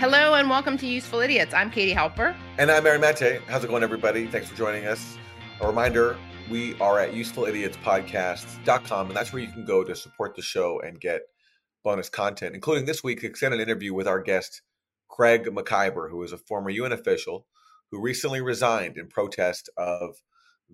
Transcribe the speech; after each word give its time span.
Hello 0.00 0.32
and 0.32 0.48
welcome 0.48 0.78
to 0.78 0.86
Useful 0.86 1.20
Idiots. 1.20 1.52
I'm 1.52 1.70
Katie 1.70 1.92
Halper. 1.92 2.34
And 2.56 2.70
I'm 2.70 2.86
Aaron 2.86 3.02
Mate. 3.02 3.42
How's 3.46 3.64
it 3.64 3.66
going, 3.66 3.82
everybody? 3.82 4.26
Thanks 4.26 4.48
for 4.48 4.56
joining 4.56 4.86
us. 4.86 5.18
A 5.60 5.66
reminder 5.66 6.16
we 6.48 6.74
are 6.80 6.98
at 6.98 7.12
usefulidiotspodcasts.com, 7.12 9.08
and 9.08 9.14
that's 9.14 9.30
where 9.34 9.42
you 9.42 9.52
can 9.52 9.66
go 9.66 9.84
to 9.84 9.94
support 9.94 10.34
the 10.34 10.40
show 10.40 10.80
and 10.80 10.98
get 10.98 11.24
bonus 11.84 12.08
content, 12.08 12.54
including 12.54 12.86
this 12.86 13.04
week's 13.04 13.24
extended 13.24 13.60
interview 13.60 13.92
with 13.92 14.08
our 14.08 14.22
guest, 14.22 14.62
Craig 15.08 15.44
Mokhiber, 15.44 16.08
who 16.08 16.22
is 16.22 16.32
a 16.32 16.38
former 16.38 16.70
UN 16.70 16.92
official 16.92 17.44
who 17.90 18.00
recently 18.00 18.40
resigned 18.40 18.96
in 18.96 19.06
protest 19.06 19.68
of 19.76 20.16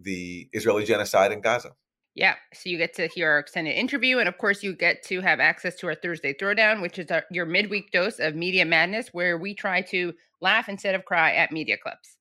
the 0.00 0.48
Israeli 0.52 0.84
genocide 0.84 1.32
in 1.32 1.40
Gaza. 1.40 1.72
Yeah. 2.16 2.34
So 2.54 2.70
you 2.70 2.78
get 2.78 2.94
to 2.94 3.08
hear 3.08 3.30
our 3.30 3.38
extended 3.38 3.72
interview. 3.72 4.18
And 4.18 4.28
of 4.28 4.38
course, 4.38 4.62
you 4.62 4.72
get 4.72 5.02
to 5.04 5.20
have 5.20 5.38
access 5.38 5.76
to 5.76 5.86
our 5.86 5.94
Thursday 5.94 6.32
Throwdown, 6.32 6.80
which 6.80 6.98
is 6.98 7.10
our, 7.10 7.24
your 7.30 7.44
midweek 7.44 7.92
dose 7.92 8.18
of 8.18 8.34
media 8.34 8.64
madness, 8.64 9.08
where 9.12 9.36
we 9.36 9.54
try 9.54 9.82
to 9.82 10.14
laugh 10.40 10.70
instead 10.70 10.94
of 10.94 11.04
cry 11.04 11.32
at 11.32 11.52
media 11.52 11.76
clips. 11.76 12.16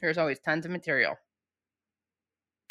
There's 0.00 0.16
always 0.16 0.38
tons 0.40 0.64
of 0.64 0.72
material. 0.72 1.16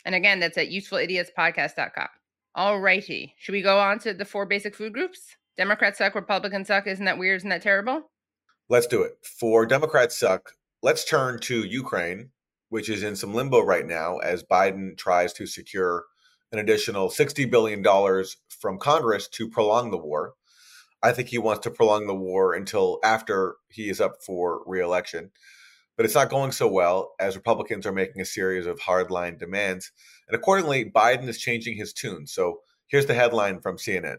And 0.06 0.16
again, 0.16 0.40
that's 0.40 0.58
at 0.58 0.70
usefulidiotspodcast.com. 0.70 2.08
All 2.56 2.80
righty. 2.80 3.36
Should 3.38 3.54
we 3.54 3.62
go 3.62 3.80
on 3.80 4.00
to 4.00 4.16
the 4.16 4.26
four 4.26 4.48
basic 4.48 4.76
food 4.76 4.94
groups? 4.94 5.36
Democrats 5.56 6.00
suck, 6.00 6.16
Republicans 6.16 6.68
suck. 6.68 6.88
Isn't 6.88 7.06
that 7.06 7.20
weird? 7.20 7.38
Isn't 7.38 7.50
that 7.50 7.62
terrible? 7.62 8.10
Let's 8.70 8.88
do 8.88 9.04
it. 9.04 9.18
For 9.22 9.68
Democrats 9.68 10.18
suck, 10.18 10.54
let's 10.82 11.06
turn 11.06 11.40
to 11.42 11.64
Ukraine, 11.64 12.32
which 12.70 12.90
is 12.90 13.04
in 13.04 13.16
some 13.16 13.36
limbo 13.36 13.62
right 13.62 13.86
now 13.86 14.18
as 14.18 14.44
Biden 14.44 14.98
tries 14.98 15.32
to 15.34 15.46
secure 15.46 16.06
an 16.52 16.60
additional 16.60 17.10
$60 17.10 17.50
billion 17.50 17.84
from 18.50 18.78
Congress 18.80 19.28
to 19.30 19.50
prolong 19.50 19.92
the 19.92 19.98
war. 19.98 20.34
I 21.02 21.12
think 21.14 21.30
he 21.30 21.38
wants 21.38 21.62
to 21.62 21.72
prolong 21.72 22.08
the 22.08 22.16
war 22.16 22.54
until 22.54 23.00
after 23.04 23.56
he 23.70 23.90
is 23.90 24.02
up 24.02 24.22
for 24.26 24.62
reelection. 24.66 25.32
But 25.96 26.06
it's 26.06 26.16
not 26.16 26.30
going 26.30 26.52
so 26.52 26.68
well 26.68 27.14
as 27.20 27.36
Republicans 27.36 27.86
are 27.86 27.92
making 27.92 28.22
a 28.22 28.26
series 28.26 28.66
of 28.66 28.80
hardline 28.80 29.38
demands. 29.38 29.92
And 30.28 30.36
accordingly, 30.36 30.86
Biden 30.86 31.28
is 31.28 31.40
changing 31.40 31.78
his 31.78 31.94
tune. 31.94 32.26
So 32.26 32.60
here's 32.88 33.06
the 33.06 33.14
headline 33.14 33.60
from 33.60 33.78
CNN 33.78 34.18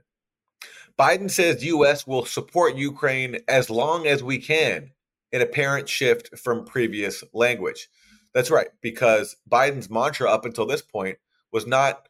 Biden 0.99 1.31
says 1.31 1.65
U.S. 1.65 2.07
will 2.07 2.27
support 2.27 2.77
Ukraine 2.77 3.39
as 3.49 3.71
long 3.71 4.07
as 4.07 4.23
we 4.23 4.39
can, 4.39 4.91
an 5.33 5.41
apparent 5.41 5.89
shift 5.89 6.39
from 6.39 6.67
previous 6.67 7.25
language. 7.33 7.89
That's 8.35 8.51
right, 8.51 8.69
because 8.83 9.37
Biden's 9.51 9.89
mantra 9.89 10.31
up 10.31 10.45
until 10.45 10.67
this 10.67 10.83
point 10.83 11.17
was 11.51 11.67
not 11.67 12.10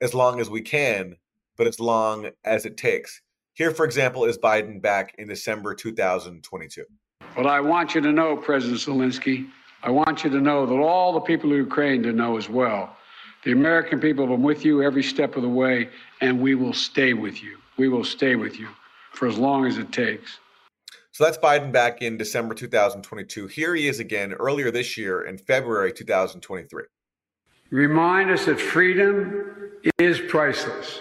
as 0.00 0.14
long 0.14 0.40
as 0.40 0.48
we 0.48 0.60
can, 0.60 1.16
but 1.56 1.66
as 1.66 1.78
long 1.78 2.30
as 2.44 2.64
it 2.64 2.76
takes. 2.76 3.20
Here, 3.54 3.70
for 3.70 3.84
example, 3.84 4.24
is 4.24 4.38
Biden 4.38 4.80
back 4.80 5.14
in 5.18 5.28
December 5.28 5.74
2022. 5.74 6.84
But 7.36 7.46
I 7.46 7.60
want 7.60 7.94
you 7.94 8.00
to 8.00 8.12
know, 8.12 8.36
President 8.36 8.80
Zelensky, 8.80 9.48
I 9.82 9.90
want 9.90 10.24
you 10.24 10.30
to 10.30 10.40
know 10.40 10.66
that 10.66 10.74
all 10.74 11.12
the 11.12 11.20
people 11.20 11.50
of 11.50 11.56
Ukraine 11.56 12.02
to 12.02 12.12
know 12.12 12.36
as 12.36 12.48
well. 12.48 12.96
The 13.44 13.52
American 13.52 14.00
people 14.00 14.26
have 14.26 14.36
been 14.36 14.42
with 14.42 14.64
you 14.64 14.82
every 14.82 15.02
step 15.02 15.36
of 15.36 15.42
the 15.42 15.48
way, 15.48 15.88
and 16.20 16.40
we 16.40 16.54
will 16.54 16.74
stay 16.74 17.14
with 17.14 17.42
you. 17.42 17.58
We 17.78 17.88
will 17.88 18.04
stay 18.04 18.36
with 18.36 18.58
you 18.58 18.68
for 19.12 19.26
as 19.26 19.38
long 19.38 19.66
as 19.66 19.78
it 19.78 19.92
takes. 19.92 20.38
So 21.12 21.24
that's 21.24 21.38
Biden 21.38 21.72
back 21.72 22.02
in 22.02 22.16
December 22.16 22.54
2022. 22.54 23.46
Here 23.46 23.74
he 23.74 23.88
is 23.88 24.00
again 24.00 24.32
earlier 24.32 24.70
this 24.70 24.96
year 24.96 25.22
in 25.22 25.38
February 25.38 25.92
2023. 25.92 26.84
Remind 27.70 28.30
us 28.30 28.46
that 28.46 28.60
freedom 28.60 29.70
is 29.98 30.20
priceless. 30.28 31.00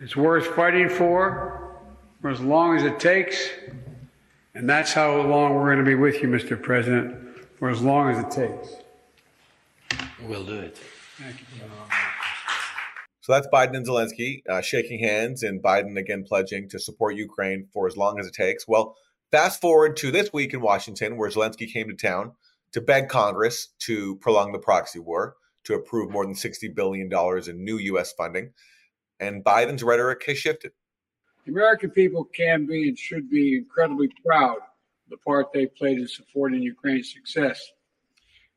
It's 0.00 0.16
worth 0.16 0.46
fighting 0.48 0.88
for 0.88 1.78
for 2.20 2.30
as 2.30 2.40
long 2.40 2.76
as 2.76 2.82
it 2.82 2.98
takes. 2.98 3.50
And 4.54 4.68
that's 4.68 4.92
how 4.92 5.20
long 5.20 5.54
we're 5.54 5.74
going 5.74 5.84
to 5.84 5.84
be 5.84 5.94
with 5.94 6.22
you, 6.22 6.28
Mr. 6.28 6.60
President, 6.60 7.38
for 7.58 7.70
as 7.70 7.80
long 7.80 8.10
as 8.10 8.18
it 8.24 8.30
takes. 8.30 8.76
We'll 10.26 10.44
do 10.44 10.58
it. 10.58 10.78
Thank 11.18 11.40
you. 11.40 11.46
So 13.20 13.32
that's 13.32 13.46
Biden 13.48 13.76
and 13.76 13.86
Zelensky 13.86 14.42
uh, 14.48 14.60
shaking 14.60 14.98
hands, 14.98 15.42
and 15.42 15.62
Biden 15.62 15.96
again 15.96 16.24
pledging 16.24 16.68
to 16.68 16.78
support 16.78 17.14
Ukraine 17.14 17.66
for 17.72 17.86
as 17.86 17.96
long 17.96 18.18
as 18.18 18.26
it 18.26 18.34
takes. 18.34 18.68
Well, 18.68 18.96
fast 19.30 19.60
forward 19.60 19.96
to 19.98 20.10
this 20.10 20.32
week 20.32 20.52
in 20.54 20.60
Washington, 20.60 21.16
where 21.16 21.30
Zelensky 21.30 21.72
came 21.72 21.88
to 21.88 21.94
town 21.94 22.32
to 22.74 22.80
beg 22.80 23.08
Congress 23.08 23.68
to 23.78 24.16
prolong 24.16 24.52
the 24.52 24.58
proxy 24.58 24.98
war, 24.98 25.36
to 25.62 25.74
approve 25.74 26.10
more 26.10 26.26
than 26.26 26.34
$60 26.34 26.74
billion 26.74 27.08
in 27.48 27.64
new 27.64 27.78
U.S. 27.78 28.12
funding. 28.12 28.50
And 29.20 29.44
Biden's 29.44 29.84
rhetoric 29.84 30.24
has 30.26 30.38
shifted. 30.38 30.72
The 31.46 31.52
American 31.52 31.90
people 31.90 32.24
can 32.24 32.66
be 32.66 32.88
and 32.88 32.98
should 32.98 33.30
be 33.30 33.58
incredibly 33.58 34.10
proud 34.26 34.56
of 34.56 35.08
the 35.08 35.16
part 35.18 35.52
they 35.52 35.66
played 35.66 35.98
in 35.98 36.08
supporting 36.08 36.62
Ukraine's 36.62 37.12
success. 37.12 37.64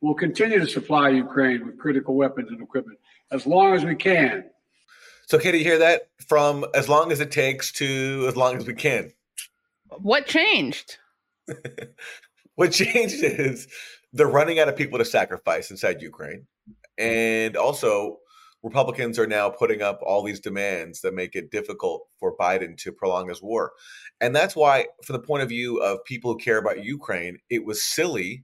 We'll 0.02 0.16
continue 0.16 0.60
to 0.60 0.68
supply 0.68 1.10
Ukraine 1.10 1.66
with 1.66 1.78
critical 1.78 2.16
weapons 2.16 2.50
and 2.50 2.62
equipment 2.62 2.98
as 3.32 3.46
long 3.46 3.76
as 3.76 3.86
we 3.86 3.96
can. 3.96 4.46
So, 5.28 5.38
Katie, 5.38 5.60
you 5.60 5.64
hear 5.64 5.80
that? 5.80 6.10
From 6.28 6.66
as 6.74 6.90
long 6.90 7.12
as 7.12 7.20
it 7.20 7.32
takes 7.32 7.72
to 7.74 8.26
as 8.28 8.36
long 8.36 8.58
as 8.58 8.66
we 8.66 8.74
can. 8.74 9.12
What 10.00 10.26
changed? 10.26 10.98
what 12.56 12.72
changed 12.72 13.24
is 13.24 13.68
they're 14.14 14.28
running 14.28 14.60
out 14.60 14.70
of 14.70 14.76
people 14.76 14.98
to 14.98 15.06
sacrifice 15.06 15.72
inside 15.72 16.02
Ukraine. 16.02 16.48
Hmm. 16.66 17.04
And 17.04 17.58
also, 17.58 18.20
Republicans 18.64 19.20
are 19.20 19.28
now 19.28 19.50
putting 19.50 19.82
up 19.82 20.00
all 20.02 20.24
these 20.24 20.40
demands 20.40 21.02
that 21.02 21.14
make 21.14 21.36
it 21.36 21.52
difficult 21.52 22.08
for 22.20 22.36
Biden 22.36 22.76
to 22.78 22.92
prolong 22.92 23.30
his 23.30 23.42
war. 23.42 23.72
And 24.20 24.36
that's 24.36 24.56
why, 24.56 24.88
from 25.04 25.14
the 25.14 25.26
point 25.26 25.44
of 25.44 25.50
view 25.50 25.78
of 25.78 26.04
people 26.06 26.34
who 26.34 26.38
care 26.38 26.58
about 26.58 26.84
Ukraine, 26.84 27.38
it 27.50 27.66
was 27.66 27.86
silly 27.86 28.44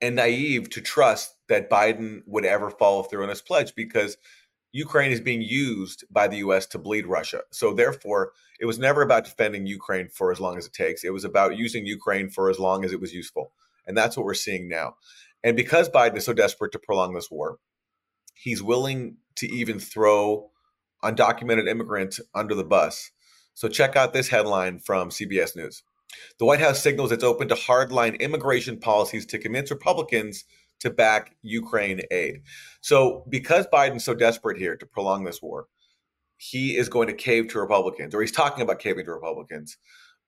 and 0.00 0.16
naive 0.16 0.68
to 0.70 0.80
trust 0.80 1.36
that 1.48 1.70
Biden 1.70 2.22
would 2.26 2.44
ever 2.44 2.70
follow 2.70 3.04
through 3.04 3.22
on 3.22 3.28
his 3.28 3.40
pledge 3.40 3.72
because 3.76 4.16
Ukraine 4.72 5.12
is 5.12 5.20
being 5.20 5.42
used 5.42 6.04
by 6.10 6.26
the 6.26 6.38
US 6.38 6.66
to 6.66 6.78
bleed 6.78 7.06
Russia. 7.06 7.42
So, 7.52 7.72
therefore, 7.72 8.32
it 8.58 8.66
was 8.66 8.80
never 8.80 9.02
about 9.02 9.24
defending 9.24 9.66
Ukraine 9.66 10.08
for 10.08 10.32
as 10.32 10.40
long 10.40 10.58
as 10.58 10.66
it 10.66 10.72
takes. 10.72 11.04
It 11.04 11.12
was 11.12 11.24
about 11.24 11.56
using 11.56 11.86
Ukraine 11.86 12.28
for 12.28 12.50
as 12.50 12.58
long 12.58 12.84
as 12.84 12.92
it 12.92 13.00
was 13.00 13.14
useful. 13.14 13.52
And 13.86 13.96
that's 13.96 14.16
what 14.16 14.26
we're 14.26 14.34
seeing 14.34 14.68
now. 14.68 14.96
And 15.44 15.56
because 15.56 15.88
Biden 15.88 16.16
is 16.16 16.24
so 16.24 16.32
desperate 16.32 16.72
to 16.72 16.78
prolong 16.78 17.14
this 17.14 17.30
war, 17.30 17.58
he's 18.34 18.62
willing 18.62 19.16
to 19.36 19.48
even 19.48 19.78
throw 19.78 20.50
undocumented 21.02 21.68
immigrants 21.68 22.20
under 22.34 22.54
the 22.54 22.64
bus. 22.64 23.10
So 23.54 23.68
check 23.68 23.96
out 23.96 24.12
this 24.12 24.28
headline 24.28 24.78
from 24.78 25.10
CBS 25.10 25.56
News. 25.56 25.82
The 26.38 26.44
White 26.44 26.60
House 26.60 26.82
signals 26.82 27.12
it's 27.12 27.24
open 27.24 27.48
to 27.48 27.54
hardline 27.54 28.18
immigration 28.20 28.78
policies 28.78 29.26
to 29.26 29.38
convince 29.38 29.70
Republicans 29.70 30.44
to 30.80 30.90
back 30.90 31.36
Ukraine 31.42 32.00
aid. 32.10 32.42
So, 32.80 33.24
because 33.28 33.66
Biden's 33.72 34.04
so 34.04 34.14
desperate 34.14 34.58
here 34.58 34.76
to 34.76 34.86
prolong 34.86 35.24
this 35.24 35.40
war, 35.40 35.68
he 36.36 36.76
is 36.76 36.88
going 36.88 37.06
to 37.06 37.14
cave 37.14 37.48
to 37.48 37.60
Republicans, 37.60 38.14
or 38.14 38.20
he's 38.20 38.32
talking 38.32 38.62
about 38.62 38.80
caving 38.80 39.04
to 39.06 39.12
Republicans 39.12 39.78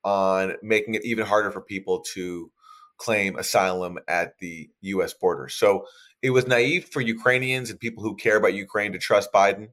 on 0.04 0.54
making 0.62 0.94
it 0.94 1.04
even 1.04 1.26
harder 1.26 1.50
for 1.50 1.60
people 1.60 2.00
to 2.14 2.50
claim 2.96 3.36
asylum 3.36 3.98
at 4.08 4.38
the 4.38 4.70
U.S. 4.82 5.14
border. 5.14 5.48
So 5.48 5.86
it 6.22 6.30
was 6.30 6.46
naive 6.46 6.86
for 6.86 7.00
Ukrainians 7.00 7.70
and 7.70 7.78
people 7.78 8.02
who 8.02 8.16
care 8.16 8.36
about 8.36 8.54
Ukraine 8.54 8.92
to 8.92 8.98
trust 8.98 9.32
Biden 9.32 9.68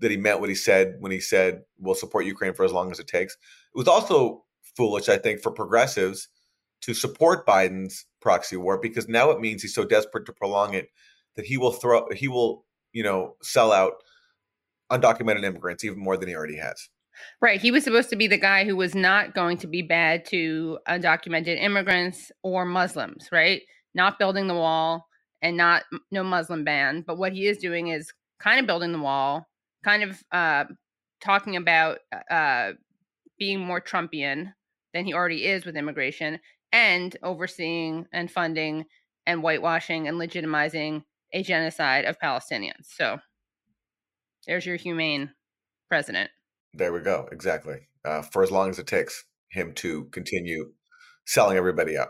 that 0.00 0.10
he 0.10 0.16
meant 0.16 0.40
what 0.40 0.48
he 0.48 0.54
said 0.54 0.96
when 0.98 1.12
he 1.12 1.20
said 1.20 1.62
we'll 1.78 1.94
support 1.94 2.26
Ukraine 2.26 2.54
for 2.54 2.64
as 2.64 2.72
long 2.72 2.90
as 2.90 2.98
it 2.98 3.06
takes. 3.06 3.34
It 3.34 3.78
was 3.78 3.88
also 3.88 4.44
foolish, 4.76 5.08
I 5.08 5.18
think, 5.18 5.40
for 5.40 5.52
progressives 5.52 6.28
to 6.82 6.94
support 6.94 7.46
Biden's 7.46 8.06
proxy 8.20 8.56
war 8.56 8.78
because 8.78 9.08
now 9.08 9.30
it 9.30 9.40
means 9.40 9.62
he's 9.62 9.74
so 9.74 9.84
desperate 9.84 10.26
to 10.26 10.32
prolong 10.32 10.74
it 10.74 10.88
that 11.36 11.46
he 11.46 11.56
will 11.56 11.72
throw 11.72 12.06
he 12.12 12.28
will 12.28 12.64
you 12.92 13.02
know 13.02 13.36
sell 13.42 13.72
out 13.72 13.94
undocumented 14.90 15.44
immigrants 15.44 15.84
even 15.84 15.98
more 15.98 16.16
than 16.16 16.28
he 16.28 16.34
already 16.34 16.56
has. 16.56 16.88
Right. 17.40 17.60
He 17.60 17.70
was 17.70 17.84
supposed 17.84 18.10
to 18.10 18.16
be 18.16 18.26
the 18.26 18.38
guy 18.38 18.64
who 18.64 18.76
was 18.76 18.94
not 18.94 19.34
going 19.34 19.58
to 19.58 19.66
be 19.66 19.82
bad 19.82 20.24
to 20.26 20.78
undocumented 20.88 21.60
immigrants 21.62 22.32
or 22.42 22.64
Muslims, 22.64 23.28
right? 23.30 23.62
Not 23.94 24.18
building 24.18 24.46
the 24.46 24.54
wall 24.54 25.06
and 25.42 25.56
not 25.56 25.84
no 26.10 26.24
Muslim 26.24 26.64
ban. 26.64 27.04
But 27.06 27.18
what 27.18 27.32
he 27.32 27.46
is 27.46 27.58
doing 27.58 27.88
is 27.88 28.12
kind 28.40 28.60
of 28.60 28.66
building 28.66 28.92
the 28.92 28.98
wall, 28.98 29.46
kind 29.84 30.02
of 30.02 30.22
uh, 30.32 30.64
talking 31.22 31.56
about 31.56 31.98
uh, 32.30 32.72
being 33.38 33.60
more 33.60 33.80
Trumpian 33.80 34.52
than 34.92 35.04
he 35.04 35.14
already 35.14 35.44
is 35.44 35.64
with 35.64 35.76
immigration 35.76 36.38
and 36.72 37.16
overseeing 37.22 38.06
and 38.12 38.30
funding 38.30 38.84
and 39.26 39.40
whitewashing 39.40 40.08
and 40.08 40.18
legitimizing 40.18 41.02
a 41.32 41.42
genocide 41.42 42.04
of 42.04 42.18
Palestinians. 42.18 42.86
So 42.96 43.18
there's 44.46 44.66
your 44.66 44.76
humane 44.76 45.30
president. 45.88 46.30
There 46.76 46.92
we 46.92 47.00
go. 47.00 47.28
Exactly. 47.32 47.88
Uh, 48.04 48.22
for 48.22 48.42
as 48.42 48.50
long 48.50 48.70
as 48.70 48.78
it 48.78 48.86
takes 48.86 49.24
him 49.50 49.72
to 49.74 50.04
continue 50.06 50.72
selling 51.26 51.56
everybody 51.56 51.96
out. 51.96 52.08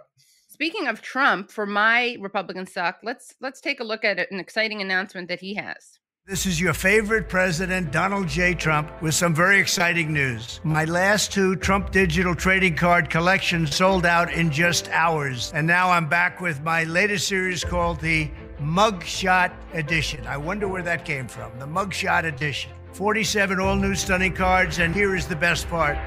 Speaking 0.49 0.87
of 0.87 1.03
Trump, 1.03 1.51
for 1.51 1.67
my 1.67 2.17
Republican 2.21 2.67
stock, 2.67 3.01
let's 3.03 3.35
let's 3.41 3.61
take 3.61 3.81
a 3.81 3.85
look 3.85 4.05
at 4.05 4.19
an 4.31 4.41
exciting 4.41 4.81
announcement 4.81 5.29
that 5.29 5.41
he 5.41 5.55
has. 5.55 5.99
This 6.27 6.47
is 6.47 6.59
your 6.59 6.73
favorite 6.73 7.29
president, 7.29 7.93
Donald 7.93 8.29
J. 8.29 8.55
Trump, 8.55 8.91
with 9.03 9.15
some 9.15 9.35
very 9.35 9.59
exciting 9.59 10.11
news. 10.11 10.59
My 10.65 10.87
last 10.87 11.33
two 11.33 11.55
Trump 11.57 11.91
digital 11.91 12.35
trading 12.35 12.77
card 12.77 13.11
collections 13.11 13.77
sold 13.77 14.07
out 14.07 14.33
in 14.33 14.51
just 14.51 14.89
hours. 14.89 15.53
And 15.55 15.67
now 15.67 15.91
I'm 15.91 16.09
back 16.09 16.41
with 16.41 16.63
my 16.63 16.85
latest 16.85 17.29
series 17.29 17.63
called 17.63 18.01
the 18.01 18.31
Mugshot 18.59 19.53
Edition. 19.75 20.27
I 20.27 20.39
wonder 20.39 20.67
where 20.67 20.83
that 20.83 21.05
came 21.05 21.29
from. 21.29 21.59
The 21.59 21.67
Mugshot 21.67 22.25
Edition. 22.25 22.71
47 22.95 23.59
all 23.59 23.75
new 23.75 23.97
stunning 23.97 24.33
cards, 24.33 24.79
and 24.79 24.95
here 24.95 25.17
is 25.17 25.27
the 25.27 25.35
best 25.35 25.69
part. 25.69 25.99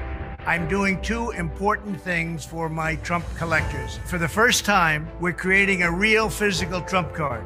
I'm 0.46 0.66
doing 0.68 0.98
two 1.02 1.32
important 1.32 2.00
things 2.00 2.46
for 2.46 2.70
my 2.70 2.96
Trump 2.96 3.26
collectors. 3.36 4.00
For 4.06 4.16
the 4.16 4.26
first 4.26 4.64
time, 4.64 5.06
we're 5.20 5.34
creating 5.34 5.82
a 5.82 5.92
real 5.92 6.30
physical 6.30 6.80
Trump 6.80 7.12
card. 7.12 7.44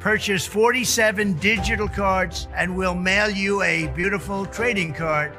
Purchase 0.00 0.46
47 0.46 1.34
digital 1.34 1.86
cards 1.86 2.48
and 2.54 2.74
we'll 2.74 2.94
mail 2.94 3.28
you 3.28 3.62
a 3.62 3.88
beautiful 3.88 4.46
trading 4.46 4.94
card. 4.94 5.36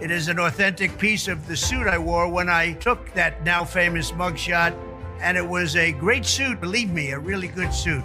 It 0.00 0.10
is 0.10 0.26
an 0.26 0.40
authentic 0.40 0.98
piece 0.98 1.28
of 1.28 1.46
the 1.46 1.56
suit 1.56 1.86
I 1.86 1.96
wore 1.96 2.28
when 2.28 2.48
I 2.48 2.72
took 2.72 3.14
that 3.14 3.44
now 3.44 3.62
famous 3.64 4.10
mugshot, 4.10 4.74
and 5.20 5.36
it 5.36 5.46
was 5.46 5.76
a 5.76 5.92
great 5.92 6.26
suit, 6.26 6.60
believe 6.60 6.90
me, 6.90 7.12
a 7.12 7.18
really 7.20 7.48
good 7.48 7.72
suit. 7.72 8.02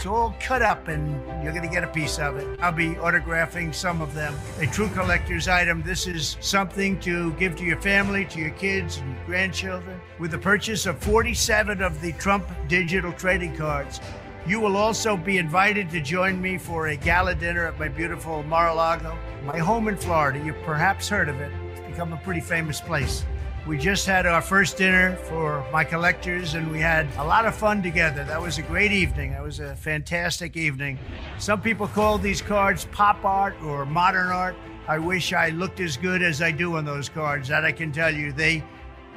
It's 0.00 0.06
all 0.06 0.34
cut 0.40 0.62
up 0.62 0.88
and 0.88 1.12
you're 1.44 1.52
going 1.52 1.62
to 1.62 1.68
get 1.68 1.84
a 1.84 1.86
piece 1.86 2.18
of 2.18 2.38
it. 2.38 2.58
I'll 2.62 2.72
be 2.72 2.94
autographing 2.94 3.74
some 3.74 4.00
of 4.00 4.14
them. 4.14 4.34
A 4.58 4.66
true 4.66 4.88
collector's 4.88 5.46
item. 5.46 5.82
This 5.82 6.06
is 6.06 6.38
something 6.40 6.98
to 7.00 7.34
give 7.34 7.54
to 7.56 7.64
your 7.64 7.78
family, 7.82 8.24
to 8.24 8.38
your 8.38 8.52
kids 8.52 8.96
and 8.96 9.14
your 9.14 9.26
grandchildren. 9.26 10.00
With 10.18 10.30
the 10.30 10.38
purchase 10.38 10.86
of 10.86 10.98
47 11.00 11.82
of 11.82 12.00
the 12.00 12.12
Trump 12.12 12.46
digital 12.66 13.12
trading 13.12 13.54
cards, 13.54 14.00
you 14.46 14.58
will 14.58 14.78
also 14.78 15.18
be 15.18 15.36
invited 15.36 15.90
to 15.90 16.00
join 16.00 16.40
me 16.40 16.56
for 16.56 16.86
a 16.86 16.96
gala 16.96 17.34
dinner 17.34 17.66
at 17.66 17.78
my 17.78 17.88
beautiful 17.88 18.42
Mar-a-Lago, 18.44 19.18
my 19.44 19.58
home 19.58 19.86
in 19.86 19.98
Florida. 19.98 20.42
You've 20.42 20.62
perhaps 20.62 21.10
heard 21.10 21.28
of 21.28 21.38
it. 21.42 21.52
It's 21.72 21.80
become 21.86 22.14
a 22.14 22.20
pretty 22.24 22.40
famous 22.40 22.80
place. 22.80 23.26
We 23.70 23.78
just 23.78 24.04
had 24.04 24.26
our 24.26 24.42
first 24.42 24.78
dinner 24.78 25.14
for 25.14 25.64
my 25.70 25.84
collectors 25.84 26.54
and 26.54 26.72
we 26.72 26.80
had 26.80 27.06
a 27.18 27.24
lot 27.24 27.46
of 27.46 27.54
fun 27.54 27.84
together. 27.84 28.24
That 28.24 28.42
was 28.42 28.58
a 28.58 28.62
great 28.62 28.90
evening. 28.90 29.30
That 29.30 29.44
was 29.44 29.60
a 29.60 29.76
fantastic 29.76 30.56
evening. 30.56 30.98
Some 31.38 31.60
people 31.60 31.86
call 31.86 32.18
these 32.18 32.42
cards 32.42 32.88
pop 32.90 33.24
art 33.24 33.54
or 33.62 33.86
modern 33.86 34.26
art. 34.26 34.56
I 34.88 34.98
wish 34.98 35.32
I 35.32 35.50
looked 35.50 35.78
as 35.78 35.96
good 35.96 36.20
as 36.20 36.42
I 36.42 36.50
do 36.50 36.78
on 36.78 36.84
those 36.84 37.08
cards. 37.08 37.46
That 37.46 37.64
I 37.64 37.70
can 37.70 37.92
tell 37.92 38.12
you. 38.12 38.32
They 38.32 38.64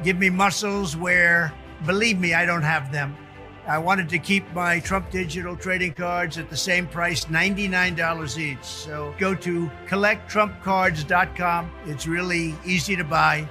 give 0.03 0.19
me 0.19 0.29
muscles 0.29 0.95
where, 0.95 1.51
believe 1.87 2.19
me, 2.19 2.35
I 2.35 2.45
don't 2.45 2.61
have 2.61 2.91
them. 2.91 3.17
I 3.65 3.79
wanted 3.79 4.07
to 4.09 4.19
keep 4.19 4.47
my 4.53 4.79
Trump 4.81 5.09
digital 5.09 5.55
trading 5.55 5.93
cards 5.93 6.37
at 6.37 6.51
the 6.51 6.57
same 6.57 6.85
price, 6.85 7.25
$99 7.25 8.37
each. 8.37 8.63
So 8.63 9.15
go 9.17 9.33
to 9.33 9.71
collecttrumpcards.com. 9.87 11.71
It's 11.87 12.05
really 12.05 12.53
easy 12.63 12.95
to 12.95 13.03
buy. 13.03 13.47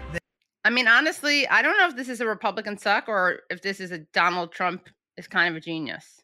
I 0.64 0.70
mean, 0.70 0.86
honestly, 0.86 1.46
I 1.48 1.62
don't 1.62 1.76
know 1.76 1.88
if 1.88 1.96
this 1.96 2.08
is 2.08 2.20
a 2.20 2.26
Republican 2.26 2.78
suck 2.78 3.08
or 3.08 3.40
if 3.50 3.62
this 3.62 3.80
is 3.80 3.90
a 3.90 3.98
Donald 3.98 4.52
Trump 4.52 4.88
is 5.16 5.26
kind 5.26 5.50
of 5.50 5.56
a 5.56 5.60
genius. 5.60 6.20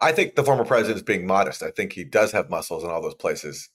I 0.00 0.12
think 0.12 0.34
the 0.34 0.44
former 0.44 0.64
president 0.64 0.96
is 0.96 1.02
being 1.02 1.26
modest. 1.26 1.62
I 1.62 1.70
think 1.70 1.92
he 1.92 2.04
does 2.04 2.32
have 2.32 2.50
muscles 2.50 2.84
in 2.84 2.90
all 2.90 3.02
those 3.02 3.14
places 3.14 3.68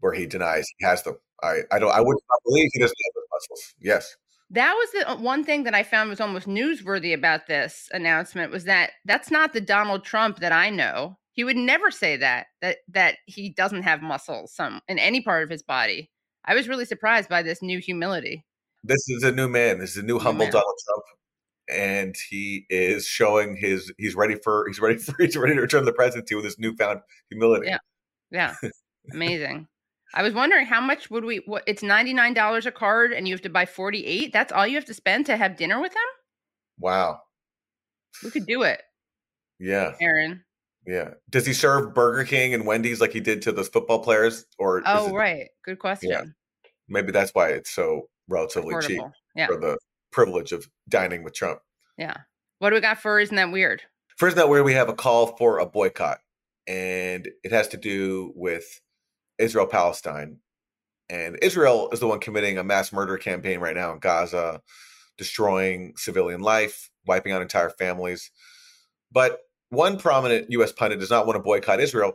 where 0.00 0.12
he 0.12 0.26
denies 0.26 0.66
he 0.78 0.86
has 0.86 1.02
them. 1.02 1.16
I, 1.42 1.60
I 1.70 1.78
don't 1.78 1.92
I 1.92 2.00
would 2.00 2.16
not 2.30 2.40
believe 2.44 2.68
he 2.72 2.80
doesn't 2.80 2.96
have 3.04 3.14
those 3.14 3.28
muscles. 3.32 3.74
Yes. 3.80 4.16
That 4.50 4.72
was 4.74 4.90
the 4.92 5.10
uh, 5.10 5.16
one 5.16 5.44
thing 5.44 5.64
that 5.64 5.74
I 5.74 5.82
found 5.82 6.08
was 6.08 6.20
almost 6.20 6.46
newsworthy 6.46 7.12
about 7.12 7.46
this 7.46 7.88
announcement 7.92 8.52
was 8.52 8.64
that 8.64 8.92
that's 9.04 9.30
not 9.30 9.52
the 9.52 9.60
Donald 9.60 10.04
Trump 10.04 10.38
that 10.38 10.52
I 10.52 10.70
know. 10.70 11.18
He 11.32 11.44
would 11.44 11.56
never 11.56 11.90
say 11.90 12.16
that 12.16 12.46
that 12.62 12.78
that 12.88 13.16
he 13.26 13.50
doesn't 13.50 13.82
have 13.82 14.02
muscles 14.02 14.54
some 14.54 14.80
in 14.88 14.98
any 14.98 15.20
part 15.20 15.42
of 15.42 15.50
his 15.50 15.62
body. 15.62 16.10
I 16.44 16.54
was 16.54 16.68
really 16.68 16.84
surprised 16.84 17.28
by 17.28 17.42
this 17.42 17.60
new 17.60 17.80
humility. 17.80 18.45
This 18.86 19.08
is 19.08 19.22
a 19.22 19.32
new 19.32 19.48
man. 19.48 19.78
This 19.78 19.92
is 19.92 19.96
a 19.98 20.02
new, 20.02 20.14
new 20.14 20.18
humble 20.18 20.44
man. 20.44 20.52
Donald 20.52 20.74
Trump, 20.86 21.04
and 21.68 22.14
he 22.30 22.66
is 22.70 23.06
showing 23.06 23.56
his 23.56 23.92
he's 23.98 24.14
ready 24.14 24.36
for 24.36 24.66
he's 24.68 24.80
ready 24.80 24.98
for 24.98 25.14
he's 25.18 25.36
ready 25.36 25.54
to 25.54 25.60
return 25.60 25.80
to 25.80 25.86
the 25.86 25.92
presidency 25.92 26.34
with 26.34 26.44
his 26.44 26.58
newfound 26.58 27.00
humility. 27.30 27.66
Yeah, 27.66 27.78
yeah, 28.30 28.54
amazing. 29.12 29.66
I 30.14 30.22
was 30.22 30.34
wondering 30.34 30.66
how 30.66 30.80
much 30.80 31.10
would 31.10 31.24
we? 31.24 31.38
What 31.46 31.64
it's 31.66 31.82
ninety 31.82 32.14
nine 32.14 32.34
dollars 32.34 32.66
a 32.66 32.70
card, 32.70 33.12
and 33.12 33.26
you 33.26 33.34
have 33.34 33.42
to 33.42 33.50
buy 33.50 33.66
forty 33.66 34.04
eight. 34.06 34.32
That's 34.32 34.52
all 34.52 34.66
you 34.66 34.76
have 34.76 34.84
to 34.86 34.94
spend 34.94 35.26
to 35.26 35.36
have 35.36 35.56
dinner 35.56 35.80
with 35.80 35.92
him. 35.92 36.08
Wow, 36.78 37.20
we 38.22 38.30
could 38.30 38.46
do 38.46 38.62
it. 38.62 38.82
Yeah, 39.58 39.94
Aaron. 40.00 40.44
Yeah. 40.86 41.14
Does 41.30 41.44
he 41.44 41.52
serve 41.52 41.94
Burger 41.94 42.24
King 42.24 42.54
and 42.54 42.64
Wendy's 42.64 43.00
like 43.00 43.12
he 43.12 43.18
did 43.18 43.42
to 43.42 43.52
those 43.52 43.68
football 43.68 43.98
players? 43.98 44.46
Or 44.56 44.82
oh, 44.86 45.08
it, 45.08 45.12
right, 45.12 45.48
good 45.64 45.80
question. 45.80 46.10
Yeah, 46.10 46.22
maybe 46.88 47.10
that's 47.10 47.32
why 47.32 47.48
it's 47.48 47.70
so 47.70 48.08
relatively 48.28 48.74
Affordable. 48.74 48.86
cheap 48.86 49.02
yeah. 49.34 49.46
for 49.46 49.58
the 49.58 49.78
privilege 50.12 50.52
of 50.52 50.68
dining 50.88 51.22
with 51.22 51.34
Trump. 51.34 51.60
Yeah. 51.98 52.16
What 52.58 52.70
do 52.70 52.74
we 52.74 52.80
got 52.80 53.00
for? 53.00 53.20
Isn't 53.20 53.36
that 53.36 53.52
weird? 53.52 53.82
For 54.16 54.28
isn't 54.28 54.38
that 54.38 54.48
weird? 54.48 54.64
We 54.64 54.72
have 54.72 54.88
a 54.88 54.94
call 54.94 55.36
for 55.36 55.58
a 55.58 55.66
boycott, 55.66 56.18
and 56.66 57.28
it 57.44 57.52
has 57.52 57.68
to 57.68 57.76
do 57.76 58.32
with 58.34 58.80
Israel 59.38 59.66
Palestine. 59.66 60.38
And 61.08 61.38
Israel 61.42 61.90
is 61.92 62.00
the 62.00 62.08
one 62.08 62.18
committing 62.18 62.58
a 62.58 62.64
mass 62.64 62.92
murder 62.92 63.18
campaign 63.18 63.60
right 63.60 63.76
now 63.76 63.92
in 63.92 63.98
Gaza, 63.98 64.60
destroying 65.18 65.92
civilian 65.96 66.40
life, 66.40 66.90
wiping 67.06 67.32
out 67.32 67.42
entire 67.42 67.70
families. 67.70 68.30
But 69.12 69.40
one 69.68 69.98
prominent 69.98 70.50
U.S. 70.50 70.72
pundit 70.72 70.98
does 70.98 71.10
not 71.10 71.26
want 71.26 71.36
to 71.36 71.42
boycott 71.42 71.80
Israel. 71.80 72.14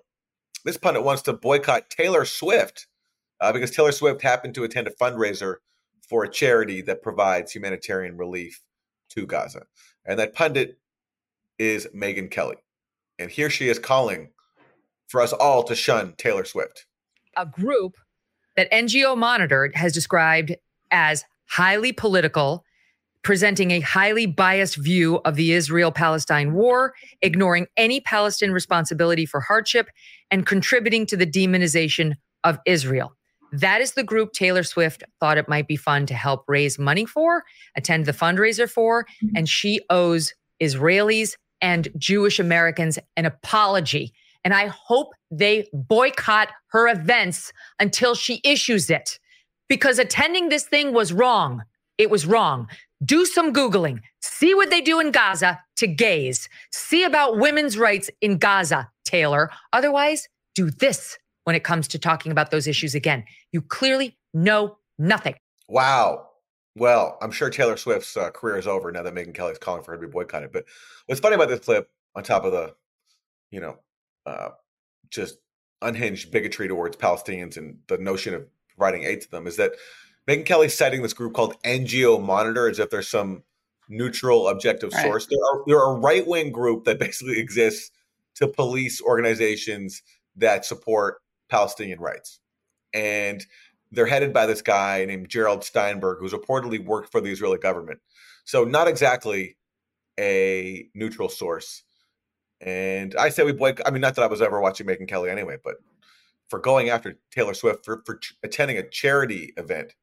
This 0.65 0.77
pundit 0.77 1.03
wants 1.03 1.21
to 1.23 1.33
boycott 1.33 1.89
Taylor 1.89 2.25
Swift 2.25 2.87
uh, 3.39 3.51
because 3.51 3.71
Taylor 3.71 3.91
Swift 3.91 4.21
happened 4.21 4.55
to 4.55 4.63
attend 4.63 4.87
a 4.87 4.91
fundraiser 4.91 5.57
for 6.11 6.25
a 6.25 6.29
charity 6.29 6.81
that 6.81 7.01
provides 7.01 7.53
humanitarian 7.53 8.17
relief 8.17 8.61
to 9.09 9.25
Gaza. 9.25 9.63
And 10.05 10.19
that 10.19 10.35
pundit 10.35 10.77
is 11.57 11.87
Megyn 11.95 12.29
Kelly. 12.29 12.57
And 13.17 13.31
here 13.31 13.49
she 13.49 13.69
is 13.69 13.79
calling 13.79 14.31
for 15.07 15.21
us 15.21 15.31
all 15.31 15.63
to 15.63 15.73
shun 15.73 16.15
Taylor 16.17 16.43
Swift 16.43 16.85
a 17.37 17.45
group 17.45 17.95
that 18.57 18.69
NGO 18.71 19.17
Monitor 19.17 19.71
has 19.73 19.93
described 19.93 20.53
as 20.91 21.23
highly 21.49 21.93
political, 21.93 22.65
presenting 23.23 23.71
a 23.71 23.79
highly 23.79 24.25
biased 24.25 24.75
view 24.75 25.21
of 25.23 25.35
the 25.35 25.53
Israel 25.53 25.93
Palestine 25.93 26.53
war, 26.53 26.93
ignoring 27.21 27.67
any 27.77 28.01
Palestinian 28.01 28.53
responsibility 28.53 29.25
for 29.25 29.39
hardship, 29.39 29.87
and 30.29 30.45
contributing 30.45 31.05
to 31.05 31.15
the 31.15 31.25
demonization 31.25 32.15
of 32.43 32.59
Israel. 32.65 33.15
That 33.51 33.81
is 33.81 33.94
the 33.94 34.03
group 34.03 34.33
Taylor 34.33 34.63
Swift 34.63 35.03
thought 35.19 35.38
it 35.38 35.50
might 35.50 35.67
be 35.67 35.75
fun 35.75 36.05
to 36.05 36.13
help 36.13 36.46
raise 36.48 36.79
money 36.79 37.05
for, 37.05 37.43
attend 37.75 38.05
the 38.05 38.13
fundraiser 38.13 38.70
for, 38.70 39.05
mm-hmm. 39.24 39.36
and 39.36 39.50
she 39.50 39.81
owes 39.89 40.34
Israelis 40.62 41.36
and 41.62 41.89
Jewish 41.98 42.39
Americans 42.39 42.98
an 43.17 43.25
apology 43.25 44.13
and 44.43 44.53
I 44.53 44.67
hope 44.67 45.13
they 45.29 45.70
boycott 45.74 46.50
her 46.67 46.88
events 46.88 47.53
until 47.79 48.15
she 48.15 48.41
issues 48.43 48.89
it 48.89 49.20
because 49.67 50.00
attending 50.00 50.50
this 50.50 50.65
thing 50.65 50.93
was 50.93 51.13
wrong. 51.13 51.63
It 51.98 52.10
was 52.10 52.25
wrong. 52.25 52.67
Do 53.03 53.25
some 53.25 53.53
Googling, 53.53 54.01
see 54.22 54.53
what 54.53 54.70
they 54.70 54.81
do 54.81 55.00
in 55.00 55.12
Gaza 55.12 55.60
to 55.77 55.88
gays, 55.88 56.50
see 56.72 57.03
about 57.03 57.38
women's 57.38 57.77
rights 57.77 58.10
in 58.22 58.38
Gaza, 58.38 58.89
Taylor. 59.05 59.50
Otherwise, 59.74 60.27
do 60.55 60.70
this 60.70 61.17
when 61.43 61.55
it 61.55 61.63
comes 61.63 61.88
to 61.89 62.00
talking 62.00 62.31
about 62.31 62.51
those 62.51 62.67
issues 62.67 62.95
again. 62.95 63.24
You 63.51 63.62
clearly 63.62 64.17
know 64.33 64.77
nothing. 64.98 65.36
Wow. 65.67 66.27
Well, 66.75 67.17
I'm 67.21 67.31
sure 67.31 67.50
Taylor 67.50 67.77
Swift's 67.77 68.15
uh, 68.15 68.29
career 68.31 68.57
is 68.57 68.67
over 68.67 68.91
now 68.91 69.03
that 69.03 69.13
Megyn 69.13 69.33
Kelly's 69.33 69.57
calling 69.57 69.83
for 69.83 69.91
her 69.91 69.98
to 69.98 70.07
be 70.07 70.12
boycotted. 70.12 70.51
But 70.51 70.65
what's 71.05 71.19
funny 71.19 71.36
about 71.36 71.50
this 71.50 71.60
clip, 71.60 71.89
on 72.15 72.24
top 72.24 72.45
of 72.45 72.51
the, 72.51 72.75
you 73.50 73.60
know, 73.60 73.77
uh, 74.25 74.50
just 75.10 75.38
unhinged 75.81 76.31
bigotry 76.31 76.67
towards 76.67 76.95
Palestinians 76.95 77.57
and 77.57 77.79
the 77.88 77.98
notion 77.98 78.33
of 78.33 78.45
providing 78.69 79.03
aid 79.03 79.21
to 79.21 79.31
them 79.31 79.48
is 79.48 79.57
that 79.57 79.74
Megyn 80.27 80.45
Kelly's 80.45 80.77
citing 80.77 81.01
this 81.01 81.13
group 81.13 81.33
called 81.33 81.62
NGO 81.63 82.24
Monitor 82.24 82.69
as 82.69 82.79
if 82.79 82.89
there's 82.89 83.10
some 83.10 83.43
neutral 83.89 84.48
objective 84.48 84.93
right. 84.93 85.03
source. 85.03 85.25
They're, 85.25 85.63
they're 85.67 85.83
a 85.83 85.93
right 85.93 86.25
wing 86.25 86.51
group 86.51 86.86
that 86.86 87.00
basically 87.00 87.39
exists 87.39 87.91
to 88.36 88.48
police 88.48 89.01
organizations 89.01 90.03
that 90.38 90.65
support 90.65 91.21
Palestinian 91.51 92.00
rights. 92.00 92.39
And 92.93 93.46
they're 93.91 94.08
headed 94.08 94.34
by 94.34 94.46
this 94.46 94.62
guy 94.62 95.05
named 95.05 95.29
Gerald 95.29 95.63
Steinberg, 95.63 96.20
who's 96.20 96.34
reportedly 96.34 96.84
worked 96.84 97.12
for 97.12 97.22
the 97.22 97.29
Israeli 97.29 97.58
government. 97.58 98.00
So, 98.46 98.63
not 98.63 98.88
exactly 98.88 99.58
a 100.20 100.88
neutral 100.96 101.29
source. 101.29 101.84
And 102.62 103.15
I 103.15 103.29
say 103.29 103.43
we 103.43 103.53
boycott. 103.53 103.88
I 103.88 103.91
mean, 103.91 104.01
not 104.01 104.15
that 104.15 104.24
I 104.24 104.27
was 104.27 104.41
ever 104.41 104.60
watching 104.62 104.88
Megyn 104.88 105.08
Kelly 105.08 105.29
anyway, 105.29 105.58
but 105.63 105.75
for 106.50 106.60
going 106.60 106.89
after 106.89 107.17
Taylor 107.31 107.53
Swift 107.53 107.86
for, 107.86 108.01
for 108.05 108.17
ch- 108.17 108.36
attending 108.43 108.77
a 108.77 108.88
charity 108.88 109.53
event, 109.58 109.96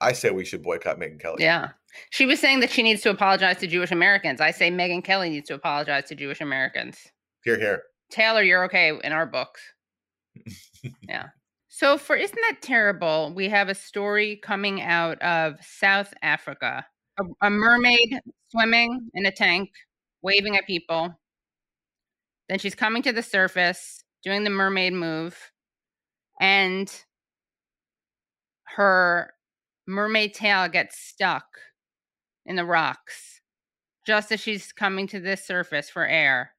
I 0.00 0.12
say 0.12 0.30
we 0.30 0.44
should 0.44 0.62
boycott 0.62 0.98
Megyn 0.98 1.20
Kelly. 1.20 1.44
Yeah. 1.44 1.70
She 2.10 2.26
was 2.26 2.40
saying 2.40 2.60
that 2.60 2.70
she 2.70 2.82
needs 2.82 3.02
to 3.02 3.10
apologize 3.10 3.58
to 3.58 3.66
Jewish 3.66 3.92
Americans. 3.92 4.40
I 4.40 4.50
say 4.50 4.70
Megyn 4.70 5.04
Kelly 5.04 5.30
needs 5.30 5.48
to 5.48 5.54
apologize 5.54 6.04
to 6.08 6.14
Jewish 6.14 6.40
Americans. 6.40 6.98
Here, 7.44 7.58
here. 7.58 7.82
Taylor, 8.10 8.42
you're 8.42 8.64
okay 8.64 8.98
in 9.04 9.12
our 9.12 9.26
books. 9.26 9.60
yeah. 11.08 11.28
So 11.68 11.96
for 11.98 12.16
isn't 12.16 12.38
that 12.50 12.58
terrible? 12.62 13.32
We 13.34 13.48
have 13.48 13.68
a 13.68 13.74
story 13.74 14.36
coming 14.36 14.82
out 14.82 15.20
of 15.22 15.56
South 15.62 16.12
Africa. 16.22 16.86
A, 17.20 17.46
a 17.46 17.50
mermaid 17.50 18.20
swimming 18.50 19.10
in 19.14 19.26
a 19.26 19.30
tank, 19.30 19.70
waving 20.22 20.56
at 20.56 20.66
people. 20.66 21.18
Then 22.48 22.58
she's 22.58 22.74
coming 22.74 23.02
to 23.02 23.12
the 23.12 23.22
surface, 23.22 24.04
doing 24.22 24.44
the 24.44 24.50
mermaid 24.50 24.92
move, 24.92 25.52
and 26.40 26.92
her 28.64 29.32
mermaid 29.86 30.34
tail 30.34 30.68
gets 30.68 30.98
stuck 30.98 31.44
in 32.46 32.56
the 32.56 32.64
rocks 32.64 33.40
just 34.06 34.32
as 34.32 34.40
she's 34.40 34.72
coming 34.72 35.06
to 35.08 35.20
this 35.20 35.44
surface 35.46 35.88
for 35.88 36.06
air. 36.06 36.52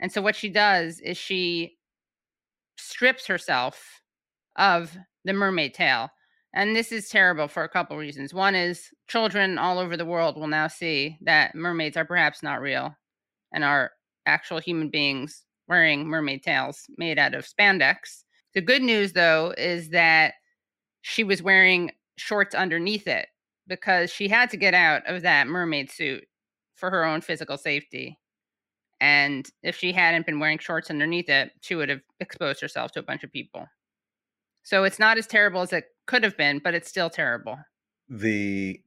And 0.00 0.12
so 0.12 0.20
what 0.22 0.36
she 0.36 0.48
does 0.48 1.00
is 1.00 1.16
she 1.16 1.77
strips 2.78 3.26
herself 3.26 4.00
of 4.56 4.96
the 5.24 5.32
mermaid 5.32 5.74
tail. 5.74 6.08
And 6.54 6.74
this 6.74 6.92
is 6.92 7.08
terrible 7.08 7.48
for 7.48 7.64
a 7.64 7.68
couple 7.68 7.96
reasons. 7.96 8.32
One 8.32 8.54
is 8.54 8.88
children 9.06 9.58
all 9.58 9.78
over 9.78 9.96
the 9.96 10.06
world 10.06 10.36
will 10.36 10.46
now 10.46 10.68
see 10.68 11.18
that 11.22 11.54
mermaids 11.54 11.96
are 11.96 12.04
perhaps 12.04 12.42
not 12.42 12.60
real 12.60 12.96
and 13.52 13.62
are 13.62 13.90
actual 14.26 14.58
human 14.58 14.88
beings 14.88 15.44
wearing 15.68 16.06
mermaid 16.06 16.42
tails 16.42 16.84
made 16.96 17.18
out 17.18 17.34
of 17.34 17.46
spandex. 17.46 18.24
The 18.54 18.62
good 18.62 18.82
news, 18.82 19.12
though, 19.12 19.54
is 19.58 19.90
that 19.90 20.34
she 21.02 21.22
was 21.22 21.42
wearing 21.42 21.92
shorts 22.16 22.54
underneath 22.54 23.06
it 23.06 23.28
because 23.66 24.10
she 24.10 24.28
had 24.28 24.50
to 24.50 24.56
get 24.56 24.74
out 24.74 25.02
of 25.06 25.22
that 25.22 25.46
mermaid 25.46 25.90
suit 25.90 26.24
for 26.74 26.90
her 26.90 27.04
own 27.04 27.20
physical 27.20 27.58
safety. 27.58 28.18
And 29.00 29.48
if 29.62 29.76
she 29.76 29.92
hadn't 29.92 30.26
been 30.26 30.40
wearing 30.40 30.58
shorts 30.58 30.90
underneath 30.90 31.28
it, 31.28 31.52
she 31.60 31.74
would 31.74 31.88
have 31.88 32.00
exposed 32.20 32.60
herself 32.60 32.92
to 32.92 33.00
a 33.00 33.04
bunch 33.04 33.22
of 33.22 33.32
people. 33.32 33.66
So 34.62 34.84
it's 34.84 34.98
not 34.98 35.18
as 35.18 35.26
terrible 35.26 35.62
as 35.62 35.72
it 35.72 35.84
could 36.06 36.24
have 36.24 36.36
been, 36.36 36.58
but 36.58 36.74
it's 36.74 36.88
still 36.88 37.08
terrible. 37.08 37.58
The 38.08 38.82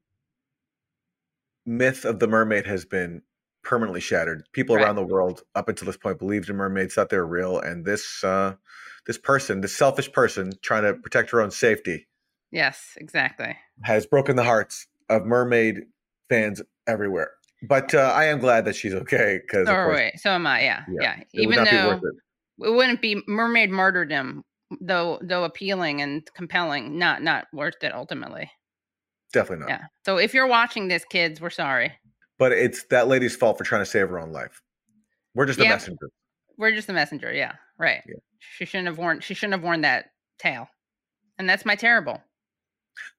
myth 1.65 2.05
of 2.05 2.19
the 2.19 2.27
mermaid 2.27 2.65
has 2.65 2.85
been 2.85 3.21
permanently 3.63 4.01
shattered. 4.01 4.43
People 4.51 4.75
right. 4.75 4.85
around 4.85 4.95
the 4.95 5.05
world 5.05 5.43
up 5.55 5.69
until 5.69 5.85
this 5.85 5.97
point 5.97 6.19
believed 6.19 6.49
in 6.49 6.55
mermaids, 6.55 6.95
thought 6.95 7.09
they 7.09 7.17
were 7.17 7.25
real, 7.25 7.59
and 7.59 7.85
this 7.85 8.23
uh, 8.23 8.55
this 9.07 9.17
person, 9.17 9.61
this 9.61 9.75
selfish 9.75 10.11
person, 10.11 10.53
trying 10.61 10.83
to 10.83 10.93
protect 10.93 11.31
her 11.31 11.41
own 11.41 11.51
safety. 11.51 12.07
Yes, 12.51 12.93
exactly. 12.97 13.55
Has 13.83 14.05
broken 14.05 14.35
the 14.35 14.43
hearts 14.43 14.87
of 15.09 15.25
mermaid 15.25 15.83
fans 16.29 16.61
everywhere. 16.87 17.31
But 17.63 17.93
uh, 17.93 18.11
I 18.15 18.25
am 18.25 18.39
glad 18.39 18.65
that 18.65 18.75
she's 18.75 18.93
okay 18.93 19.39
because 19.41 19.67
so, 19.67 19.73
course, 19.73 20.11
so 20.17 20.31
am 20.31 20.47
I. 20.47 20.63
Yeah, 20.63 20.83
yeah. 20.89 21.15
yeah. 21.17 21.23
Even 21.33 21.63
though 21.63 21.91
it. 21.91 22.67
it 22.67 22.71
wouldn't 22.71 23.01
be 23.01 23.21
mermaid 23.27 23.69
martyrdom, 23.69 24.43
though, 24.79 25.19
though 25.21 25.43
appealing 25.43 26.01
and 26.01 26.27
compelling, 26.35 26.97
not 26.97 27.21
not 27.21 27.45
worth 27.53 27.83
it 27.83 27.93
ultimately. 27.93 28.49
Definitely 29.31 29.65
not. 29.65 29.69
Yeah. 29.69 29.85
So 30.05 30.17
if 30.17 30.33
you're 30.33 30.47
watching 30.47 30.87
this, 30.87 31.05
kids, 31.05 31.39
we're 31.39 31.49
sorry. 31.51 31.93
But 32.39 32.51
it's 32.51 32.83
that 32.85 33.07
lady's 33.07 33.35
fault 33.35 33.57
for 33.57 33.63
trying 33.63 33.81
to 33.81 33.85
save 33.85 34.09
her 34.09 34.19
own 34.19 34.31
life. 34.31 34.61
We're 35.35 35.45
just 35.45 35.59
the 35.59 35.65
yeah, 35.65 35.71
messenger. 35.71 36.09
We're 36.57 36.71
just 36.71 36.87
the 36.87 36.93
messenger. 36.93 37.31
Yeah. 37.31 37.53
Right. 37.77 38.01
Yeah. 38.07 38.15
She 38.39 38.65
shouldn't 38.65 38.87
have 38.87 38.97
worn. 38.97 39.19
She 39.19 39.33
shouldn't 39.33 39.53
have 39.53 39.63
worn 39.63 39.81
that 39.81 40.05
tail. 40.39 40.67
And 41.37 41.47
that's 41.47 41.65
my 41.65 41.75
terrible. 41.75 42.21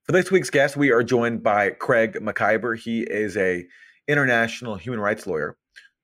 For 0.05 0.13
this 0.13 0.31
week's 0.31 0.51
guest, 0.51 0.77
we 0.77 0.91
are 0.91 1.03
joined 1.03 1.43
by 1.43 1.71
Craig 1.71 2.19
Mokhiber. 2.21 2.77
He 2.77 3.03
is 3.03 3.37
a 3.37 3.65
international 4.09 4.77
human 4.77 5.01
rights 5.01 5.27
lawyer 5.27 5.57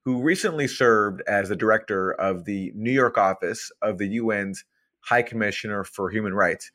who 0.04 0.22
recently 0.22 0.66
served 0.66 1.22
as 1.26 1.48
the 1.48 1.56
director 1.56 2.12
of 2.12 2.44
the 2.44 2.72
New 2.74 2.90
York 2.92 3.18
office 3.18 3.70
of 3.82 3.98
the 3.98 4.18
UN's 4.18 4.64
High 5.00 5.22
Commissioner 5.22 5.84
for 5.84 6.10
Human 6.10 6.34
Rights, 6.34 6.70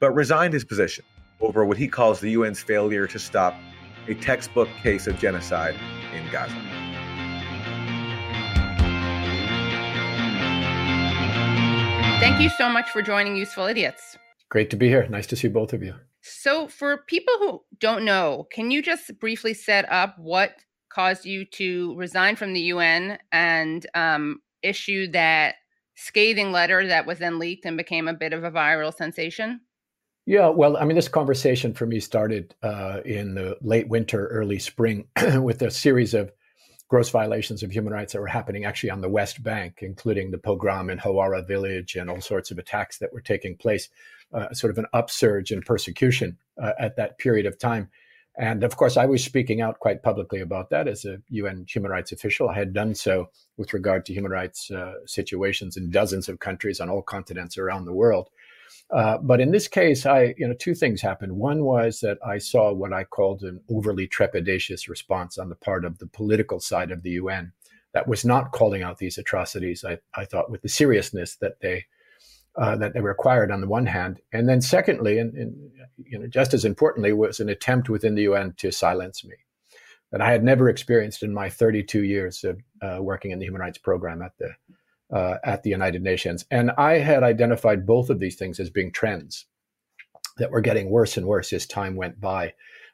but 0.00 0.12
resigned 0.12 0.54
his 0.54 0.64
position 0.64 1.04
over 1.40 1.64
what 1.64 1.76
he 1.76 1.88
calls 1.88 2.20
the 2.20 2.34
UN's 2.34 2.60
failure 2.60 3.06
to 3.06 3.18
stop 3.18 3.54
a 4.08 4.14
textbook 4.14 4.68
case 4.82 5.06
of 5.06 5.18
genocide 5.18 5.74
in 6.14 6.26
Gaza. 6.30 6.54
Thank 12.20 12.40
you 12.40 12.48
so 12.48 12.68
much 12.68 12.90
for 12.90 13.02
joining 13.02 13.36
Useful 13.36 13.66
Idiots. 13.66 14.16
Great 14.48 14.70
to 14.70 14.76
be 14.76 14.88
here. 14.88 15.06
Nice 15.08 15.26
to 15.26 15.36
see 15.36 15.48
both 15.48 15.72
of 15.72 15.82
you. 15.82 15.94
So, 16.20 16.68
for 16.68 17.04
people 17.06 17.34
who 17.38 17.62
don't 17.78 18.04
know, 18.04 18.46
can 18.50 18.70
you 18.70 18.82
just 18.82 19.18
briefly 19.20 19.54
set 19.54 19.90
up 19.90 20.16
what 20.18 20.52
caused 20.90 21.24
you 21.24 21.44
to 21.44 21.94
resign 21.96 22.36
from 22.36 22.52
the 22.52 22.60
UN 22.60 23.18
and 23.32 23.86
um, 23.94 24.40
issue 24.62 25.10
that 25.12 25.56
scathing 25.94 26.52
letter 26.52 26.86
that 26.86 27.06
was 27.06 27.18
then 27.18 27.38
leaked 27.38 27.64
and 27.64 27.76
became 27.76 28.08
a 28.08 28.14
bit 28.14 28.32
of 28.32 28.44
a 28.44 28.50
viral 28.50 28.94
sensation? 28.94 29.60
Yeah, 30.26 30.48
well, 30.48 30.76
I 30.76 30.84
mean, 30.84 30.94
this 30.94 31.08
conversation 31.08 31.72
for 31.72 31.86
me 31.86 32.00
started 32.00 32.54
uh, 32.62 33.00
in 33.04 33.34
the 33.34 33.56
late 33.62 33.88
winter, 33.88 34.26
early 34.26 34.58
spring, 34.58 35.08
with 35.40 35.62
a 35.62 35.70
series 35.70 36.12
of 36.12 36.30
gross 36.88 37.10
violations 37.10 37.62
of 37.62 37.70
human 37.70 37.92
rights 37.92 38.12
that 38.12 38.20
were 38.20 38.26
happening 38.26 38.64
actually 38.64 38.90
on 38.90 39.00
the 39.00 39.08
West 39.08 39.42
Bank, 39.42 39.78
including 39.82 40.30
the 40.30 40.38
pogrom 40.38 40.90
in 40.90 40.98
Hawara 40.98 41.46
village 41.46 41.96
and 41.96 42.10
all 42.10 42.20
sorts 42.20 42.50
of 42.50 42.58
attacks 42.58 42.98
that 42.98 43.12
were 43.12 43.20
taking 43.20 43.56
place, 43.56 43.88
uh, 44.32 44.52
sort 44.52 44.70
of 44.70 44.78
an 44.78 44.86
upsurge 44.92 45.50
in 45.50 45.62
persecution 45.62 46.36
uh, 46.62 46.72
at 46.78 46.96
that 46.96 47.18
period 47.18 47.46
of 47.46 47.58
time. 47.58 47.90
And 48.38 48.62
of 48.62 48.76
course, 48.76 48.96
I 48.96 49.04
was 49.04 49.24
speaking 49.24 49.60
out 49.60 49.80
quite 49.80 50.04
publicly 50.04 50.40
about 50.40 50.70
that 50.70 50.86
as 50.86 51.04
a 51.04 51.20
UN 51.30 51.66
human 51.68 51.90
rights 51.90 52.12
official. 52.12 52.48
I 52.48 52.54
had 52.54 52.72
done 52.72 52.94
so 52.94 53.30
with 53.56 53.74
regard 53.74 54.06
to 54.06 54.14
human 54.14 54.30
rights 54.30 54.70
uh, 54.70 54.94
situations 55.06 55.76
in 55.76 55.90
dozens 55.90 56.28
of 56.28 56.38
countries 56.38 56.80
on 56.80 56.88
all 56.88 57.02
continents 57.02 57.58
around 57.58 57.84
the 57.84 57.92
world. 57.92 58.28
Uh, 58.90 59.18
but 59.18 59.40
in 59.40 59.50
this 59.50 59.66
case, 59.66 60.06
I, 60.06 60.34
you 60.38 60.46
know, 60.46 60.54
two 60.54 60.74
things 60.74 61.02
happened. 61.02 61.32
One 61.32 61.64
was 61.64 62.00
that 62.00 62.18
I 62.24 62.38
saw 62.38 62.72
what 62.72 62.92
I 62.92 63.04
called 63.04 63.42
an 63.42 63.60
overly 63.68 64.06
trepidatious 64.06 64.88
response 64.88 65.36
on 65.36 65.48
the 65.48 65.56
part 65.56 65.84
of 65.84 65.98
the 65.98 66.06
political 66.06 66.60
side 66.60 66.92
of 66.92 67.02
the 67.02 67.10
UN 67.10 67.52
that 67.92 68.06
was 68.06 68.24
not 68.24 68.52
calling 68.52 68.82
out 68.82 68.98
these 68.98 69.18
atrocities. 69.18 69.84
I, 69.84 69.98
I 70.14 70.24
thought 70.24 70.50
with 70.50 70.62
the 70.62 70.68
seriousness 70.68 71.36
that 71.36 71.60
they 71.60 71.86
uh, 72.58 72.76
that 72.76 72.94
they 72.94 73.00
required 73.00 73.50
on 73.50 73.60
the 73.60 73.68
one 73.68 73.86
hand, 73.86 74.20
and 74.32 74.48
then 74.48 74.60
secondly, 74.60 75.18
and, 75.18 75.34
and, 75.34 75.70
you 75.96 76.18
know, 76.18 76.26
just 76.26 76.54
as 76.54 76.64
importantly, 76.64 77.12
was 77.12 77.40
an 77.40 77.48
attempt 77.48 77.88
within 77.88 78.14
the 78.14 78.22
UN 78.22 78.54
to 78.58 78.70
silence 78.70 79.24
me 79.24 79.34
that 80.10 80.20
I 80.20 80.30
had 80.30 80.42
never 80.42 80.68
experienced 80.68 81.22
in 81.22 81.34
my 81.34 81.50
32 81.50 82.04
years 82.04 82.44
of 82.44 82.60
uh, 82.80 82.98
working 83.02 83.30
in 83.30 83.38
the 83.38 83.46
human 83.46 83.60
rights 83.60 83.78
program 83.78 84.22
at 84.22 84.32
the 84.38 84.50
uh, 85.10 85.38
at 85.42 85.62
the 85.62 85.70
United 85.70 86.02
Nations, 86.02 86.44
and 86.50 86.70
I 86.72 86.98
had 86.98 87.22
identified 87.22 87.86
both 87.86 88.10
of 88.10 88.20
these 88.20 88.36
things 88.36 88.60
as 88.60 88.68
being 88.68 88.92
trends 88.92 89.46
that 90.36 90.50
were 90.50 90.60
getting 90.60 90.90
worse 90.90 91.16
and 91.16 91.26
worse 91.26 91.50
as 91.54 91.66
time 91.66 91.96
went 91.96 92.20
by. 92.20 92.52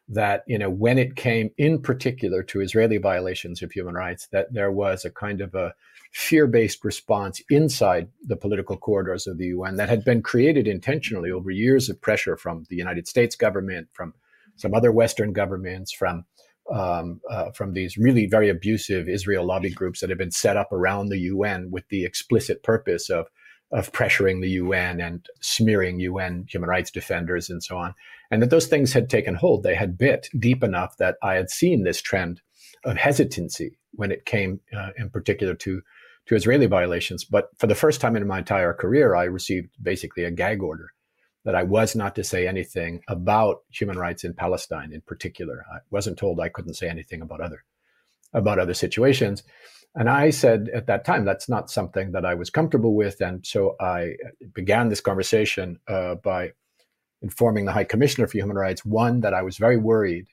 That 0.09 0.45
you 0.47 0.59
know, 0.59 0.71
when 0.71 0.99
it 0.99 1.17
came 1.17 1.51
in 1.59 1.83
particular 1.83 2.45
to 2.45 2.61
Israeli 2.61 2.99
violations 2.99 3.63
of 3.63 3.73
human 3.73 3.95
rights, 3.95 4.29
that 4.31 4.53
there 4.53 4.71
was 4.71 5.05
a 5.05 5.11
kind 5.11 5.41
of 5.41 5.57
a 5.57 5.75
fear 6.15 6.47
based 6.47 6.85
response 6.85 7.43
inside 7.51 8.09
the 8.23 8.37
political 8.37 8.77
corridors 8.77 9.27
of 9.27 9.37
the 9.37 9.47
UN 9.47 9.77
that 9.77 9.89
had 9.89 10.05
been 10.05 10.23
created 10.23 10.69
intentionally 10.69 11.31
over 11.31 11.51
years 11.51 11.91
of 11.91 12.01
pressure 12.01 12.37
from 12.37 12.65
the 12.71 12.77
United 12.77 13.09
States 13.09 13.35
government, 13.35 13.89
from 13.93 14.15
some 14.55 14.75
other 14.75 14.93
Western 14.93 15.33
governments, 15.33 15.93
from 15.93 16.25
um, 16.73 17.21
uh, 17.29 17.51
from 17.51 17.75
these 17.75 17.99
really 17.99 18.27
very 18.27 18.49
abusive 18.49 19.09
Israel 19.09 19.45
lobby 19.45 19.71
groups 19.71 20.01
that 20.01 20.09
have 20.09 20.19
been 20.19 20.31
set 20.31 20.57
up 20.57 20.73
around 20.73 21.09
the 21.09 21.19
UN 21.19 21.71
with 21.71 21.87
the 21.89 22.05
explicit 22.05 22.63
purpose 22.63 23.11
of 23.11 23.27
of 23.73 23.91
pressuring 23.91 24.41
the 24.41 24.51
UN 24.51 25.01
and 25.01 25.27
smearing 25.41 25.99
UN 25.99 26.47
human 26.49 26.71
rights 26.71 26.93
defenders 26.93 27.51
and 27.51 27.61
so 27.61 27.77
on, 27.77 27.93
and 28.31 28.41
that 28.41 28.51
those 28.51 28.69
things 28.69 28.93
had 28.93 29.11
taken 29.11 29.35
hold. 29.35 29.65
They 29.65 29.75
had 29.75 29.99
bit 29.99 30.29
deep 30.39 30.63
enough 30.63 30.97
that 30.99 31.17
I 31.25 31.35
had 31.35 31.51
seen 31.51 31.83
this 31.83 32.01
trend 32.01 32.41
of 32.85 32.97
hesitancy 32.97 33.79
when 33.95 34.13
it 34.13 34.27
came, 34.27 34.61
uh, 34.77 34.91
in 34.97 35.11
particular, 35.11 35.55
to 35.55 35.83
to 36.27 36.35
Israeli 36.35 36.67
violations. 36.67 37.25
But 37.25 37.51
for 37.59 37.67
the 37.67 37.75
first 37.75 38.01
time 38.01 38.17
in 38.17 38.27
my 38.27 38.39
entire 38.39 38.73
career, 38.73 39.15
I 39.15 39.25
received 39.25 39.71
basically 39.83 40.25
a 40.25 40.31
gag 40.31 40.63
order 40.63 40.91
that 41.45 41.55
I 41.55 41.63
was 41.63 41.95
not 41.95 42.15
to 42.15 42.25
say 42.25 42.49
anything 42.49 43.03
about 43.09 43.59
human 43.71 43.99
rights 43.99 44.25
in 44.25 44.35
Palestine 44.35 44.93
in 44.93 45.03
particular. 45.03 45.65
I 45.73 45.79
wasn't 45.91 46.19
told 46.19 46.41
I 46.41 46.49
couldn't 46.49 46.75
say 46.75 46.89
anything 46.89 47.21
about 47.21 47.41
other 47.41 47.65
about 48.33 48.59
other 48.59 48.75
situations. 48.75 49.45
And 49.95 50.11
I 50.11 50.31
said 50.31 50.69
at 50.75 50.87
that 50.87 51.05
time, 51.05 51.25
that's 51.25 51.49
not 51.49 51.71
something 51.71 52.13
that 52.13 52.25
I 52.25 52.35
was 52.35 52.51
comfortable 52.51 52.97
with. 52.97 53.21
And 53.21 53.47
so 53.47 53.77
I 53.81 54.17
began 54.53 54.89
this 54.89 55.01
conversation 55.01 55.79
uh, 55.87 56.17
by 56.17 56.53
informing 57.23 57.65
the 57.65 57.73
High 57.73 57.85
Commissioner 57.85 58.27
for 58.27 58.39
Human 58.39 58.57
Rights, 58.57 58.85
one, 58.85 59.21
that 59.21 59.35
I 59.35 59.43
was 59.43 59.57
very 59.57 59.77
worried 59.77 60.27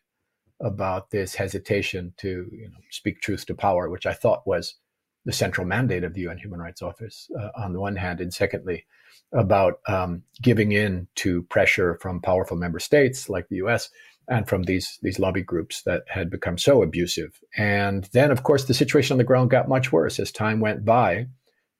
about 0.59 1.11
this 1.11 1.35
hesitation 1.35 2.13
to 2.17 2.49
you 2.51 2.69
know, 2.69 2.77
speak 2.89 3.21
truth 3.21 3.45
to 3.45 3.53
power, 3.53 3.87
which 3.89 4.07
I 4.07 4.13
thought 4.13 4.47
was 4.47 4.75
the 5.25 5.33
central 5.33 5.67
mandate 5.67 6.03
of 6.03 6.13
the 6.13 6.21
UN 6.21 6.37
Human 6.37 6.59
Rights 6.59 6.81
Office 6.81 7.29
uh, 7.39 7.49
on 7.55 7.73
the 7.73 7.79
one 7.79 7.95
hand, 7.95 8.21
and 8.21 8.33
secondly, 8.33 8.85
about 9.33 9.79
um, 9.87 10.23
giving 10.41 10.71
in 10.71 11.07
to 11.15 11.43
pressure 11.43 11.97
from 12.01 12.21
powerful 12.21 12.57
member 12.57 12.79
states 12.79 13.29
like 13.29 13.47
the 13.49 13.57
US 13.57 13.89
and 14.27 14.47
from 14.47 14.63
these 14.63 14.99
these 15.01 15.19
lobby 15.19 15.41
groups 15.41 15.83
that 15.83 16.03
had 16.07 16.29
become 16.29 16.57
so 16.57 16.81
abusive. 16.83 17.39
And 17.57 18.09
then, 18.13 18.31
of 18.31 18.43
course, 18.43 18.65
the 18.65 18.73
situation 18.73 19.13
on 19.13 19.17
the 19.17 19.23
ground 19.23 19.49
got 19.49 19.69
much 19.69 19.91
worse 19.91 20.19
as 20.19 20.31
time 20.31 20.59
went 20.59 20.85
by. 20.85 21.27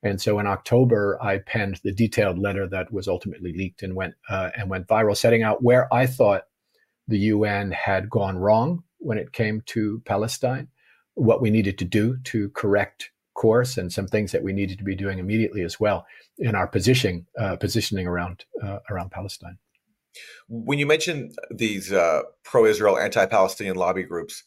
And 0.04 0.20
so 0.20 0.40
in 0.40 0.48
October, 0.48 1.20
I 1.22 1.40
penned 1.40 1.80
the 1.84 1.94
detailed 1.94 2.40
letter 2.40 2.68
that 2.68 2.92
was 2.92 3.08
ultimately 3.08 3.54
leaked 3.54 3.84
and 3.84 3.96
went 3.96 4.16
uh, 4.30 4.50
and 4.58 4.70
went 4.70 4.88
viral, 4.88 5.16
setting 5.16 5.44
out 5.44 5.64
where 5.64 5.94
I 5.94 6.08
thought 6.08 6.44
the 7.08 7.20
UN 7.20 7.72
had 7.72 8.10
gone 8.10 8.38
wrong 8.38 8.84
when 8.98 9.18
it 9.18 9.34
came 9.34 9.62
to 9.68 10.02
Palestine, 10.06 10.70
what 11.16 11.42
we 11.42 11.50
needed 11.50 11.78
to 11.80 11.86
do 11.86 12.18
to 12.26 12.50
correct 12.50 13.12
course, 13.42 13.76
and 13.76 13.92
some 13.92 14.08
things 14.08 14.32
that 14.32 14.44
we 14.44 14.54
needed 14.54 14.78
to 14.78 14.84
be 14.84 14.96
doing 14.96 15.18
immediately 15.18 15.64
as 15.64 15.80
well 15.80 16.06
in 16.38 16.54
our 16.54 16.68
positioning 16.68 17.26
uh, 17.40 17.56
positioning 17.56 18.06
around 18.06 18.46
uh, 18.64 18.78
around 18.92 19.10
Palestine. 19.10 19.58
When 20.48 20.78
you 20.78 20.86
mention 20.86 21.32
these 21.50 21.92
uh, 21.92 22.22
pro-Israel, 22.44 23.00
anti-Palestinian 23.00 23.78
lobby 23.78 24.04
groups 24.04 24.44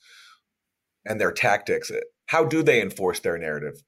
and 1.05 1.21
their 1.21 1.33
tactics, 1.33 1.91
how 2.27 2.45
do 2.45 2.63
they 2.63 2.81
enforce 2.81 3.19
their 3.19 3.37
narrative? 3.37 3.83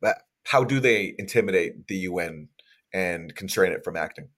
How 0.44 0.64
do 0.64 0.80
they 0.80 1.14
intimidate 1.18 1.86
the 1.86 1.98
UN 2.10 2.48
and 2.92 3.34
constrain 3.36 3.72
it 3.72 3.84
from 3.84 3.96
acting? 3.96 4.28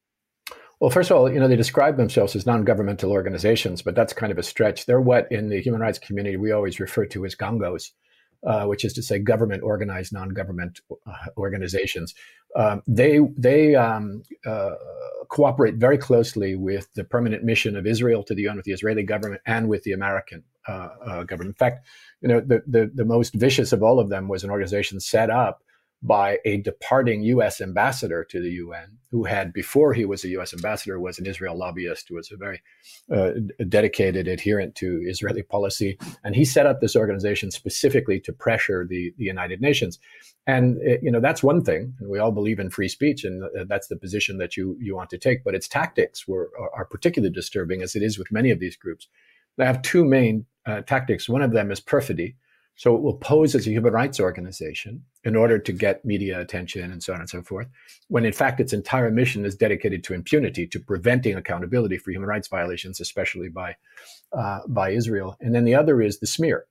Well, 0.80 0.90
first 0.90 1.10
of 1.10 1.16
all, 1.16 1.32
you 1.32 1.40
know, 1.40 1.48
they 1.48 1.56
describe 1.56 1.96
themselves 1.96 2.36
as 2.36 2.46
non-governmental 2.46 3.10
organizations, 3.10 3.82
but 3.82 3.94
that's 3.94 4.12
kind 4.12 4.30
of 4.30 4.38
a 4.38 4.42
stretch. 4.42 4.84
They're 4.84 5.00
what 5.00 5.30
in 5.30 5.48
the 5.48 5.62
human 5.62 5.80
rights 5.80 5.98
community 5.98 6.36
we 6.36 6.52
always 6.52 6.78
refer 6.78 7.06
to 7.06 7.24
as 7.24 7.34
gongos, 7.34 7.92
uh, 8.46 8.64
which 8.66 8.84
is 8.84 8.92
to 8.94 9.02
say 9.02 9.18
government 9.18 9.62
organized 9.62 10.12
non-government 10.12 10.80
uh, 10.90 11.12
organizations. 11.36 12.14
Um, 12.56 12.82
they 12.86 13.20
they 13.36 13.74
um, 13.74 14.22
uh, 14.46 14.74
cooperate 15.28 15.74
very 15.74 15.98
closely 15.98 16.54
with 16.54 16.92
the 16.94 17.04
permanent 17.04 17.44
mission 17.44 17.76
of 17.76 17.86
Israel 17.86 18.22
to 18.24 18.34
the 18.34 18.42
UN, 18.42 18.56
with 18.56 18.64
the 18.64 18.72
Israeli 18.72 19.02
government, 19.02 19.42
and 19.46 19.68
with 19.68 19.82
the 19.82 19.92
American 19.92 20.44
uh, 20.66 20.88
uh, 21.04 21.22
government. 21.24 21.54
In 21.56 21.58
fact, 21.58 21.86
you 22.20 22.28
know, 22.28 22.40
the, 22.40 22.62
the 22.66 22.90
the 22.94 23.04
most 23.04 23.34
vicious 23.34 23.72
of 23.72 23.82
all 23.82 24.00
of 24.00 24.08
them 24.08 24.28
was 24.28 24.44
an 24.44 24.50
organization 24.50 25.00
set 25.00 25.30
up 25.30 25.62
by 26.02 26.38
a 26.44 26.58
departing 26.58 27.22
U.S. 27.22 27.60
ambassador 27.60 28.24
to 28.30 28.40
the 28.40 28.50
UN, 28.50 28.98
who 29.10 29.24
had, 29.24 29.52
before 29.52 29.92
he 29.92 30.04
was 30.04 30.24
a 30.24 30.28
U.S. 30.28 30.54
ambassador, 30.54 31.00
was 31.00 31.18
an 31.18 31.26
Israel 31.26 31.58
lobbyist, 31.58 32.08
who 32.08 32.14
was 32.14 32.30
a 32.30 32.36
very 32.36 32.62
uh, 33.12 33.32
dedicated 33.68 34.28
adherent 34.28 34.76
to 34.76 35.02
Israeli 35.04 35.42
policy, 35.42 35.98
and 36.22 36.36
he 36.36 36.44
set 36.44 36.66
up 36.66 36.80
this 36.80 36.94
organization 36.94 37.50
specifically 37.50 38.20
to 38.20 38.32
pressure 38.32 38.86
the, 38.88 39.12
the 39.18 39.24
United 39.24 39.60
Nations. 39.60 39.98
And 40.46 40.78
uh, 40.78 40.98
you 41.02 41.10
know 41.10 41.20
that's 41.20 41.42
one 41.42 41.64
thing, 41.64 41.94
and 41.98 42.08
we 42.08 42.20
all 42.20 42.32
believe 42.32 42.60
in 42.60 42.70
free 42.70 42.88
speech, 42.88 43.24
and 43.24 43.42
uh, 43.44 43.64
that's 43.66 43.88
the 43.88 43.96
position 43.96 44.38
that 44.38 44.56
you 44.56 44.76
you 44.80 44.94
want 44.94 45.10
to 45.10 45.18
take. 45.18 45.42
But 45.42 45.54
its 45.56 45.66
tactics 45.66 46.28
were 46.28 46.50
are, 46.58 46.70
are 46.74 46.84
particularly 46.84 47.32
disturbing, 47.32 47.82
as 47.82 47.96
it 47.96 48.02
is 48.02 48.18
with 48.18 48.30
many 48.30 48.50
of 48.50 48.60
these 48.60 48.76
groups. 48.76 49.08
They 49.56 49.66
have 49.66 49.82
two 49.82 50.04
main 50.04 50.46
uh, 50.64 50.82
tactics. 50.82 51.28
One 51.28 51.42
of 51.42 51.52
them 51.52 51.72
is 51.72 51.80
perfidy 51.80 52.36
so 52.78 52.94
it 52.94 53.02
will 53.02 53.16
pose 53.16 53.56
as 53.56 53.66
a 53.66 53.70
human 53.70 53.92
rights 53.92 54.20
organization 54.20 55.02
in 55.24 55.34
order 55.34 55.58
to 55.58 55.72
get 55.72 56.04
media 56.04 56.40
attention 56.40 56.92
and 56.92 57.02
so 57.02 57.12
on 57.12 57.18
and 57.18 57.28
so 57.28 57.42
forth, 57.42 57.66
when 58.06 58.24
in 58.24 58.32
fact 58.32 58.60
its 58.60 58.72
entire 58.72 59.10
mission 59.10 59.44
is 59.44 59.56
dedicated 59.56 60.04
to 60.04 60.14
impunity, 60.14 60.64
to 60.64 60.78
preventing 60.78 61.34
accountability 61.34 61.98
for 61.98 62.12
human 62.12 62.28
rights 62.28 62.46
violations, 62.46 63.00
especially 63.00 63.48
by 63.48 63.74
uh, 64.32 64.60
by 64.68 64.90
Israel. 64.90 65.36
And 65.40 65.56
then 65.56 65.64
the 65.64 65.74
other 65.74 66.00
is 66.00 66.20
the 66.20 66.28
smear. 66.28 66.66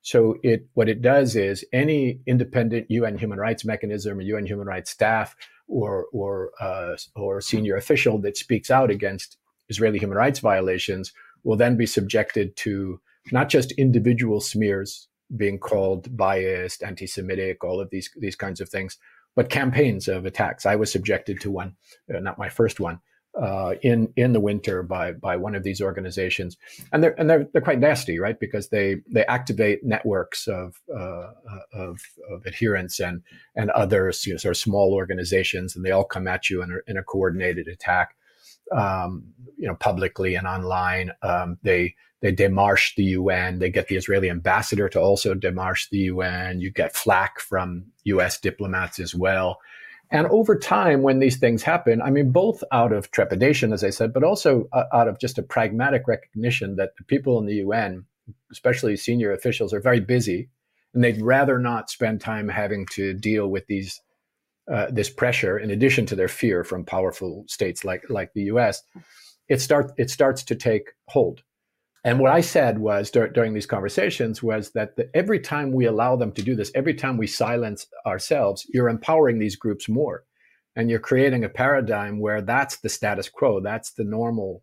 So 0.00 0.36
it 0.44 0.68
what 0.74 0.88
it 0.88 1.02
does 1.02 1.34
is 1.34 1.64
any 1.72 2.20
independent 2.24 2.88
UN 2.88 3.18
human 3.18 3.40
rights 3.40 3.64
mechanism 3.64 4.18
or 4.18 4.22
UN 4.22 4.46
human 4.46 4.68
rights 4.68 4.92
staff 4.92 5.34
or 5.66 6.06
or 6.12 6.52
uh, 6.60 6.96
or 7.16 7.40
senior 7.40 7.74
official 7.74 8.20
that 8.20 8.36
speaks 8.36 8.70
out 8.70 8.92
against 8.92 9.36
Israeli 9.68 9.98
human 9.98 10.18
rights 10.18 10.38
violations 10.38 11.12
will 11.42 11.56
then 11.56 11.76
be 11.76 11.84
subjected 11.86 12.54
to 12.58 13.00
not 13.32 13.48
just 13.48 13.72
individual 13.72 14.40
smears 14.40 15.08
being 15.36 15.58
called 15.58 16.16
biased, 16.16 16.82
anti-Semitic, 16.82 17.64
all 17.64 17.80
of 17.80 17.90
these 17.90 18.10
these 18.16 18.36
kinds 18.36 18.60
of 18.60 18.68
things, 18.68 18.98
but 19.36 19.50
campaigns 19.50 20.08
of 20.08 20.26
attacks. 20.26 20.66
I 20.66 20.76
was 20.76 20.90
subjected 20.90 21.40
to 21.40 21.50
one, 21.50 21.76
uh, 22.12 22.20
not 22.20 22.38
my 22.38 22.48
first 22.48 22.80
one, 22.80 23.00
uh, 23.40 23.74
in 23.82 24.12
in 24.16 24.32
the 24.32 24.40
winter 24.40 24.82
by 24.82 25.12
by 25.12 25.36
one 25.36 25.54
of 25.54 25.62
these 25.62 25.80
organizations, 25.80 26.56
and 26.92 27.02
they're 27.02 27.18
and 27.20 27.28
they're 27.28 27.48
they're 27.52 27.62
quite 27.62 27.78
nasty, 27.78 28.18
right? 28.18 28.40
Because 28.40 28.70
they 28.70 28.96
they 29.12 29.24
activate 29.26 29.84
networks 29.84 30.48
of 30.48 30.80
uh, 30.92 31.30
of, 31.72 32.00
of 32.30 32.46
adherents 32.46 32.98
and 33.00 33.22
and 33.54 33.70
others, 33.70 34.26
you 34.26 34.32
know, 34.32 34.38
sort 34.38 34.56
of 34.56 34.56
small 34.56 34.92
organizations, 34.94 35.76
and 35.76 35.84
they 35.84 35.92
all 35.92 36.04
come 36.04 36.26
at 36.26 36.50
you 36.50 36.62
in 36.62 36.72
a, 36.72 36.90
in 36.90 36.96
a 36.96 37.02
coordinated 37.02 37.68
attack, 37.68 38.16
um, 38.74 39.24
you 39.56 39.68
know, 39.68 39.74
publicly 39.74 40.34
and 40.34 40.46
online. 40.46 41.12
Um, 41.22 41.58
they 41.62 41.94
they 42.20 42.32
demarche 42.32 42.94
the 42.96 43.04
UN. 43.04 43.58
They 43.58 43.70
get 43.70 43.88
the 43.88 43.96
Israeli 43.96 44.30
ambassador 44.30 44.88
to 44.88 45.00
also 45.00 45.34
demarche 45.34 45.88
the 45.90 45.98
UN. 45.98 46.60
You 46.60 46.70
get 46.70 46.96
flack 46.96 47.38
from 47.40 47.86
US 48.04 48.40
diplomats 48.40 48.98
as 48.98 49.14
well. 49.14 49.58
And 50.10 50.26
over 50.28 50.58
time, 50.58 51.02
when 51.02 51.18
these 51.18 51.36
things 51.36 51.62
happen, 51.62 52.00
I 52.00 52.10
mean, 52.10 52.32
both 52.32 52.64
out 52.72 52.92
of 52.92 53.10
trepidation, 53.10 53.72
as 53.72 53.84
I 53.84 53.90
said, 53.90 54.12
but 54.14 54.24
also 54.24 54.66
uh, 54.72 54.84
out 54.92 55.06
of 55.06 55.20
just 55.20 55.38
a 55.38 55.42
pragmatic 55.42 56.08
recognition 56.08 56.76
that 56.76 56.96
the 56.96 57.04
people 57.04 57.38
in 57.38 57.46
the 57.46 57.56
UN, 57.56 58.06
especially 58.50 58.96
senior 58.96 59.32
officials, 59.32 59.74
are 59.74 59.80
very 59.80 60.00
busy 60.00 60.48
and 60.94 61.04
they'd 61.04 61.20
rather 61.20 61.58
not 61.58 61.90
spend 61.90 62.20
time 62.20 62.48
having 62.48 62.86
to 62.92 63.12
deal 63.14 63.48
with 63.48 63.66
these 63.66 64.00
uh, 64.72 64.86
this 64.90 65.08
pressure 65.08 65.58
in 65.58 65.70
addition 65.70 66.04
to 66.04 66.14
their 66.14 66.28
fear 66.28 66.62
from 66.62 66.84
powerful 66.84 67.44
states 67.46 67.84
like 67.84 68.02
like 68.08 68.32
the 68.32 68.44
US. 68.44 68.82
It 69.48 69.60
start 69.60 69.92
it 69.96 70.10
starts 70.10 70.42
to 70.44 70.54
take 70.54 70.90
hold 71.08 71.42
and 72.04 72.20
what 72.20 72.30
I 72.30 72.40
said 72.40 72.78
was 72.78 73.10
dur- 73.10 73.28
during 73.28 73.54
these 73.54 73.66
conversations 73.66 74.42
was 74.42 74.70
that 74.70 74.96
the, 74.96 75.10
every 75.14 75.40
time 75.40 75.72
we 75.72 75.84
allow 75.84 76.16
them 76.16 76.32
to 76.32 76.42
do 76.42 76.54
this, 76.54 76.70
every 76.74 76.94
time 76.94 77.16
we 77.16 77.26
silence 77.26 77.86
ourselves, 78.06 78.66
you're 78.72 78.88
empowering 78.88 79.38
these 79.38 79.56
groups 79.56 79.88
more. 79.88 80.24
And 80.76 80.88
you're 80.88 81.00
creating 81.00 81.42
a 81.42 81.48
paradigm 81.48 82.20
where 82.20 82.40
that's 82.40 82.76
the 82.78 82.88
status 82.88 83.28
quo, 83.28 83.60
that's 83.60 83.92
the 83.92 84.04
normal 84.04 84.62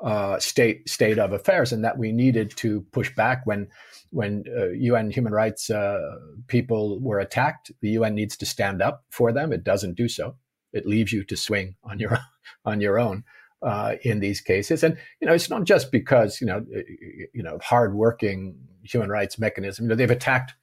uh, 0.00 0.38
state 0.38 0.88
state 0.88 1.18
of 1.18 1.32
affairs, 1.32 1.72
and 1.72 1.84
that 1.84 1.98
we 1.98 2.12
needed 2.12 2.56
to 2.56 2.86
push 2.92 3.12
back 3.14 3.44
when 3.44 3.68
when 4.10 4.44
uh, 4.56 4.68
UN 4.68 5.10
human 5.10 5.32
rights 5.32 5.68
uh, 5.68 5.98
people 6.46 7.00
were 7.00 7.18
attacked. 7.18 7.72
The 7.80 7.90
UN 7.90 8.14
needs 8.14 8.36
to 8.36 8.46
stand 8.46 8.82
up 8.82 9.04
for 9.10 9.32
them. 9.32 9.52
It 9.52 9.64
doesn't 9.64 9.96
do 9.96 10.08
so. 10.08 10.36
It 10.72 10.86
leaves 10.86 11.12
you 11.12 11.24
to 11.24 11.36
swing 11.36 11.74
on 11.82 11.98
your 11.98 12.18
on 12.64 12.80
your 12.80 13.00
own 13.00 13.24
uh, 13.62 13.96
in 14.02 14.20
these 14.20 14.40
cases. 14.40 14.82
And 14.82 14.96
you 15.20 15.26
know, 15.26 15.34
it's 15.34 15.50
not 15.50 15.64
just 15.64 15.92
because 15.92 16.40
you 16.40 16.46
know, 16.46 16.64
you 17.32 17.42
know, 17.42 17.58
hardworking 17.62 18.56
human 18.82 19.10
rights 19.10 19.38
mechanism. 19.38 19.84
You 19.84 19.90
know, 19.90 19.94
they've 19.94 20.10
attacked. 20.10 20.54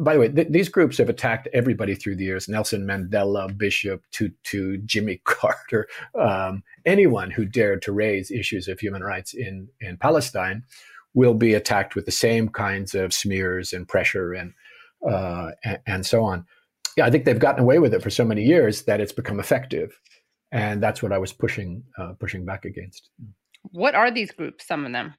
By 0.00 0.14
the 0.14 0.20
way, 0.20 0.28
th- 0.30 0.48
these 0.48 0.70
groups 0.70 0.96
have 0.96 1.10
attacked 1.10 1.46
everybody 1.52 1.94
through 1.94 2.16
the 2.16 2.24
years: 2.24 2.48
Nelson 2.48 2.86
Mandela, 2.86 3.56
Bishop 3.56 4.02
Tutu, 4.12 4.78
Jimmy 4.78 5.20
Carter, 5.24 5.86
um, 6.18 6.62
anyone 6.86 7.30
who 7.30 7.44
dared 7.44 7.82
to 7.82 7.92
raise 7.92 8.30
issues 8.30 8.68
of 8.68 8.80
human 8.80 9.02
rights 9.02 9.34
in 9.34 9.68
in 9.80 9.96
Palestine 9.98 10.64
will 11.12 11.34
be 11.34 11.54
attacked 11.54 11.94
with 11.94 12.06
the 12.06 12.12
same 12.12 12.48
kinds 12.48 12.94
of 12.94 13.12
smears 13.12 13.72
and 13.72 13.86
pressure 13.86 14.32
and 14.32 14.52
uh, 15.08 15.50
and, 15.64 15.78
and 15.86 16.06
so 16.06 16.24
on. 16.24 16.46
Yeah, 16.96 17.06
I 17.06 17.10
think 17.10 17.24
they've 17.24 17.38
gotten 17.38 17.62
away 17.62 17.80
with 17.80 17.92
it 17.92 18.02
for 18.02 18.10
so 18.10 18.24
many 18.24 18.44
years 18.44 18.84
that 18.84 19.00
it's 19.00 19.12
become 19.12 19.40
effective 19.40 19.98
and 20.52 20.82
that's 20.82 21.02
what 21.02 21.12
I 21.12 21.18
was 21.18 21.32
pushing 21.32 21.82
uh, 21.98 22.12
pushing 22.18 22.44
back 22.44 22.64
against. 22.64 23.10
What 23.72 23.94
are 23.94 24.10
these 24.10 24.30
groups? 24.30 24.66
Some 24.66 24.84
of 24.86 24.92
them. 24.92 25.14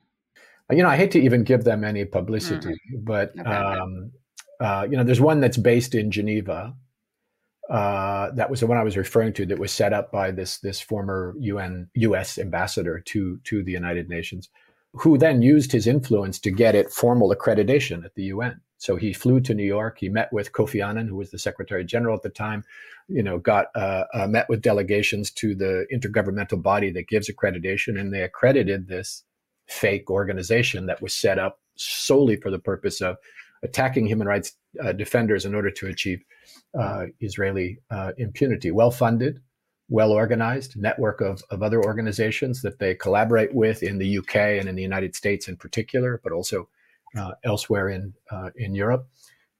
You 0.71 0.81
know, 0.81 0.89
I 0.89 0.97
hate 0.97 1.11
to 1.11 1.19
even 1.19 1.43
give 1.43 1.63
them 1.63 1.83
any 1.83 2.05
publicity, 2.05 2.69
mm-hmm. 2.69 3.03
but 3.03 3.37
okay. 3.39 3.49
um, 3.49 4.11
uh, 4.59 4.87
you 4.89 4.97
know, 4.97 5.03
there's 5.03 5.21
one 5.21 5.39
that's 5.39 5.57
based 5.57 5.93
in 5.93 6.11
Geneva. 6.11 6.73
Uh, 7.69 8.31
that 8.31 8.49
was 8.49 8.59
the 8.59 8.67
one 8.67 8.77
I 8.77 8.83
was 8.83 8.97
referring 8.97 9.33
to. 9.33 9.45
That 9.45 9.59
was 9.59 9.71
set 9.71 9.93
up 9.93 10.11
by 10.11 10.31
this 10.31 10.59
this 10.59 10.79
former 10.79 11.35
UN 11.39 11.89
U.S. 11.95 12.37
ambassador 12.37 12.99
to 13.07 13.39
to 13.43 13.63
the 13.63 13.71
United 13.71 14.09
Nations, 14.09 14.49
who 14.93 15.17
then 15.17 15.41
used 15.41 15.71
his 15.71 15.87
influence 15.87 16.39
to 16.39 16.51
get 16.51 16.75
it 16.75 16.91
formal 16.91 17.35
accreditation 17.35 18.05
at 18.05 18.15
the 18.15 18.23
UN. 18.23 18.61
So 18.77 18.95
he 18.95 19.13
flew 19.13 19.39
to 19.41 19.53
New 19.53 19.65
York. 19.65 19.97
He 19.99 20.09
met 20.09 20.31
with 20.33 20.51
Kofi 20.51 20.85
Annan, 20.85 21.07
who 21.07 21.15
was 21.15 21.31
the 21.31 21.39
Secretary 21.39 21.83
General 21.83 22.15
at 22.15 22.23
the 22.23 22.29
time. 22.29 22.63
You 23.07 23.23
know, 23.23 23.37
got 23.37 23.67
uh, 23.75 24.05
uh, 24.13 24.27
met 24.27 24.49
with 24.49 24.61
delegations 24.61 25.31
to 25.31 25.55
the 25.55 25.85
intergovernmental 25.93 26.61
body 26.61 26.91
that 26.91 27.07
gives 27.07 27.29
accreditation, 27.29 27.99
and 27.99 28.13
they 28.13 28.21
accredited 28.21 28.87
this 28.87 29.23
fake 29.67 30.09
organization 30.09 30.85
that 30.87 31.01
was 31.01 31.13
set 31.13 31.39
up 31.39 31.59
solely 31.75 32.35
for 32.35 32.51
the 32.51 32.59
purpose 32.59 33.01
of 33.01 33.17
attacking 33.63 34.05
human 34.05 34.27
rights 34.27 34.53
uh, 34.83 34.91
defenders 34.91 35.45
in 35.45 35.55
order 35.55 35.71
to 35.71 35.87
achieve 35.87 36.23
uh, 36.77 37.05
Israeli 37.19 37.79
uh, 37.89 38.11
impunity. 38.17 38.71
Well 38.71 38.91
funded, 38.91 39.41
well 39.89 40.11
organized 40.11 40.77
network 40.77 41.21
of, 41.21 41.41
of 41.49 41.63
other 41.63 41.83
organizations 41.83 42.61
that 42.61 42.79
they 42.79 42.95
collaborate 42.95 43.53
with 43.53 43.83
in 43.83 43.97
the 43.97 44.17
UK 44.19 44.35
and 44.35 44.67
in 44.67 44.75
the 44.75 44.81
United 44.81 45.15
States 45.15 45.47
in 45.47 45.57
particular, 45.57 46.19
but 46.23 46.33
also 46.33 46.67
elsewhere 47.43 47.89
in 47.89 48.13
uh, 48.31 48.49
in 48.55 48.75
Europe, 48.75 49.07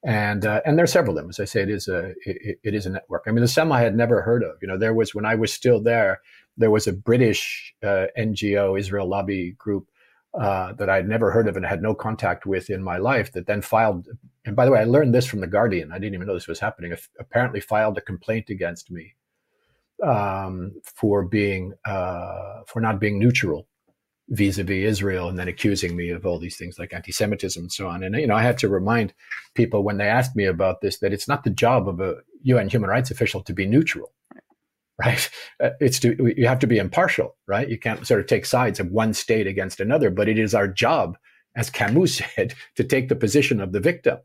and 0.03 0.45
uh, 0.45 0.61
and 0.65 0.77
there 0.77 0.83
are 0.83 0.87
several 0.87 1.17
of 1.17 1.23
them. 1.23 1.29
As 1.29 1.39
I 1.39 1.45
say, 1.45 1.61
it 1.61 1.69
is 1.69 1.87
a 1.87 2.13
it, 2.25 2.59
it 2.63 2.73
is 2.73 2.85
a 2.85 2.91
network. 2.91 3.23
I 3.27 3.31
mean, 3.31 3.41
the 3.41 3.47
some 3.47 3.71
I 3.71 3.81
had 3.81 3.95
never 3.95 4.21
heard 4.21 4.43
of. 4.43 4.57
You 4.61 4.67
know, 4.67 4.77
there 4.77 4.93
was 4.93 5.15
when 5.15 5.25
I 5.25 5.35
was 5.35 5.53
still 5.53 5.81
there, 5.81 6.21
there 6.57 6.71
was 6.71 6.87
a 6.87 6.93
British 6.93 7.73
NGO 7.83 8.79
Israel 8.79 9.07
lobby 9.07 9.51
group 9.57 9.89
uh, 10.39 10.73
that 10.73 10.89
I'd 10.89 11.07
never 11.07 11.31
heard 11.31 11.47
of 11.47 11.55
and 11.55 11.65
had 11.65 11.81
no 11.81 11.95
contact 11.95 12.45
with 12.45 12.69
in 12.69 12.83
my 12.83 12.97
life 12.97 13.31
that 13.33 13.47
then 13.47 13.61
filed. 13.61 14.07
And 14.45 14.55
by 14.55 14.65
the 14.65 14.71
way, 14.71 14.79
I 14.79 14.83
learned 14.83 15.13
this 15.13 15.25
from 15.25 15.39
the 15.39 15.47
Guardian. 15.47 15.91
I 15.91 15.97
didn't 15.97 16.13
even 16.13 16.27
know 16.27 16.33
this 16.33 16.47
was 16.47 16.59
happening. 16.59 16.93
Apparently, 17.19 17.61
filed 17.61 17.97
a 17.97 18.01
complaint 18.01 18.49
against 18.49 18.91
me 18.91 19.15
um, 20.03 20.73
for 20.83 21.23
being 21.23 21.73
uh, 21.85 22.61
for 22.67 22.81
not 22.81 22.99
being 22.99 23.17
neutral 23.17 23.67
vis-a-vis 24.29 24.85
Israel, 24.85 25.29
and 25.29 25.37
then 25.37 25.47
accusing 25.47 25.95
me 25.95 26.09
of 26.09 26.25
all 26.25 26.39
these 26.39 26.57
things 26.57 26.79
like 26.79 26.93
anti-Semitism 26.93 27.61
and 27.61 27.71
so 27.71 27.87
on. 27.87 28.03
And 28.03 28.15
you 28.15 28.27
know, 28.27 28.35
I 28.35 28.41
had 28.41 28.57
to 28.59 28.69
remind 28.69 29.13
people 29.53 29.83
when 29.83 29.97
they 29.97 30.07
asked 30.07 30.35
me 30.35 30.45
about 30.45 30.81
this 30.81 30.99
that 30.99 31.13
it's 31.13 31.27
not 31.27 31.43
the 31.43 31.49
job 31.49 31.87
of 31.87 31.99
a 31.99 32.17
UN 32.43 32.69
human 32.69 32.89
rights 32.89 33.11
official 33.11 33.41
to 33.43 33.53
be 33.53 33.65
neutral 33.65 34.11
right? 34.97 35.29
Uh, 35.63 35.69
it's 35.79 36.01
to 36.01 36.33
you 36.35 36.45
have 36.47 36.59
to 36.59 36.67
be 36.67 36.77
impartial, 36.77 37.37
right? 37.47 37.69
You 37.69 37.79
can't 37.79 38.05
sort 38.05 38.19
of 38.19 38.27
take 38.27 38.45
sides 38.45 38.77
of 38.81 38.91
one 38.91 39.13
state 39.13 39.47
against 39.47 39.79
another, 39.79 40.09
but 40.09 40.27
it 40.27 40.37
is 40.37 40.53
our 40.53 40.67
job, 40.67 41.17
as 41.55 41.69
Camus 41.69 42.17
said, 42.35 42.53
to 42.75 42.83
take 42.83 43.07
the 43.07 43.15
position 43.15 43.61
of 43.61 43.71
the 43.71 43.79
victim. 43.79 44.17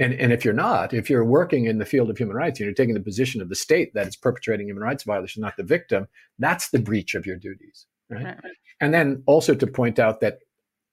And, 0.00 0.12
and 0.14 0.32
if 0.32 0.44
you're 0.44 0.52
not, 0.52 0.92
if 0.92 1.08
you're 1.08 1.24
working 1.24 1.66
in 1.66 1.78
the 1.78 1.84
field 1.84 2.10
of 2.10 2.18
human 2.18 2.34
rights 2.34 2.58
and 2.58 2.64
you're 2.64 2.74
taking 2.74 2.94
the 2.94 3.00
position 3.00 3.40
of 3.40 3.48
the 3.48 3.54
state 3.54 3.94
that 3.94 4.08
is 4.08 4.16
perpetrating 4.16 4.66
human 4.66 4.82
rights 4.82 5.04
violations, 5.04 5.42
not 5.42 5.56
the 5.56 5.62
victim, 5.62 6.08
that's 6.40 6.70
the 6.70 6.80
breach 6.80 7.14
of 7.14 7.24
your 7.24 7.36
duties, 7.36 7.86
right? 8.10 8.24
right. 8.24 8.38
And 8.80 8.92
then 8.92 9.22
also 9.26 9.54
to 9.54 9.66
point 9.66 9.98
out 9.98 10.20
that 10.20 10.38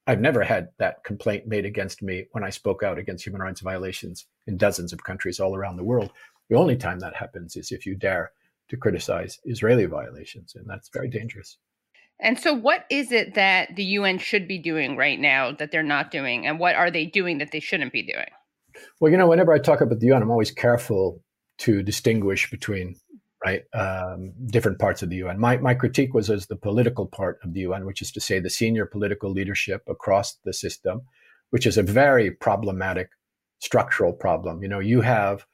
I've 0.06 0.20
never 0.20 0.42
had 0.42 0.68
that 0.78 1.04
complaint 1.04 1.46
made 1.46 1.64
against 1.64 2.02
me 2.02 2.26
when 2.32 2.42
I 2.42 2.50
spoke 2.50 2.82
out 2.82 2.98
against 2.98 3.24
human 3.24 3.40
rights 3.40 3.60
violations 3.60 4.26
in 4.46 4.56
dozens 4.56 4.92
of 4.92 5.04
countries 5.04 5.38
all 5.38 5.54
around 5.54 5.76
the 5.76 5.84
world. 5.84 6.10
The 6.50 6.56
only 6.56 6.76
time 6.76 6.98
that 7.00 7.14
happens 7.14 7.56
is 7.56 7.70
if 7.70 7.86
you 7.86 7.94
dare 7.94 8.32
to 8.68 8.76
criticize 8.76 9.38
Israeli 9.44 9.84
violations, 9.86 10.54
and 10.56 10.68
that's 10.68 10.88
very 10.92 11.08
dangerous. 11.08 11.58
And 12.20 12.38
so, 12.38 12.52
what 12.54 12.84
is 12.90 13.12
it 13.12 13.34
that 13.34 13.74
the 13.76 13.84
UN 13.84 14.18
should 14.18 14.46
be 14.48 14.58
doing 14.58 14.96
right 14.96 15.18
now 15.18 15.52
that 15.52 15.70
they're 15.70 15.82
not 15.82 16.10
doing, 16.10 16.46
and 16.46 16.58
what 16.58 16.74
are 16.74 16.90
they 16.90 17.06
doing 17.06 17.38
that 17.38 17.52
they 17.52 17.60
shouldn't 17.60 17.92
be 17.92 18.02
doing? 18.02 18.28
Well, 19.00 19.10
you 19.10 19.18
know, 19.18 19.28
whenever 19.28 19.52
I 19.52 19.58
talk 19.58 19.80
about 19.80 20.00
the 20.00 20.06
UN, 20.06 20.22
I'm 20.22 20.30
always 20.30 20.50
careful 20.50 21.22
to 21.58 21.82
distinguish 21.82 22.50
between 22.50 22.96
right 23.44 23.62
um, 23.74 24.32
different 24.46 24.78
parts 24.78 25.02
of 25.02 25.10
the 25.10 25.16
UN. 25.16 25.38
My 25.38 25.56
my 25.56 25.74
critique 25.74 26.14
was 26.14 26.30
as 26.30 26.46
the 26.46 26.56
political 26.56 27.06
part 27.06 27.38
of 27.42 27.54
the 27.54 27.60
UN, 27.60 27.84
which 27.84 28.02
is 28.02 28.12
to 28.12 28.20
say 28.20 28.38
the 28.38 28.50
senior 28.50 28.86
political 28.86 29.30
leadership 29.30 29.82
across 29.88 30.36
the 30.44 30.52
system, 30.52 31.02
which 31.50 31.66
is 31.66 31.76
a 31.76 31.82
very 31.82 32.30
problematic 32.30 33.10
structural 33.58 34.12
problem. 34.12 34.62
You 34.62 34.68
know, 34.68 34.80
you 34.80 35.00
have 35.00 35.46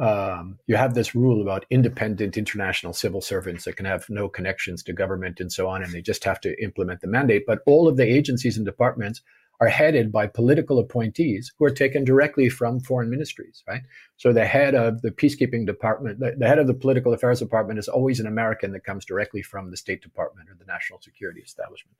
um, 0.00 0.58
you 0.66 0.76
have 0.76 0.94
this 0.94 1.14
rule 1.14 1.42
about 1.42 1.66
independent 1.70 2.36
international 2.36 2.92
civil 2.92 3.20
servants 3.20 3.64
that 3.64 3.76
can 3.76 3.86
have 3.86 4.06
no 4.08 4.28
connections 4.28 4.82
to 4.84 4.92
government 4.92 5.40
and 5.40 5.52
so 5.52 5.68
on, 5.68 5.82
and 5.82 5.92
they 5.92 6.02
just 6.02 6.24
have 6.24 6.40
to 6.42 6.62
implement 6.62 7.00
the 7.00 7.08
mandate. 7.08 7.44
But 7.46 7.60
all 7.66 7.88
of 7.88 7.96
the 7.96 8.04
agencies 8.06 8.56
and 8.56 8.66
departments 8.66 9.20
are 9.60 9.68
headed 9.68 10.10
by 10.10 10.26
political 10.26 10.78
appointees 10.78 11.52
who 11.58 11.66
are 11.66 11.70
taken 11.70 12.02
directly 12.02 12.48
from 12.48 12.80
foreign 12.80 13.10
ministries, 13.10 13.62
right? 13.68 13.82
So 14.16 14.32
the 14.32 14.46
head 14.46 14.74
of 14.74 15.02
the 15.02 15.10
peacekeeping 15.10 15.66
department, 15.66 16.18
the, 16.18 16.34
the 16.38 16.48
head 16.48 16.58
of 16.58 16.66
the 16.66 16.74
political 16.74 17.12
affairs 17.12 17.40
department 17.40 17.78
is 17.78 17.88
always 17.88 18.20
an 18.20 18.26
American 18.26 18.72
that 18.72 18.84
comes 18.84 19.04
directly 19.04 19.42
from 19.42 19.70
the 19.70 19.76
State 19.76 20.02
Department 20.02 20.48
or 20.48 20.56
the 20.58 20.64
national 20.64 21.00
security 21.02 21.40
establishment. 21.40 21.96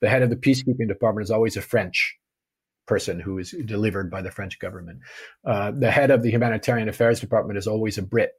The 0.00 0.08
head 0.08 0.22
of 0.22 0.30
the 0.30 0.36
peacekeeping 0.36 0.88
department 0.88 1.24
is 1.24 1.30
always 1.30 1.56
a 1.56 1.62
French 1.62 2.16
person 2.86 3.20
who 3.20 3.38
is 3.38 3.54
delivered 3.64 4.10
by 4.10 4.20
the 4.20 4.30
French 4.30 4.58
government. 4.58 4.98
Uh, 5.46 5.70
the 5.70 5.90
head 5.90 6.10
of 6.10 6.22
the 6.22 6.30
humanitarian 6.30 6.88
affairs 6.88 7.20
department 7.20 7.58
is 7.58 7.66
always 7.66 7.96
a 7.96 8.02
Brit 8.02 8.32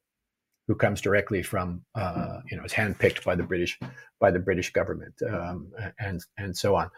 who 0.68 0.76
comes 0.76 1.00
directly 1.00 1.44
from, 1.44 1.84
uh, 1.96 2.40
you 2.50 2.58
know, 2.58 2.64
is 2.64 2.74
handpicked 2.74 3.24
by 3.24 3.36
the 3.36 3.44
British 3.44 3.80
by 4.20 4.32
the 4.32 4.40
British 4.40 4.74
government, 4.74 5.14
um, 5.28 5.72
and 6.00 6.22
and 6.38 6.58
so 6.58 6.76
on. 6.76 6.90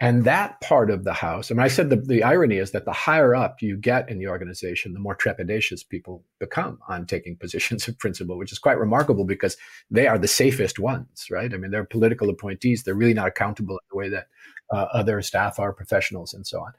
And 0.00 0.24
that 0.24 0.60
part 0.60 0.90
of 0.90 1.04
the 1.04 1.12
house, 1.12 1.50
I 1.50 1.54
mean, 1.54 1.62
I 1.62 1.68
said 1.68 1.88
the, 1.88 1.96
the 1.96 2.24
irony 2.24 2.58
is 2.58 2.72
that 2.72 2.84
the 2.84 2.92
higher 2.92 3.34
up 3.34 3.62
you 3.62 3.76
get 3.76 4.08
in 4.10 4.18
the 4.18 4.26
organization, 4.26 4.92
the 4.92 4.98
more 4.98 5.16
trepidatious 5.16 5.88
people 5.88 6.24
become 6.40 6.78
on 6.88 7.06
taking 7.06 7.36
positions 7.40 7.86
of 7.86 7.98
principle, 7.98 8.36
which 8.36 8.52
is 8.52 8.58
quite 8.58 8.78
remarkable 8.78 9.24
because 9.24 9.56
they 9.90 10.06
are 10.08 10.18
the 10.18 10.28
safest 10.28 10.78
ones, 10.78 11.26
right? 11.30 11.54
I 11.54 11.56
mean, 11.56 11.70
they're 11.70 11.84
political 11.84 12.28
appointees. 12.28 12.82
They're 12.82 12.94
really 12.94 13.14
not 13.14 13.28
accountable 13.28 13.76
in 13.76 13.86
the 13.90 13.96
way 13.96 14.08
that 14.08 14.26
uh, 14.72 14.86
other 14.92 15.22
staff 15.22 15.58
are 15.58 15.72
professionals 15.72 16.34
and 16.34 16.46
so 16.46 16.60
on. 16.60 16.72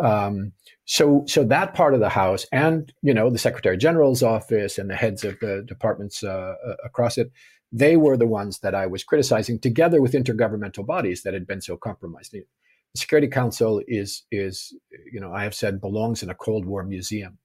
Um, 0.00 0.52
so, 0.86 1.24
so 1.26 1.44
that 1.44 1.74
part 1.74 1.94
of 1.94 2.00
the 2.00 2.08
House, 2.08 2.46
and 2.52 2.92
you 3.02 3.12
know, 3.12 3.30
the 3.30 3.38
Secretary 3.38 3.76
General's 3.76 4.22
office 4.22 4.78
and 4.78 4.88
the 4.88 4.96
heads 4.96 5.24
of 5.24 5.38
the 5.40 5.64
departments 5.66 6.22
uh, 6.22 6.54
uh, 6.66 6.74
across 6.84 7.18
it, 7.18 7.30
they 7.74 7.96
were 7.96 8.16
the 8.16 8.26
ones 8.26 8.60
that 8.60 8.72
I 8.72 8.86
was 8.86 9.02
criticizing, 9.02 9.58
together 9.58 10.00
with 10.00 10.12
intergovernmental 10.12 10.86
bodies 10.86 11.24
that 11.24 11.34
had 11.34 11.44
been 11.44 11.60
so 11.60 11.76
compromised. 11.76 12.30
The 12.30 12.44
Security 12.94 13.26
Council 13.26 13.82
is, 13.88 14.22
is, 14.30 14.72
you 15.12 15.18
know, 15.18 15.32
I 15.32 15.42
have 15.42 15.56
said 15.56 15.80
belongs 15.80 16.22
in 16.22 16.30
a 16.30 16.36
Cold 16.36 16.66
War 16.66 16.84
museum. 16.84 17.38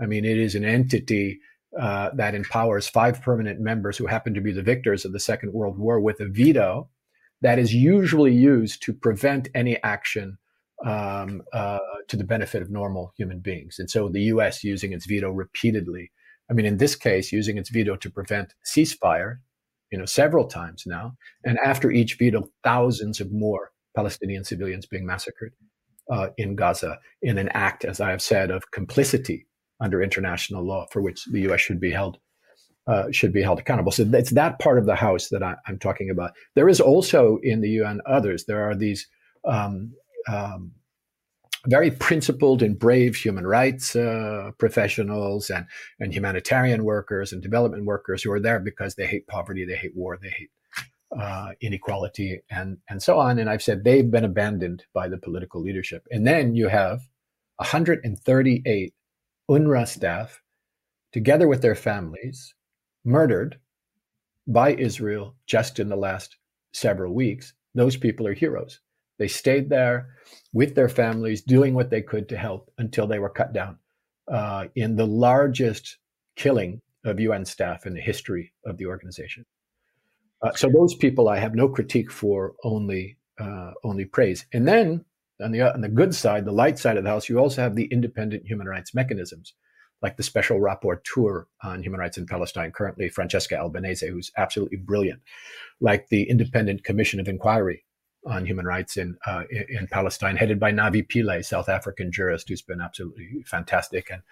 I 0.00 0.06
mean, 0.06 0.24
it 0.24 0.38
is 0.38 0.54
an 0.54 0.64
entity 0.64 1.40
uh, 1.78 2.08
that 2.14 2.34
empowers 2.34 2.88
five 2.88 3.20
permanent 3.20 3.60
members 3.60 3.98
who 3.98 4.06
happen 4.06 4.32
to 4.32 4.40
be 4.40 4.50
the 4.50 4.62
victors 4.62 5.04
of 5.04 5.12
the 5.12 5.20
Second 5.20 5.52
World 5.52 5.78
War 5.78 6.00
with 6.00 6.20
a 6.20 6.26
veto 6.26 6.88
that 7.42 7.58
is 7.58 7.74
usually 7.74 8.32
used 8.32 8.82
to 8.84 8.94
prevent 8.94 9.50
any 9.54 9.82
action 9.82 10.38
um, 10.86 11.42
uh, 11.52 11.78
to 12.08 12.16
the 12.16 12.24
benefit 12.24 12.62
of 12.62 12.70
normal 12.70 13.12
human 13.18 13.40
beings. 13.40 13.78
And 13.78 13.90
so 13.90 14.08
the 14.08 14.22
U.S. 14.22 14.64
using 14.64 14.94
its 14.94 15.04
veto 15.04 15.30
repeatedly. 15.30 16.12
I 16.50 16.54
mean, 16.54 16.64
in 16.64 16.78
this 16.78 16.94
case, 16.94 17.30
using 17.30 17.58
its 17.58 17.68
veto 17.68 17.96
to 17.96 18.10
prevent 18.10 18.54
ceasefire, 18.64 19.40
you 19.90 19.98
know, 19.98 20.04
several 20.04 20.46
times 20.46 20.84
now. 20.86 21.16
And 21.44 21.58
after 21.58 21.90
each 21.90 22.14
veto, 22.18 22.48
thousands 22.64 23.20
of 23.20 23.32
more 23.32 23.70
Palestinian 23.94 24.44
civilians 24.44 24.86
being 24.86 25.06
massacred 25.06 25.52
uh, 26.10 26.28
in 26.36 26.56
Gaza 26.56 26.98
in 27.22 27.38
an 27.38 27.48
act, 27.50 27.84
as 27.84 28.00
I 28.00 28.10
have 28.10 28.22
said, 28.22 28.50
of 28.50 28.70
complicity 28.70 29.46
under 29.80 30.02
international 30.02 30.64
law 30.64 30.86
for 30.90 31.02
which 31.02 31.24
the 31.26 31.40
U.S. 31.42 31.60
should 31.60 31.80
be 31.80 31.90
held. 31.90 32.18
Uh, 32.88 33.10
should 33.10 33.32
be 33.32 33.42
held 33.42 33.58
accountable. 33.58 33.90
So 33.90 34.08
it's 34.12 34.30
that 34.30 34.60
part 34.60 34.78
of 34.78 34.86
the 34.86 34.94
House 34.94 35.26
that 35.30 35.42
I, 35.42 35.56
am 35.66 35.76
talking 35.76 36.08
about. 36.08 36.30
There 36.54 36.68
is 36.68 36.80
also 36.80 37.40
in 37.42 37.60
the 37.60 37.68
UN 37.70 38.00
others. 38.06 38.44
There 38.44 38.62
are 38.70 38.76
these 38.76 39.08
um, 39.44 39.92
um, 40.28 40.70
very 41.68 41.90
principled 41.90 42.62
and 42.62 42.78
brave 42.78 43.16
human 43.16 43.46
rights 43.46 43.96
uh, 43.96 44.50
professionals 44.58 45.50
and, 45.50 45.66
and 46.00 46.14
humanitarian 46.14 46.84
workers 46.84 47.32
and 47.32 47.42
development 47.42 47.84
workers 47.84 48.22
who 48.22 48.32
are 48.32 48.40
there 48.40 48.60
because 48.60 48.94
they 48.94 49.06
hate 49.06 49.26
poverty, 49.26 49.64
they 49.64 49.76
hate 49.76 49.96
war, 49.96 50.18
they 50.20 50.30
hate 50.30 50.50
uh, 51.18 51.50
inequality, 51.60 52.40
and, 52.50 52.78
and 52.88 53.02
so 53.02 53.18
on. 53.18 53.38
And 53.38 53.48
I've 53.48 53.62
said 53.62 53.84
they've 53.84 54.10
been 54.10 54.24
abandoned 54.24 54.84
by 54.92 55.08
the 55.08 55.18
political 55.18 55.62
leadership. 55.62 56.06
And 56.10 56.26
then 56.26 56.54
you 56.54 56.68
have 56.68 57.00
138 57.56 58.94
UNRWA 59.50 59.88
staff, 59.88 60.42
together 61.12 61.48
with 61.48 61.62
their 61.62 61.74
families, 61.74 62.54
murdered 63.04 63.58
by 64.46 64.74
Israel 64.74 65.34
just 65.46 65.78
in 65.78 65.88
the 65.88 65.96
last 65.96 66.36
several 66.72 67.14
weeks. 67.14 67.54
Those 67.74 67.96
people 67.96 68.26
are 68.26 68.34
heroes. 68.34 68.80
They 69.18 69.28
stayed 69.28 69.68
there 69.68 70.10
with 70.52 70.74
their 70.74 70.88
families, 70.88 71.42
doing 71.42 71.74
what 71.74 71.90
they 71.90 72.02
could 72.02 72.28
to 72.28 72.36
help 72.36 72.70
until 72.78 73.06
they 73.06 73.18
were 73.18 73.30
cut 73.30 73.52
down 73.52 73.78
uh, 74.28 74.66
in 74.74 74.96
the 74.96 75.06
largest 75.06 75.98
killing 76.36 76.80
of 77.04 77.20
UN 77.20 77.44
staff 77.44 77.86
in 77.86 77.94
the 77.94 78.00
history 78.00 78.52
of 78.64 78.76
the 78.76 78.86
organization. 78.86 79.44
Uh, 80.42 80.52
so 80.52 80.68
those 80.68 80.94
people 80.94 81.28
I 81.28 81.38
have 81.38 81.54
no 81.54 81.68
critique 81.68 82.10
for, 82.10 82.54
only 82.62 83.16
uh, 83.38 83.72
only 83.84 84.04
praise. 84.04 84.46
And 84.52 84.66
then 84.66 85.04
on 85.40 85.52
the 85.52 85.62
on 85.62 85.80
the 85.80 85.88
good 85.88 86.14
side, 86.14 86.44
the 86.44 86.52
light 86.52 86.78
side 86.78 86.96
of 86.96 87.04
the 87.04 87.10
house, 87.10 87.28
you 87.28 87.38
also 87.38 87.62
have 87.62 87.74
the 87.74 87.86
independent 87.86 88.46
human 88.46 88.66
rights 88.66 88.94
mechanisms, 88.94 89.54
like 90.02 90.16
the 90.16 90.22
special 90.22 90.60
rapporteur 90.60 91.44
on 91.62 91.82
human 91.82 92.00
rights 92.00 92.18
in 92.18 92.26
Palestine, 92.26 92.72
currently 92.72 93.08
Francesca 93.08 93.58
Albanese, 93.58 94.08
who's 94.08 94.30
absolutely 94.36 94.78
brilliant, 94.78 95.22
like 95.80 96.08
the 96.08 96.28
independent 96.28 96.84
commission 96.84 97.20
of 97.20 97.28
inquiry 97.28 97.85
on 98.26 98.44
human 98.44 98.66
rights 98.66 98.96
in, 98.96 99.16
uh, 99.26 99.44
in 99.50 99.86
Palestine, 99.86 100.36
headed 100.36 100.58
by 100.58 100.72
Navi 100.72 101.06
Pillay, 101.06 101.44
South 101.44 101.68
African 101.68 102.10
jurist 102.10 102.48
who's 102.48 102.62
been 102.62 102.80
absolutely 102.80 103.42
fantastic, 103.46 104.10
and 104.10 104.22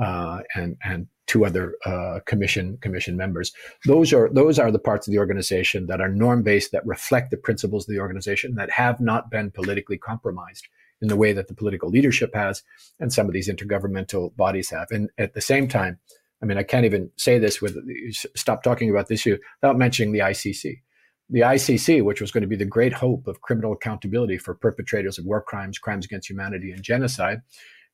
uh, 0.00 0.42
and 0.54 0.76
and 0.84 1.08
two 1.26 1.44
other 1.44 1.74
uh, 1.84 2.20
commission 2.26 2.78
commission 2.80 3.16
members. 3.16 3.52
Those 3.86 4.12
are 4.12 4.28
those 4.32 4.58
are 4.58 4.70
the 4.70 4.78
parts 4.78 5.08
of 5.08 5.12
the 5.12 5.18
organization 5.18 5.86
that 5.86 6.00
are 6.00 6.08
norm 6.08 6.42
based, 6.42 6.72
that 6.72 6.86
reflect 6.86 7.30
the 7.30 7.36
principles 7.36 7.88
of 7.88 7.94
the 7.94 8.00
organization, 8.00 8.54
that 8.54 8.70
have 8.70 9.00
not 9.00 9.30
been 9.30 9.50
politically 9.50 9.98
compromised 9.98 10.68
in 11.02 11.08
the 11.08 11.16
way 11.16 11.32
that 11.32 11.48
the 11.48 11.54
political 11.54 11.88
leadership 11.88 12.34
has, 12.34 12.62
and 13.00 13.12
some 13.12 13.26
of 13.26 13.32
these 13.32 13.48
intergovernmental 13.48 14.36
bodies 14.36 14.70
have. 14.70 14.86
And 14.90 15.10
at 15.18 15.34
the 15.34 15.40
same 15.40 15.66
time, 15.66 15.98
I 16.42 16.46
mean, 16.46 16.58
I 16.58 16.62
can't 16.62 16.84
even 16.84 17.10
say 17.16 17.38
this 17.38 17.60
with 17.60 17.76
stop 18.36 18.62
talking 18.62 18.90
about 18.90 19.08
this 19.08 19.20
issue 19.20 19.38
without 19.60 19.78
mentioning 19.78 20.12
the 20.12 20.20
ICC 20.20 20.82
the 21.30 21.40
ICC, 21.40 22.04
which 22.04 22.20
was 22.20 22.32
going 22.32 22.42
to 22.42 22.48
be 22.48 22.56
the 22.56 22.64
great 22.64 22.92
hope 22.92 23.26
of 23.26 23.40
criminal 23.40 23.72
accountability 23.72 24.36
for 24.36 24.54
perpetrators 24.54 25.18
of 25.18 25.24
war 25.24 25.40
crimes, 25.40 25.78
crimes 25.78 26.04
against 26.04 26.28
humanity, 26.28 26.72
and 26.72 26.82
genocide, 26.82 27.40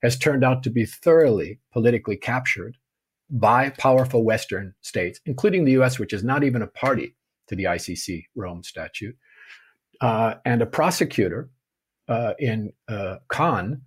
has 0.03 0.19
turned 0.19 0.45
out 0.45 0.63
to 0.63 0.71
be 0.71 0.87
thoroughly 0.87 1.59
politically 1.73 2.17
captured 2.17 2.77
by 3.29 3.71
powerful 3.71 4.25
Western 4.25 4.75
states, 4.81 5.21
including 5.27 5.65
the 5.65 5.73
US, 5.73 5.99
which 5.99 6.13
is 6.13 6.25
not 6.25 6.45
even 6.45 6.63
a 6.63 6.67
party 6.67 7.15
to 7.49 7.57
the 7.57 7.65
ICC 7.65 8.25
Rome 8.35 8.63
Statute. 8.63 9.17
Uh, 10.01 10.35
and 10.45 10.63
a 10.63 10.67
prosecutor 10.67 11.51
uh, 12.09 12.35
in 12.39 12.73
uh, 12.89 13.17
Khan, 13.29 13.83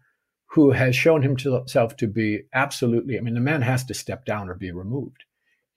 who 0.47 0.71
has 0.71 0.95
shown 0.95 1.21
himself 1.21 1.95
to 1.97 2.07
be 2.07 2.41
absolutely. 2.53 3.17
I 3.17 3.21
mean, 3.21 3.35
the 3.35 3.39
man 3.39 3.61
has 3.61 3.83
to 3.85 3.93
step 3.93 4.25
down 4.25 4.49
or 4.49 4.55
be 4.55 4.71
removed. 4.71 5.23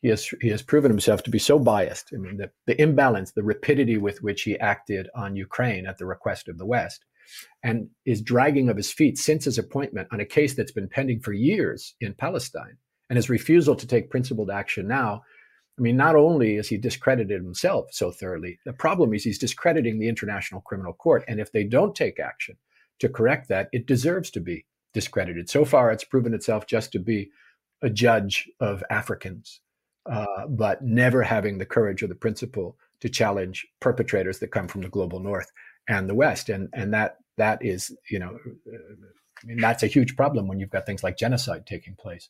He 0.03 0.09
has 0.09 0.27
he 0.41 0.49
has 0.49 0.63
proven 0.63 0.91
himself 0.91 1.23
to 1.23 1.31
be 1.31 1.39
so 1.39 1.59
biased. 1.59 2.11
I 2.13 2.19
mean, 2.19 2.37
the, 2.37 2.51
the 2.67 2.81
imbalance, 2.81 3.33
the 3.33 3.43
rapidity 3.43 3.97
with 3.97 4.23
which 4.23 4.43
he 4.43 4.59
acted 4.59 5.09
on 5.15 5.37
Ukraine 5.37 5.87
at 5.87 5.99
the 5.99 6.07
request 6.07 6.49
of 6.49 6.59
the 6.59 6.67
West, 6.67 7.05
and 7.63 7.89
is 8.05 8.21
dragging 8.21 8.69
of 8.69 8.77
his 8.77 8.93
feet 8.93 9.17
since 9.17 9.45
his 9.45 9.59
appointment 9.59 10.09
on 10.13 10.21
a 10.21 10.27
case 10.27 10.55
that's 10.55 10.73
been 10.73 10.89
pending 10.89 11.21
for 11.21 11.33
years 11.33 11.95
in 12.01 12.15
Palestine, 12.15 12.77
and 13.09 13.17
his 13.17 13.31
refusal 13.31 13.77
to 13.77 13.87
take 13.87 14.11
principled 14.11 14.51
action 14.51 14.87
now 14.87 15.23
I 15.79 15.83
mean, 15.83 15.97
not 15.97 16.17
only 16.17 16.57
is 16.57 16.69
he 16.69 16.77
discredited 16.77 17.43
himself 17.43 17.93
so 17.93 18.11
thoroughly, 18.11 18.59
the 18.65 18.73
problem 18.73 19.15
is 19.15 19.25
he's 19.25 19.39
discrediting 19.39 19.99
the 19.99 20.09
International 20.09 20.61
Criminal 20.61 20.93
Court. 20.93 21.25
And 21.29 21.41
if 21.41 21.51
they 21.51 21.65
don't 21.65 21.95
take 21.95 22.21
action 22.21 22.57
to 22.99 23.09
correct 23.09 23.49
that, 23.49 23.69
it 23.73 23.87
deserves 23.87 24.31
to 24.33 24.41
be 24.41 24.67
discredited. 24.93 25.49
So 25.49 25.65
far, 25.65 25.91
it's 25.91 26.05
proven 26.05 26.35
itself 26.35 26.67
just 26.67 26.93
to 26.93 26.99
be 26.99 27.31
a 27.81 27.89
judge 27.89 28.51
of 28.61 28.85
Africans, 28.91 29.61
uh, 30.07 30.47
but 30.49 30.83
never 30.83 31.23
having 31.23 31.59
the 31.59 31.67
courage 31.67 32.03
or 32.03 32.07
the 32.07 32.15
principle 32.15 32.77
to 33.01 33.09
challenge 33.09 33.67
perpetrators 33.81 34.39
that 34.39 34.49
come 34.49 34.69
from 34.69 34.83
the 34.83 34.89
global 34.89 35.21
north 35.21 35.51
and 35.89 36.09
the 36.09 36.15
west. 36.15 36.49
And 36.49 36.69
and 36.73 36.93
that 36.95 37.19
that 37.37 37.65
is, 37.65 37.97
you 38.11 38.19
know, 38.19 38.39
I 38.67 39.47
mean, 39.47 39.59
that's 39.59 39.83
a 39.83 39.89
huge 39.89 40.17
problem 40.17 40.47
when 40.47 40.61
you've 40.61 40.71
got 40.71 40.87
things 40.87 41.03
like 41.03 41.17
genocide 41.17 41.67
taking 41.67 41.95
place 41.95 42.29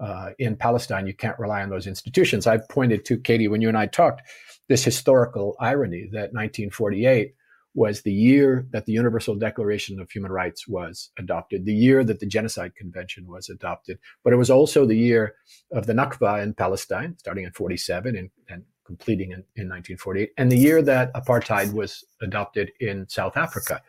uh, 0.00 0.30
in 0.38 0.56
Palestine, 0.56 1.06
you 1.06 1.14
can't 1.14 1.38
rely 1.38 1.62
on 1.62 1.70
those 1.70 1.86
institutions. 1.86 2.46
I've 2.46 2.68
pointed 2.68 3.04
to 3.06 3.18
Katie 3.18 3.48
when 3.48 3.60
you 3.60 3.68
and 3.68 3.78
I 3.78 3.86
talked 3.86 4.22
this 4.68 4.84
historical 4.84 5.56
irony 5.60 6.08
that 6.12 6.32
1948 6.32 7.34
was 7.74 8.02
the 8.02 8.12
year 8.12 8.66
that 8.70 8.86
the 8.86 8.92
Universal 8.92 9.34
Declaration 9.36 9.98
of 10.00 10.10
Human 10.10 10.30
Rights 10.30 10.68
was 10.68 11.10
adopted, 11.18 11.64
the 11.64 11.74
year 11.74 12.04
that 12.04 12.20
the 12.20 12.26
Genocide 12.26 12.76
Convention 12.76 13.26
was 13.26 13.48
adopted, 13.48 13.98
but 14.22 14.32
it 14.32 14.36
was 14.36 14.50
also 14.50 14.86
the 14.86 14.96
year 14.96 15.34
of 15.72 15.86
the 15.86 15.92
Nakba 15.92 16.42
in 16.42 16.54
Palestine, 16.54 17.16
starting 17.18 17.44
in 17.44 17.52
47 17.52 18.16
and, 18.16 18.30
and 18.48 18.62
completing 18.86 19.30
in, 19.30 19.42
in 19.56 19.68
1948, 19.68 20.30
and 20.36 20.52
the 20.52 20.58
year 20.58 20.82
that 20.82 21.12
apartheid 21.14 21.72
was 21.72 22.04
adopted 22.22 22.70
in 22.80 23.08
South 23.08 23.36
Africa. 23.36 23.82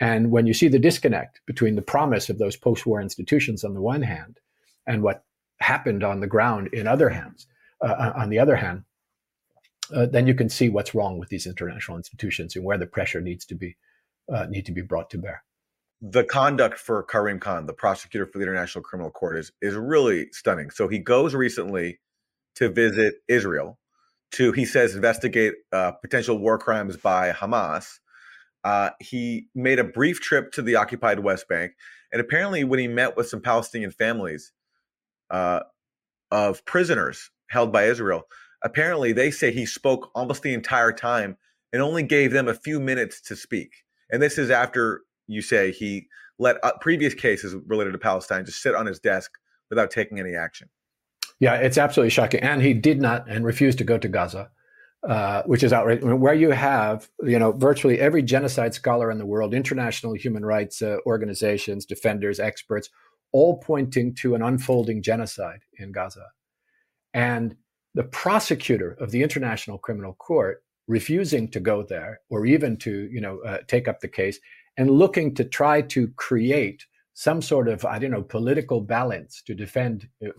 And 0.00 0.30
when 0.30 0.46
you 0.46 0.54
see 0.54 0.68
the 0.68 0.78
disconnect 0.78 1.40
between 1.46 1.74
the 1.74 1.82
promise 1.82 2.30
of 2.30 2.38
those 2.38 2.56
post 2.56 2.86
war 2.86 3.00
institutions 3.00 3.64
on 3.64 3.74
the 3.74 3.82
one 3.82 4.02
hand 4.02 4.38
and 4.86 5.02
what 5.02 5.24
happened 5.60 6.04
on 6.04 6.20
the 6.20 6.26
ground 6.26 6.68
in 6.72 6.86
other 6.86 7.08
hands, 7.08 7.46
uh, 7.84 7.88
uh, 7.88 8.12
on 8.16 8.30
the 8.30 8.38
other 8.38 8.56
hand, 8.56 8.84
uh, 9.94 10.06
then 10.06 10.26
you 10.26 10.34
can 10.34 10.48
see 10.48 10.68
what's 10.68 10.94
wrong 10.94 11.18
with 11.18 11.28
these 11.28 11.46
international 11.46 11.96
institutions 11.96 12.56
and 12.56 12.64
where 12.64 12.78
the 12.78 12.86
pressure 12.86 13.20
needs 13.20 13.44
to 13.46 13.54
be 13.54 13.76
uh, 14.32 14.46
need 14.46 14.66
to 14.66 14.72
be 14.72 14.82
brought 14.82 15.10
to 15.10 15.18
bear. 15.18 15.42
The 16.00 16.24
conduct 16.24 16.78
for 16.78 17.02
Karim 17.02 17.40
Khan, 17.40 17.66
the 17.66 17.72
prosecutor 17.72 18.26
for 18.26 18.38
the 18.38 18.44
International 18.44 18.82
Criminal 18.82 19.10
Court, 19.10 19.38
is 19.38 19.52
is 19.60 19.74
really 19.74 20.28
stunning. 20.32 20.70
So 20.70 20.88
he 20.88 20.98
goes 20.98 21.34
recently 21.34 22.00
to 22.56 22.68
visit 22.68 23.16
Israel 23.28 23.78
to, 24.32 24.52
he 24.52 24.66
says, 24.66 24.94
investigate 24.94 25.54
uh, 25.72 25.92
potential 25.92 26.38
war 26.38 26.58
crimes 26.58 26.96
by 26.96 27.32
Hamas. 27.32 27.98
Uh, 28.62 28.90
he 29.00 29.48
made 29.54 29.78
a 29.78 29.84
brief 29.84 30.20
trip 30.20 30.52
to 30.52 30.62
the 30.62 30.76
occupied 30.76 31.20
West 31.20 31.48
Bank, 31.48 31.72
and 32.12 32.20
apparently, 32.20 32.64
when 32.64 32.78
he 32.78 32.88
met 32.88 33.16
with 33.16 33.28
some 33.28 33.40
Palestinian 33.40 33.90
families, 33.90 34.52
uh, 35.30 35.60
of 36.30 36.64
prisoners 36.64 37.30
held 37.48 37.72
by 37.72 37.84
Israel. 37.84 38.22
Apparently, 38.64 39.12
they 39.12 39.30
say 39.30 39.52
he 39.52 39.66
spoke 39.66 40.10
almost 40.14 40.42
the 40.42 40.54
entire 40.54 40.92
time 40.92 41.36
and 41.72 41.82
only 41.82 42.02
gave 42.02 42.32
them 42.32 42.48
a 42.48 42.54
few 42.54 42.80
minutes 42.80 43.20
to 43.22 43.36
speak. 43.36 43.84
And 44.10 44.22
this 44.22 44.38
is 44.38 44.50
after 44.50 45.02
you 45.26 45.42
say 45.42 45.70
he 45.70 46.08
let 46.38 46.56
uh, 46.64 46.72
previous 46.80 47.14
cases 47.14 47.54
related 47.66 47.92
to 47.92 47.98
Palestine 47.98 48.44
just 48.44 48.62
sit 48.62 48.74
on 48.74 48.86
his 48.86 48.98
desk 48.98 49.32
without 49.70 49.90
taking 49.90 50.18
any 50.18 50.34
action. 50.34 50.68
Yeah, 51.40 51.54
it's 51.54 51.78
absolutely 51.78 52.10
shocking. 52.10 52.40
And 52.40 52.62
he 52.62 52.74
did 52.74 53.00
not 53.00 53.28
and 53.28 53.44
refused 53.44 53.78
to 53.78 53.84
go 53.84 53.98
to 53.98 54.08
Gaza, 54.08 54.50
uh, 55.08 55.42
which 55.44 55.62
is 55.62 55.72
outrageous. 55.72 56.04
Where 56.04 56.34
you 56.34 56.50
have, 56.50 57.08
you 57.22 57.38
know, 57.38 57.52
virtually 57.52 58.00
every 58.00 58.22
genocide 58.22 58.74
scholar 58.74 59.10
in 59.10 59.18
the 59.18 59.26
world, 59.26 59.54
international 59.54 60.14
human 60.14 60.44
rights 60.44 60.82
uh, 60.82 60.96
organizations, 61.06 61.84
defenders, 61.84 62.40
experts, 62.40 62.88
all 63.30 63.58
pointing 63.58 64.14
to 64.14 64.34
an 64.34 64.42
unfolding 64.42 65.02
genocide 65.02 65.60
in 65.78 65.92
Gaza. 65.92 66.26
And 67.14 67.56
the 67.98 68.04
prosecutor 68.04 68.96
of 69.00 69.10
the 69.10 69.24
International 69.24 69.76
Criminal 69.76 70.14
Court 70.14 70.62
refusing 70.86 71.48
to 71.48 71.58
go 71.58 71.82
there 71.82 72.20
or 72.30 72.46
even 72.46 72.76
to, 72.76 73.08
you 73.10 73.20
know, 73.20 73.40
uh, 73.40 73.58
take 73.66 73.88
up 73.88 73.98
the 73.98 74.06
case 74.06 74.38
and 74.76 74.88
looking 74.88 75.34
to 75.34 75.44
try 75.44 75.82
to 75.82 76.06
create 76.14 76.86
some 77.14 77.42
sort 77.42 77.66
of, 77.66 77.84
I 77.84 77.98
don't 77.98 78.12
know, 78.12 78.22
political 78.22 78.80
balance 78.80 79.42
to 79.46 79.52
defend 79.52 80.08
uh, 80.24 80.30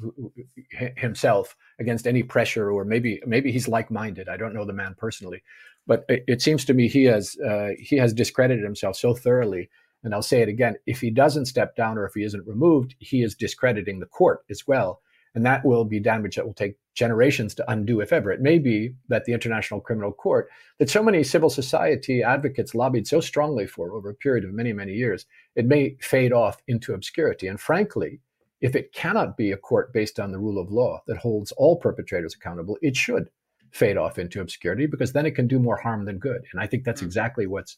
himself 0.95 1.57
against 1.81 2.07
any 2.07 2.23
pressure, 2.23 2.71
or 2.71 2.85
maybe 2.85 3.21
maybe 3.25 3.51
he's 3.51 3.67
like-minded. 3.67 4.29
I 4.29 4.37
don't 4.37 4.53
know 4.53 4.63
the 4.63 4.71
man 4.71 4.95
personally, 4.97 5.43
but 5.85 6.05
it, 6.07 6.23
it 6.29 6.41
seems 6.41 6.63
to 6.63 6.73
me 6.73 6.87
he 6.87 7.03
has 7.03 7.35
uh, 7.45 7.71
he 7.77 7.97
has 7.97 8.13
discredited 8.13 8.63
himself 8.63 8.95
so 8.95 9.13
thoroughly 9.13 9.69
and 10.05 10.13
I'll 10.13 10.21
say 10.21 10.41
it 10.41 10.47
again 10.47 10.77
if 10.85 11.01
he 11.01 11.11
doesn't 11.11 11.47
step 11.47 11.75
down 11.75 11.97
or 11.97 12.05
if 12.05 12.13
he 12.13 12.23
isn't 12.23 12.47
removed, 12.47 12.95
he 12.99 13.21
is 13.21 13.35
discrediting 13.35 13.99
the 13.99 14.05
court 14.05 14.45
as 14.49 14.65
well. 14.65 15.01
And 15.35 15.45
that 15.45 15.65
will 15.65 15.85
be 15.85 15.99
damage 15.99 16.37
that 16.37 16.45
will 16.45 16.53
take 16.53 16.75
generations 16.99 17.55
to 17.55 17.71
undo, 17.71 18.01
if 18.01 18.11
ever. 18.11 18.29
It 18.31 18.41
may 18.41 18.59
be 18.59 18.93
that 19.07 19.23
the 19.25 19.33
International 19.33 19.79
Criminal 19.79 20.11
Court, 20.11 20.49
that 20.77 20.89
so 20.89 21.01
many 21.01 21.23
civil 21.23 21.49
society 21.49 22.21
advocates 22.21 22.75
lobbied 22.75 23.07
so 23.07 23.21
strongly 23.21 23.65
for 23.65 23.93
over 23.93 24.09
a 24.09 24.15
period 24.15 24.43
of 24.43 24.53
many, 24.53 24.73
many 24.73 24.93
years, 24.93 25.25
it 25.55 25.65
may 25.65 25.95
fade 26.01 26.33
off 26.33 26.57
into 26.67 26.93
obscurity. 26.93 27.47
And 27.47 27.59
frankly, 27.59 28.19
if 28.61 28.75
it 28.75 28.91
cannot 28.91 29.37
be 29.37 29.51
a 29.51 29.57
court 29.57 29.93
based 29.93 30.19
on 30.19 30.31
the 30.31 30.39
rule 30.39 30.59
of 30.61 30.71
law 30.71 31.01
that 31.07 31.17
holds 31.17 31.53
all 31.53 31.77
perpetrators 31.77 32.35
accountable, 32.35 32.77
it 32.81 32.95
should 32.97 33.29
fade 33.71 33.97
off 33.97 34.19
into 34.19 34.41
obscurity 34.41 34.85
because 34.85 35.13
then 35.13 35.25
it 35.25 35.35
can 35.35 35.47
do 35.47 35.59
more 35.59 35.77
harm 35.77 36.03
than 36.03 36.19
good. 36.19 36.41
And 36.51 36.61
I 36.61 36.67
think 36.67 36.83
that's 36.83 37.01
mm. 37.01 37.05
exactly 37.05 37.47
what's 37.47 37.77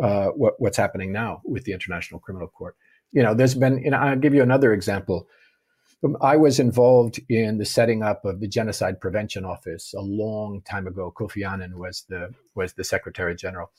uh, 0.00 0.28
what, 0.28 0.54
what's 0.58 0.76
happening 0.76 1.10
now 1.12 1.42
with 1.44 1.64
the 1.64 1.72
International 1.72 2.20
Criminal 2.20 2.48
Court. 2.48 2.76
You 3.10 3.22
know, 3.22 3.34
there's 3.34 3.54
been, 3.54 3.78
you 3.78 3.90
know, 3.90 3.98
I'll 3.98 4.16
give 4.16 4.34
you 4.34 4.42
another 4.42 4.72
example. 4.72 5.26
Um, 6.04 6.16
I 6.20 6.36
was 6.36 6.58
involved 6.58 7.20
in 7.28 7.58
the 7.58 7.64
setting 7.64 8.02
up 8.02 8.24
of 8.24 8.40
the 8.40 8.48
Genocide 8.48 9.00
Prevention 9.00 9.44
Office 9.44 9.94
a 9.96 10.00
long 10.00 10.62
time 10.62 10.86
ago. 10.86 11.12
Kofi 11.16 11.48
Annan 11.48 11.78
was 11.78 12.04
the 12.08 12.34
was 12.54 12.74
the 12.74 12.84
Secretary 12.84 13.34
General, 13.34 13.70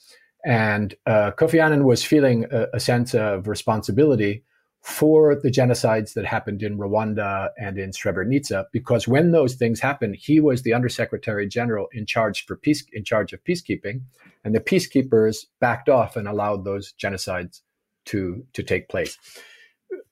and 0.44 0.94
uh, 1.06 1.32
Kofi 1.32 1.62
Annan 1.62 1.84
was 1.84 2.04
feeling 2.04 2.46
a, 2.50 2.66
a 2.74 2.80
sense 2.80 3.14
of 3.14 3.48
responsibility 3.48 4.44
for 4.80 5.34
the 5.34 5.50
genocides 5.50 6.12
that 6.12 6.26
happened 6.26 6.62
in 6.62 6.76
Rwanda 6.76 7.48
and 7.58 7.78
in 7.78 7.90
Srebrenica, 7.90 8.66
because 8.70 9.08
when 9.08 9.32
those 9.32 9.54
things 9.54 9.80
happened, 9.80 10.14
he 10.14 10.40
was 10.40 10.60
the 10.60 10.74
Undersecretary 10.74 11.48
General 11.48 11.88
in 11.92 12.04
charge 12.04 12.44
for 12.44 12.54
peace, 12.54 12.84
in 12.92 13.02
charge 13.02 13.32
of 13.32 13.42
peacekeeping, 13.44 14.02
and 14.44 14.54
the 14.54 14.60
peacekeepers 14.60 15.46
backed 15.58 15.88
off 15.88 16.16
and 16.16 16.28
allowed 16.28 16.64
those 16.64 16.92
genocides 17.02 17.60
to 18.06 18.44
to 18.52 18.62
take 18.62 18.88
place. 18.88 19.18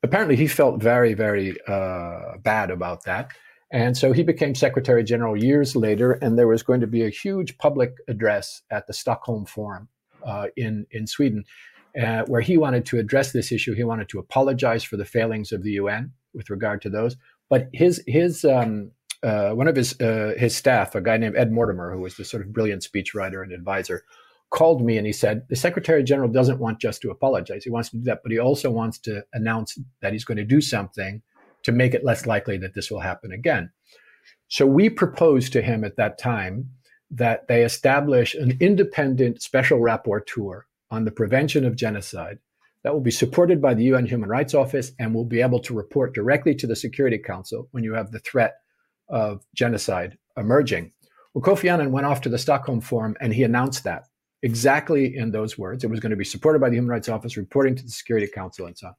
Apparently, 0.03 0.37
he 0.37 0.47
felt 0.47 0.83
very, 0.83 1.15
very 1.15 1.57
uh, 1.67 2.37
bad 2.43 2.71
about 2.71 3.05
that, 3.05 3.31
and 3.71 3.97
so 3.97 4.13
he 4.13 4.23
became 4.23 4.55
Secretary 4.55 5.05
General 5.05 5.37
years 5.37 5.75
later. 5.77 6.13
And 6.13 6.39
there 6.39 6.49
was 6.49 6.63
going 6.63 6.81
to 6.81 6.87
be 6.87 7.05
a 7.05 7.11
huge 7.11 7.57
public 7.59 7.95
address 8.09 8.63
at 8.71 8.87
the 8.87 8.93
Stockholm 8.93 9.47
Forum 9.47 9.89
uh, 10.25 10.49
in 10.57 10.87
in 10.91 11.07
Sweden, 11.07 11.45
uh, 12.01 12.23
where 12.27 12.41
he 12.41 12.57
wanted 12.57 12.87
to 12.87 12.99
address 12.99 13.33
this 13.33 13.53
issue. 13.53 13.75
He 13.75 13.85
wanted 13.85 14.09
to 14.11 14.19
apologize 14.19 14.85
for 14.85 14.97
the 14.97 15.05
failings 15.05 15.53
of 15.53 15.63
the 15.63 15.73
UN 15.73 16.13
with 16.35 16.51
regard 16.51 16.83
to 16.83 16.91
those. 16.91 17.17
But 17.49 17.69
his 17.73 18.03
his 18.07 18.45
um, 18.45 18.93
uh, 19.23 19.51
one 19.51 19.69
of 19.69 19.77
his 19.77 19.99
uh, 20.01 20.35
his 20.37 20.57
staff, 20.57 20.95
a 20.95 21.01
guy 21.01 21.17
named 21.17 21.37
Ed 21.37 21.53
Mortimer, 21.53 21.93
who 21.93 22.01
was 22.01 22.17
the 22.17 22.25
sort 22.25 22.43
of 22.43 22.53
brilliant 22.53 22.83
speechwriter 22.83 23.43
and 23.43 23.53
advisor, 23.53 24.05
called 24.53 24.85
me 24.85 24.99
and 24.99 25.07
he 25.07 25.13
said 25.13 25.43
the 25.49 25.57
Secretary 25.57 26.05
General 26.05 26.29
doesn't 26.29 26.61
want 26.61 26.79
just 26.79 27.01
to 27.03 27.11
apologize. 27.11 27.65
He 27.65 27.71
wants 27.71 27.89
to 27.91 27.97
do 27.97 28.05
that, 28.05 28.21
but 28.23 28.31
he 28.31 28.39
also 28.39 28.71
wants 28.71 28.99
to 29.01 29.25
announce 29.33 29.79
that 30.01 30.13
he's 30.13 30.25
going 30.25 30.37
to 30.37 30.45
do 30.45 30.61
something 30.61 31.23
to 31.65 31.73
make 31.73 31.95
it 31.95 32.05
less 32.05 32.27
likely 32.27 32.59
that 32.59 32.75
this 32.75 32.91
will 32.91 33.01
happen 33.01 33.33
again. 33.33 33.71
So 34.49 34.67
we 34.67 34.91
proposed 34.91 35.53
to 35.55 35.63
him 35.63 35.85
at 35.85 35.97
that 35.97 36.19
time 36.19 36.69
that 37.11 37.49
they 37.49 37.65
establish 37.65 38.35
an 38.35 38.57
independent 38.61 39.43
special 39.43 39.81
rapporteur 39.81 40.63
on 40.91 41.05
the 41.05 41.11
prevention 41.11 41.65
of 41.65 41.75
genocide 41.75 42.39
that 42.85 42.93
will 42.93 43.01
be 43.01 43.11
supported 43.11 43.63
by 43.63 43.73
the 43.73 43.85
UN 43.85 44.05
Human 44.05 44.29
Rights 44.29 44.55
Office 44.55 44.93
and 44.99 45.15
will 45.15 45.25
be 45.25 45.41
able 45.41 45.61
to 45.61 45.75
report 45.75 46.15
directly 46.15 46.55
to 46.57 46.67
the 46.67 46.77
Security 46.77 47.19
Council 47.19 47.69
when 47.71 47.85
you 47.85 47.95
have 47.95 48.11
the 48.11 48.19
threat 48.19 48.57
of 49.09 49.43
genocide 49.55 50.19
emerging. 50.37 50.93
Well, 51.33 51.43
Kofi 51.43 51.73
Annan 51.73 51.93
went 51.93 52.07
off 52.07 52.21
to 52.23 52.29
the 52.29 52.39
Stockholm 52.39 52.83
Forum 52.83 53.17
and 53.21 53.33
he 53.33 53.45
announced 53.45 53.85
that 53.85 54.05
exactly 54.43 55.17
in 55.17 55.31
those 55.31 55.57
words. 55.57 55.85
It 55.85 55.91
was 55.91 56.01
going 56.01 56.11
to 56.11 56.17
be 56.17 56.25
supported 56.25 56.61
by 56.61 56.69
the 56.69 56.77
Human 56.77 56.91
Rights 56.91 57.09
Office, 57.09 57.37
reporting 57.37 57.77
to 57.77 57.83
the 57.83 57.91
Security 57.91 58.27
Council, 58.27 58.67
and 58.67 58.77
so 58.77 58.89
on. 58.89 58.95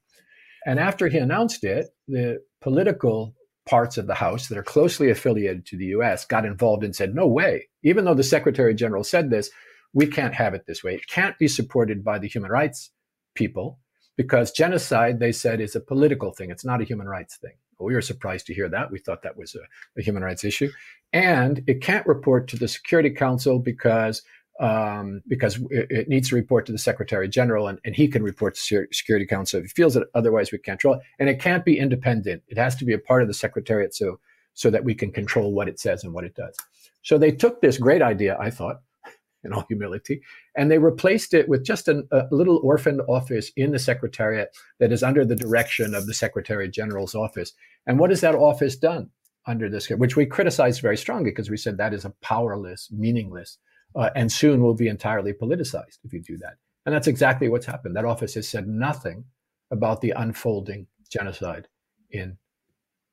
And 0.65 0.79
after 0.79 1.07
he 1.07 1.17
announced 1.17 1.63
it, 1.63 1.87
the 2.07 2.41
political 2.61 3.35
parts 3.65 3.97
of 3.97 4.07
the 4.07 4.13
House 4.13 4.47
that 4.47 4.57
are 4.57 4.63
closely 4.63 5.09
affiliated 5.09 5.65
to 5.65 5.77
the 5.77 5.87
US 5.87 6.25
got 6.25 6.45
involved 6.45 6.83
and 6.83 6.95
said, 6.95 7.15
no 7.15 7.27
way. 7.27 7.67
Even 7.83 8.05
though 8.05 8.13
the 8.13 8.23
Secretary 8.23 8.73
General 8.73 9.03
said 9.03 9.29
this, 9.29 9.49
we 9.93 10.07
can't 10.07 10.33
have 10.33 10.53
it 10.53 10.65
this 10.65 10.83
way. 10.83 10.95
It 10.95 11.07
can't 11.07 11.37
be 11.37 11.47
supported 11.47 12.03
by 12.03 12.19
the 12.19 12.27
Human 12.27 12.51
Rights 12.51 12.91
people 13.35 13.79
because 14.15 14.51
genocide, 14.51 15.19
they 15.19 15.31
said, 15.31 15.59
is 15.59 15.75
a 15.75 15.81
political 15.81 16.31
thing. 16.31 16.49
It's 16.49 16.65
not 16.65 16.81
a 16.81 16.85
human 16.85 17.07
rights 17.07 17.37
thing. 17.37 17.53
We 17.79 17.93
were 17.93 18.01
surprised 18.01 18.45
to 18.47 18.53
hear 18.53 18.69
that. 18.69 18.91
We 18.91 18.99
thought 18.99 19.23
that 19.23 19.37
was 19.37 19.55
a, 19.55 19.99
a 19.99 20.03
human 20.03 20.23
rights 20.23 20.43
issue. 20.43 20.69
And 21.11 21.63
it 21.67 21.81
can't 21.81 22.07
report 22.07 22.47
to 22.49 22.57
the 22.57 22.67
Security 22.67 23.09
Council 23.09 23.59
because 23.59 24.21
um, 24.59 25.21
because 25.27 25.57
it, 25.69 25.87
it, 25.89 26.07
needs 26.09 26.29
to 26.29 26.35
report 26.35 26.65
to 26.65 26.71
the 26.71 26.77
Secretary 26.77 27.27
General, 27.27 27.67
and, 27.67 27.79
and 27.85 27.95
he 27.95 28.07
can 28.07 28.23
report 28.23 28.55
to 28.55 28.87
Security 28.91 29.25
Council 29.25 29.59
if 29.59 29.65
he 29.65 29.69
feels 29.69 29.95
that 29.95 30.07
otherwise 30.13 30.51
we 30.51 30.57
can't 30.57 30.79
control 30.79 30.95
it. 30.95 31.01
And 31.19 31.29
it 31.29 31.39
can't 31.39 31.65
be 31.65 31.79
independent. 31.79 32.43
It 32.47 32.57
has 32.57 32.75
to 32.77 32.85
be 32.85 32.93
a 32.93 32.99
part 32.99 33.21
of 33.21 33.27
the 33.27 33.33
Secretariat 33.33 33.95
so 33.95 34.19
so 34.53 34.69
that 34.69 34.83
we 34.83 34.93
can 34.93 35.11
control 35.11 35.51
what 35.51 35.67
it 35.67 35.79
says 35.79 36.03
and 36.03 36.13
what 36.13 36.23
it 36.23 36.35
does. 36.35 36.55
So 37.01 37.17
they 37.17 37.31
took 37.31 37.61
this 37.61 37.77
great 37.77 38.01
idea, 38.01 38.37
I 38.39 38.51
thought, 38.51 38.81
in 39.43 39.51
all 39.51 39.65
humility, 39.67 40.21
and 40.55 40.69
they 40.69 40.77
replaced 40.77 41.33
it 41.33 41.49
with 41.49 41.65
just 41.65 41.87
an, 41.87 42.07
a 42.11 42.27
little 42.31 42.61
orphaned 42.63 43.01
office 43.07 43.51
in 43.57 43.71
the 43.71 43.79
Secretariat 43.79 44.55
that 44.79 44.91
is 44.91 45.03
under 45.03 45.25
the 45.25 45.35
direction 45.35 45.95
of 45.95 46.05
the 46.05 46.13
Secretary 46.13 46.69
General's 46.69 47.15
office. 47.15 47.53
And 47.87 47.99
what 47.99 48.11
has 48.11 48.21
that 48.21 48.35
office 48.35 48.75
done 48.75 49.09
under 49.45 49.69
this, 49.69 49.89
which 49.89 50.15
we 50.15 50.25
criticized 50.25 50.81
very 50.81 50.97
strongly 50.97 51.31
because 51.31 51.49
we 51.49 51.57
said 51.57 51.77
that 51.77 51.93
is 51.93 52.05
a 52.05 52.13
powerless, 52.21 52.89
meaningless, 52.91 53.57
uh, 53.95 54.09
and 54.15 54.31
soon 54.31 54.61
will 54.61 54.73
be 54.73 54.87
entirely 54.87 55.33
politicized 55.33 55.99
if 56.03 56.13
you 56.13 56.21
do 56.21 56.37
that. 56.37 56.55
And 56.85 56.93
that's 56.93 57.07
exactly 57.07 57.47
what's 57.47 57.65
happened. 57.65 57.95
That 57.95 58.05
office 58.05 58.33
has 58.35 58.47
said 58.47 58.67
nothing 58.67 59.25
about 59.71 60.01
the 60.01 60.11
unfolding 60.11 60.87
genocide 61.09 61.67
in 62.11 62.37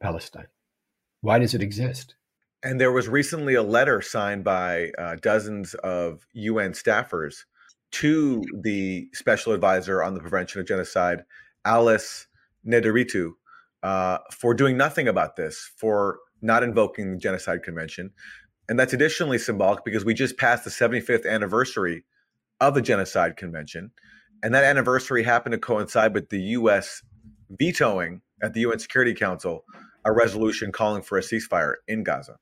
Palestine. 0.01 0.49
Why 1.21 1.39
does 1.39 1.55
it 1.55 1.63
exist? 1.63 2.15
And 2.63 2.81
there 2.81 2.93
was 2.93 3.09
recently 3.09 3.55
a 3.55 3.63
letter 3.63 4.03
signed 4.03 4.45
by 4.45 4.91
uh, 4.99 5.17
dozens 5.17 5.75
of 5.75 6.27
UN 6.33 6.73
staffers 6.73 7.45
to 7.93 8.43
the 8.63 9.09
special 9.15 9.53
advisor 9.53 10.03
on 10.03 10.15
the 10.15 10.21
prevention 10.21 10.61
of 10.61 10.67
genocide, 10.67 11.25
Alice 11.65 12.27
Nderitu, 12.67 13.33
uh, 13.83 14.19
for 14.31 14.55
doing 14.55 14.77
nothing 14.77 15.09
about 15.09 15.37
this, 15.37 15.71
for 15.77 16.19
not 16.43 16.63
invoking 16.63 17.13
the 17.13 17.19
Genocide 17.19 17.63
Convention. 17.63 18.11
And 18.71 18.79
that's 18.79 18.93
additionally 18.93 19.39
symbolic 19.39 19.85
because 19.85 20.05
we 20.05 20.15
just 20.15 20.39
passed 20.39 20.63
the 20.63 20.71
75th 20.71 21.29
anniversary 21.29 22.05
of 22.61 22.75
the 22.75 22.81
Genocide 22.81 23.37
Convention. 23.37 23.91
And 24.45 24.55
that 24.55 24.63
anniversary 24.63 25.25
happened 25.25 25.55
to 25.55 25.59
coincide 25.59 26.15
with 26.15 26.29
the 26.29 26.41
U.S. 26.41 27.03
vetoing 27.51 28.23
at 28.41 28.55
the 28.55 28.61
UN 28.61 28.79
Security 28.79 29.13
Council 29.13 29.65
a 30.05 30.13
resolution 30.13 30.71
calling 30.71 31.03
for 31.03 31.19
a 31.19 31.21
ceasefire 31.21 31.75
in 31.89 32.05
Gaza. 32.05 32.37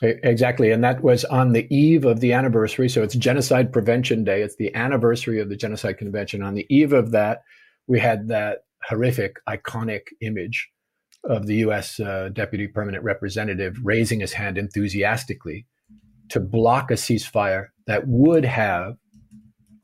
Exactly. 0.00 0.70
And 0.70 0.84
that 0.84 1.02
was 1.02 1.24
on 1.24 1.52
the 1.52 1.66
eve 1.74 2.04
of 2.04 2.20
the 2.20 2.32
anniversary. 2.32 2.88
So 2.88 3.02
it's 3.02 3.16
Genocide 3.16 3.72
Prevention 3.72 4.22
Day. 4.22 4.42
It's 4.42 4.56
the 4.56 4.72
anniversary 4.76 5.40
of 5.40 5.48
the 5.48 5.56
Genocide 5.56 5.98
Convention. 5.98 6.40
On 6.40 6.54
the 6.54 6.66
eve 6.70 6.92
of 6.92 7.10
that, 7.10 7.42
we 7.88 7.98
had 7.98 8.28
that 8.28 8.58
horrific, 8.88 9.38
iconic 9.48 10.02
image 10.20 10.70
of 11.28 11.46
the 11.46 11.56
U.S. 11.56 11.98
Uh, 12.00 12.28
Deputy 12.32 12.66
Permanent 12.66 13.04
Representative 13.04 13.76
raising 13.82 14.20
his 14.20 14.32
hand 14.32 14.58
enthusiastically 14.58 15.66
to 16.28 16.40
block 16.40 16.90
a 16.90 16.94
ceasefire 16.94 17.68
that 17.86 18.06
would 18.06 18.44
have 18.44 18.96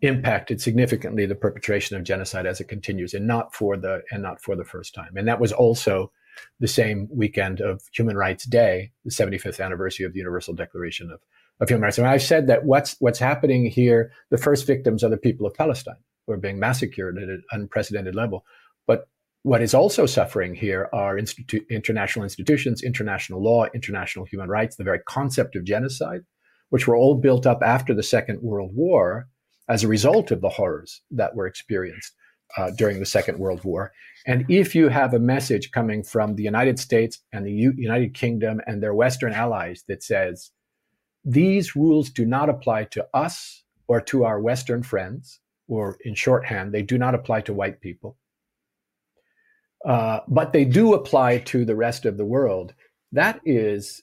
impacted 0.03 0.61
significantly 0.61 1.27
the 1.27 1.35
perpetration 1.35 1.97
of 1.97 2.05
genocide 2.05 2.47
as 2.47 2.61
it 2.61 2.69
continues, 2.69 3.15
and 3.15 3.27
not 3.27 3.55
for 3.55 3.77
the 3.77 4.01
and 4.11 4.23
not 4.23 4.41
for 4.43 4.57
the 4.57 4.65
first 4.65 4.95
time. 4.95 5.17
And 5.17 5.29
that 5.29 5.41
was 5.41 5.53
also 5.53 6.11
the 6.59 6.69
same 6.69 7.09
weekend 7.13 7.61
of 7.61 7.83
Human 7.93 8.17
Rights 8.17 8.47
Day, 8.47 8.93
the 9.05 9.11
75th 9.11 9.63
anniversary 9.63 10.07
of 10.07 10.13
the 10.13 10.19
Universal 10.19 10.55
Declaration 10.55 11.11
of, 11.11 11.21
of 11.61 11.69
Human 11.69 11.83
Rights. 11.83 11.99
And 11.99 12.07
I've 12.07 12.23
said 12.23 12.47
that 12.47 12.65
what's 12.65 12.97
what's 13.01 13.19
happening 13.19 13.67
here, 13.67 14.13
the 14.31 14.39
first 14.39 14.67
victims 14.67 15.05
are 15.05 15.11
the 15.11 15.17
people 15.17 15.47
of 15.47 15.55
Palestine 15.55 15.97
who 16.27 16.33
are 16.33 16.39
being 16.39 16.59
massacred 16.59 17.19
at 17.19 17.25
an 17.25 17.43
unprecedented 17.53 18.15
level. 18.15 18.45
But 18.87 19.09
what 19.43 19.63
is 19.63 19.75
also 19.75 20.07
suffering 20.07 20.55
here 20.55 20.89
are 20.93 21.17
institu- 21.17 21.69
international 21.71 22.25
institutions, 22.25 22.83
international 22.83 23.43
law, 23.43 23.67
international 23.75 24.27
human 24.27 24.49
rights, 24.49 24.77
the 24.77 24.85
very 24.85 25.01
concept 25.07 25.57
of 25.57 25.65
genocide, 25.65 26.21
which 26.69 26.87
were 26.87 26.97
all 26.97 27.15
built 27.15 27.47
up 27.47 27.63
after 27.63 27.95
the 27.95 28.03
Second 28.03 28.43
World 28.43 28.73
War 28.75 29.29
as 29.69 29.83
a 29.83 29.89
result 29.89 30.31
of 30.31 30.41
the 30.41 30.49
horrors 30.49 31.01
that 31.11 31.35
were 31.35 31.47
experienced 31.47 32.13
uh, 32.59 32.71
during 32.77 32.99
the 32.99 33.07
Second 33.07 33.39
World 33.39 33.65
War. 33.65 33.93
And 34.27 34.45
if 34.51 34.75
you 34.75 34.89
have 34.89 35.15
a 35.15 35.19
message 35.19 35.71
coming 35.71 36.03
from 36.03 36.35
the 36.35 36.43
United 36.43 36.79
States 36.79 37.21
and 37.33 37.47
the 37.47 37.53
U- 37.53 37.75
United 37.77 38.13
Kingdom 38.13 38.61
and 38.67 38.83
their 38.83 38.95
Western 38.95 39.33
allies 39.33 39.85
that 39.89 40.03
says, 40.03 40.51
these 41.25 41.77
rules 41.77 42.11
do 42.11 42.27
not 42.27 42.49
apply 42.49 42.85
to 42.85 43.07
us 43.15 43.63
or 43.89 44.01
to 44.01 44.25
our 44.25 44.41
Western 44.41 44.83
friends, 44.83 45.41
or 45.67 45.97
in 46.05 46.15
shorthand, 46.15 46.73
they 46.73 46.83
do 46.83 46.99
not 46.99 47.15
apply 47.15 47.41
to 47.41 47.53
white 47.53 47.81
people, 47.81 48.17
uh, 49.87 50.21
but 50.29 50.53
they 50.53 50.65
do 50.65 50.95
apply 50.95 51.39
to 51.39 51.65
the 51.65 51.77
rest 51.77 52.05
of 52.05 52.17
the 52.17 52.25
world, 52.25 52.75
that 53.13 53.41
is 53.45 54.03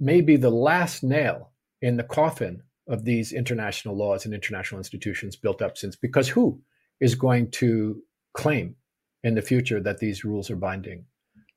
maybe 0.00 0.36
the 0.36 0.50
last 0.50 1.02
nail 1.02 1.52
in 1.82 1.96
the 1.96 2.02
coffin 2.02 2.62
of 2.88 3.04
these 3.04 3.32
international 3.32 3.96
laws 3.96 4.24
and 4.24 4.34
international 4.34 4.78
institutions 4.78 5.36
built 5.36 5.62
up 5.62 5.76
since, 5.76 5.96
because 5.96 6.28
who 6.28 6.60
is 7.00 7.14
going 7.14 7.50
to 7.50 8.02
claim 8.34 8.76
in 9.22 9.34
the 9.34 9.42
future 9.42 9.80
that 9.80 9.98
these 9.98 10.24
rules 10.24 10.50
are 10.50 10.56
binding. 10.56 11.06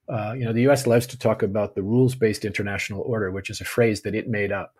Uh, 0.09 0.33
you 0.37 0.45
know, 0.45 0.53
the 0.53 0.61
U.S. 0.61 0.87
loves 0.87 1.05
to 1.07 1.19
talk 1.19 1.43
about 1.43 1.75
the 1.75 1.83
rules-based 1.83 2.45
international 2.45 3.01
order, 3.01 3.29
which 3.29 3.49
is 3.49 3.59
a 3.59 3.65
phrase 3.65 4.01
that 4.01 4.15
it 4.15 4.29
made 4.29 4.53
up 4.53 4.75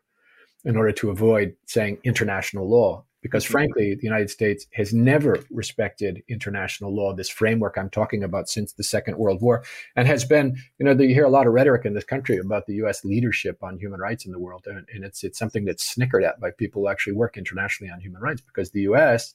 in 0.63 0.77
order 0.77 0.93
to 0.93 1.09
avoid 1.09 1.55
saying 1.65 1.97
international 2.03 2.69
law, 2.69 3.03
because 3.21 3.43
mm-hmm. 3.43 3.51
frankly, 3.51 3.95
the 3.95 4.03
United 4.03 4.29
States 4.29 4.65
has 4.73 4.93
never 4.93 5.39
respected 5.49 6.23
international 6.29 6.95
law, 6.95 7.13
this 7.13 7.29
framework 7.29 7.77
I'm 7.77 7.89
talking 7.89 8.23
about 8.23 8.49
since 8.49 8.73
the 8.73 8.83
Second 8.83 9.17
World 9.17 9.41
War, 9.41 9.63
and 9.95 10.07
has 10.07 10.25
been, 10.25 10.57
you 10.79 10.85
know, 10.85 10.93
you 10.93 11.13
hear 11.13 11.25
a 11.25 11.29
lot 11.29 11.47
of 11.47 11.53
rhetoric 11.53 11.85
in 11.85 11.93
this 11.93 12.03
country 12.03 12.37
about 12.37 12.65
the 12.65 12.75
U.S. 12.75 13.03
leadership 13.03 13.63
on 13.63 13.77
human 13.77 13.99
rights 13.99 14.25
in 14.25 14.31
the 14.31 14.39
world, 14.39 14.65
and, 14.67 14.85
and 14.93 15.03
it's 15.03 15.23
it's 15.23 15.39
something 15.39 15.65
that's 15.65 15.83
snickered 15.83 16.23
at 16.23 16.39
by 16.39 16.51
people 16.51 16.81
who 16.81 16.89
actually 16.89 17.13
work 17.13 17.37
internationally 17.37 17.91
on 17.91 17.99
human 17.99 18.21
rights, 18.21 18.41
because 18.41 18.71
the 18.71 18.81
U.S. 18.81 19.33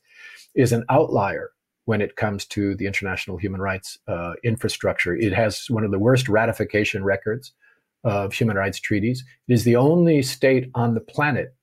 is 0.54 0.72
an 0.72 0.84
outlier 0.88 1.50
when 1.84 2.00
it 2.00 2.16
comes 2.16 2.44
to 2.46 2.74
the 2.76 2.86
international 2.86 3.36
human 3.36 3.60
rights 3.60 3.98
uh, 4.06 4.34
infrastructure. 4.44 5.14
It 5.16 5.32
has 5.32 5.68
one 5.68 5.84
of 5.84 5.90
the 5.90 5.98
worst 5.98 6.28
ratification 6.28 7.04
records 7.04 7.52
of 8.04 8.32
human 8.32 8.56
rights 8.56 8.80
treaties. 8.80 9.24
It 9.48 9.54
is 9.54 9.64
the 9.64 9.76
only 9.76 10.22
state 10.22 10.70
on 10.74 10.94
the 10.94 11.00
planet, 11.00 11.54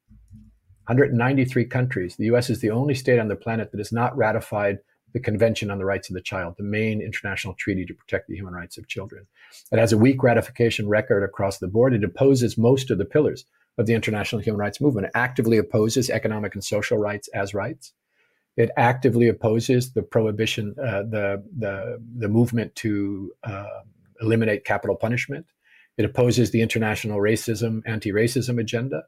193 0.89 1.65
countries. 1.65 2.15
The 2.15 2.25
US 2.25 2.49
is 2.49 2.61
the 2.61 2.71
only 2.71 2.95
state 2.95 3.19
on 3.19 3.27
the 3.27 3.35
planet 3.35 3.71
that 3.71 3.77
has 3.77 3.91
not 3.91 4.17
ratified 4.17 4.79
the 5.13 5.19
Convention 5.19 5.69
on 5.69 5.77
the 5.77 5.85
Rights 5.85 6.09
of 6.09 6.15
the 6.15 6.21
Child, 6.21 6.55
the 6.57 6.63
main 6.63 6.99
international 6.99 7.53
treaty 7.53 7.85
to 7.85 7.93
protect 7.93 8.27
the 8.27 8.35
human 8.35 8.55
rights 8.55 8.75
of 8.77 8.87
children. 8.87 9.27
It 9.71 9.77
has 9.77 9.93
a 9.93 9.97
weak 9.97 10.23
ratification 10.23 10.87
record 10.87 11.23
across 11.23 11.59
the 11.59 11.67
board. 11.67 11.93
It 11.93 12.03
opposes 12.03 12.57
most 12.57 12.89
of 12.89 12.97
the 12.97 13.05
pillars 13.05 13.45
of 13.77 13.85
the 13.85 13.93
international 13.93 14.41
human 14.41 14.59
rights 14.59 14.81
movement. 14.81 15.05
It 15.05 15.11
actively 15.13 15.57
opposes 15.57 16.09
economic 16.09 16.55
and 16.55 16.63
social 16.63 16.97
rights 16.97 17.27
as 17.35 17.53
rights. 17.53 17.93
It 18.57 18.71
actively 18.75 19.27
opposes 19.27 19.93
the 19.93 20.01
prohibition, 20.01 20.75
uh, 20.79 21.03
the, 21.03 21.43
the, 21.55 22.01
the 22.17 22.27
movement 22.27 22.75
to 22.77 23.31
uh, 23.43 23.81
eliminate 24.21 24.65
capital 24.65 24.95
punishment. 24.95 25.45
It 25.97 26.05
opposes 26.05 26.49
the 26.49 26.61
international 26.61 27.19
racism, 27.19 27.83
anti 27.85 28.11
racism 28.11 28.59
agenda. 28.59 29.03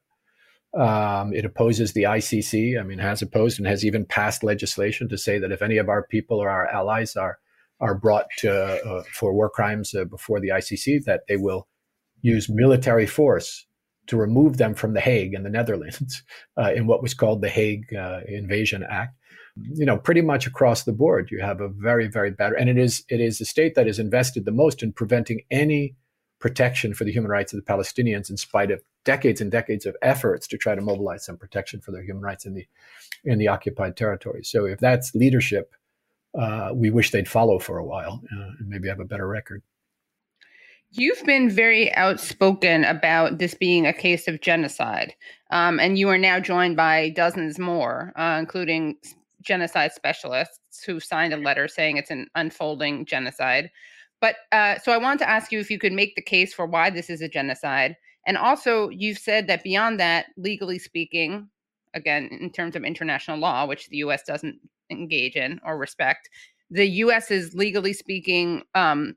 Um, 0.77 1.33
it 1.33 1.43
opposes 1.43 1.93
the 1.93 2.03
ICC. 2.03 2.79
I 2.79 2.83
mean, 2.83 2.99
has 2.99 3.21
opposed 3.21 3.59
and 3.59 3.67
has 3.67 3.85
even 3.85 4.05
passed 4.05 4.43
legislation 4.43 5.09
to 5.09 5.17
say 5.17 5.37
that 5.37 5.51
if 5.51 5.61
any 5.61 5.77
of 5.77 5.89
our 5.89 6.03
people 6.07 6.39
or 6.39 6.49
our 6.49 6.67
allies 6.67 7.15
are 7.15 7.39
are 7.79 7.95
brought 7.95 8.27
to, 8.37 8.53
uh, 8.53 9.03
for 9.11 9.33
war 9.33 9.49
crimes 9.49 9.95
uh, 9.95 10.05
before 10.05 10.39
the 10.39 10.49
ICC, 10.49 11.03
that 11.05 11.21
they 11.27 11.35
will 11.35 11.67
use 12.21 12.47
military 12.47 13.07
force 13.07 13.65
to 14.05 14.15
remove 14.15 14.57
them 14.57 14.75
from 14.75 14.93
The 14.93 15.01
Hague 15.01 15.33
in 15.33 15.41
the 15.41 15.49
Netherlands 15.49 16.21
uh, 16.57 16.71
in 16.73 16.85
what 16.85 17.01
was 17.01 17.15
called 17.15 17.41
the 17.41 17.49
Hague 17.49 17.91
uh, 17.95 18.19
Invasion 18.27 18.85
Act 18.87 19.15
you 19.73 19.85
know, 19.85 19.97
pretty 19.97 20.21
much 20.21 20.47
across 20.47 20.83
the 20.83 20.93
board, 20.93 21.29
you 21.31 21.41
have 21.41 21.61
a 21.61 21.69
very, 21.69 22.07
very 22.07 22.31
bad, 22.31 22.53
and 22.53 22.69
it 22.69 22.77
is 22.77 23.03
it 23.09 23.19
is 23.19 23.37
the 23.37 23.45
state 23.45 23.75
that 23.75 23.87
is 23.87 23.99
invested 23.99 24.45
the 24.45 24.51
most 24.51 24.81
in 24.81 24.93
preventing 24.93 25.41
any 25.51 25.95
protection 26.39 26.93
for 26.93 27.03
the 27.03 27.11
human 27.11 27.29
rights 27.29 27.53
of 27.53 27.63
the 27.63 27.71
Palestinians, 27.71 28.29
in 28.29 28.37
spite 28.37 28.71
of 28.71 28.81
decades 29.03 29.41
and 29.41 29.51
decades 29.51 29.85
of 29.85 29.95
efforts 30.01 30.47
to 30.47 30.57
try 30.57 30.75
to 30.75 30.81
mobilize 30.81 31.25
some 31.25 31.37
protection 31.37 31.81
for 31.81 31.91
their 31.91 32.03
human 32.03 32.23
rights 32.23 32.45
in 32.45 32.53
the 32.53 32.65
in 33.23 33.37
the 33.37 33.47
occupied 33.47 33.95
territories. 33.95 34.49
So, 34.49 34.65
if 34.65 34.79
that's 34.79 35.15
leadership, 35.15 35.73
uh, 36.37 36.71
we 36.73 36.89
wish 36.89 37.11
they'd 37.11 37.27
follow 37.27 37.59
for 37.59 37.77
a 37.77 37.85
while 37.85 38.21
uh, 38.35 38.51
and 38.59 38.67
maybe 38.67 38.87
have 38.87 38.99
a 38.99 39.05
better 39.05 39.27
record. 39.27 39.61
You've 40.93 41.23
been 41.23 41.49
very 41.49 41.93
outspoken 41.95 42.83
about 42.83 43.37
this 43.37 43.53
being 43.53 43.85
a 43.87 43.93
case 43.93 44.27
of 44.27 44.41
genocide, 44.41 45.15
um, 45.49 45.79
and 45.79 45.97
you 45.97 46.09
are 46.09 46.17
now 46.17 46.39
joined 46.39 46.75
by 46.75 47.11
dozens 47.11 47.57
more, 47.57 48.11
uh, 48.17 48.37
including 48.39 48.97
genocide 49.41 49.93
specialists 49.93 50.83
who 50.85 50.99
signed 50.99 51.33
a 51.33 51.37
letter 51.37 51.67
saying 51.67 51.97
it's 51.97 52.11
an 52.11 52.27
unfolding 52.35 53.05
genocide. 53.05 53.71
But 54.19 54.35
uh, 54.51 54.77
so 54.79 54.91
I 54.91 54.97
wanted 54.97 55.19
to 55.19 55.29
ask 55.29 55.51
you 55.51 55.59
if 55.59 55.71
you 55.71 55.79
could 55.79 55.93
make 55.93 56.15
the 56.15 56.21
case 56.21 56.53
for 56.53 56.65
why 56.65 56.89
this 56.89 57.09
is 57.09 57.21
a 57.21 57.29
genocide. 57.29 57.95
And 58.27 58.37
also, 58.37 58.89
you've 58.89 59.17
said 59.17 59.47
that 59.47 59.63
beyond 59.63 59.99
that, 59.99 60.27
legally 60.37 60.79
speaking, 60.79 61.49
again, 61.93 62.29
in 62.39 62.51
terms 62.51 62.75
of 62.75 62.83
international 62.83 63.39
law, 63.39 63.65
which 63.65 63.87
the 63.89 63.97
US 63.97 64.23
doesn't 64.23 64.59
engage 64.91 65.35
in 65.35 65.59
or 65.65 65.77
respect, 65.77 66.29
the 66.69 66.87
US 66.87 67.31
is 67.31 67.53
legally 67.53 67.93
speaking 67.93 68.63
um, 68.75 69.15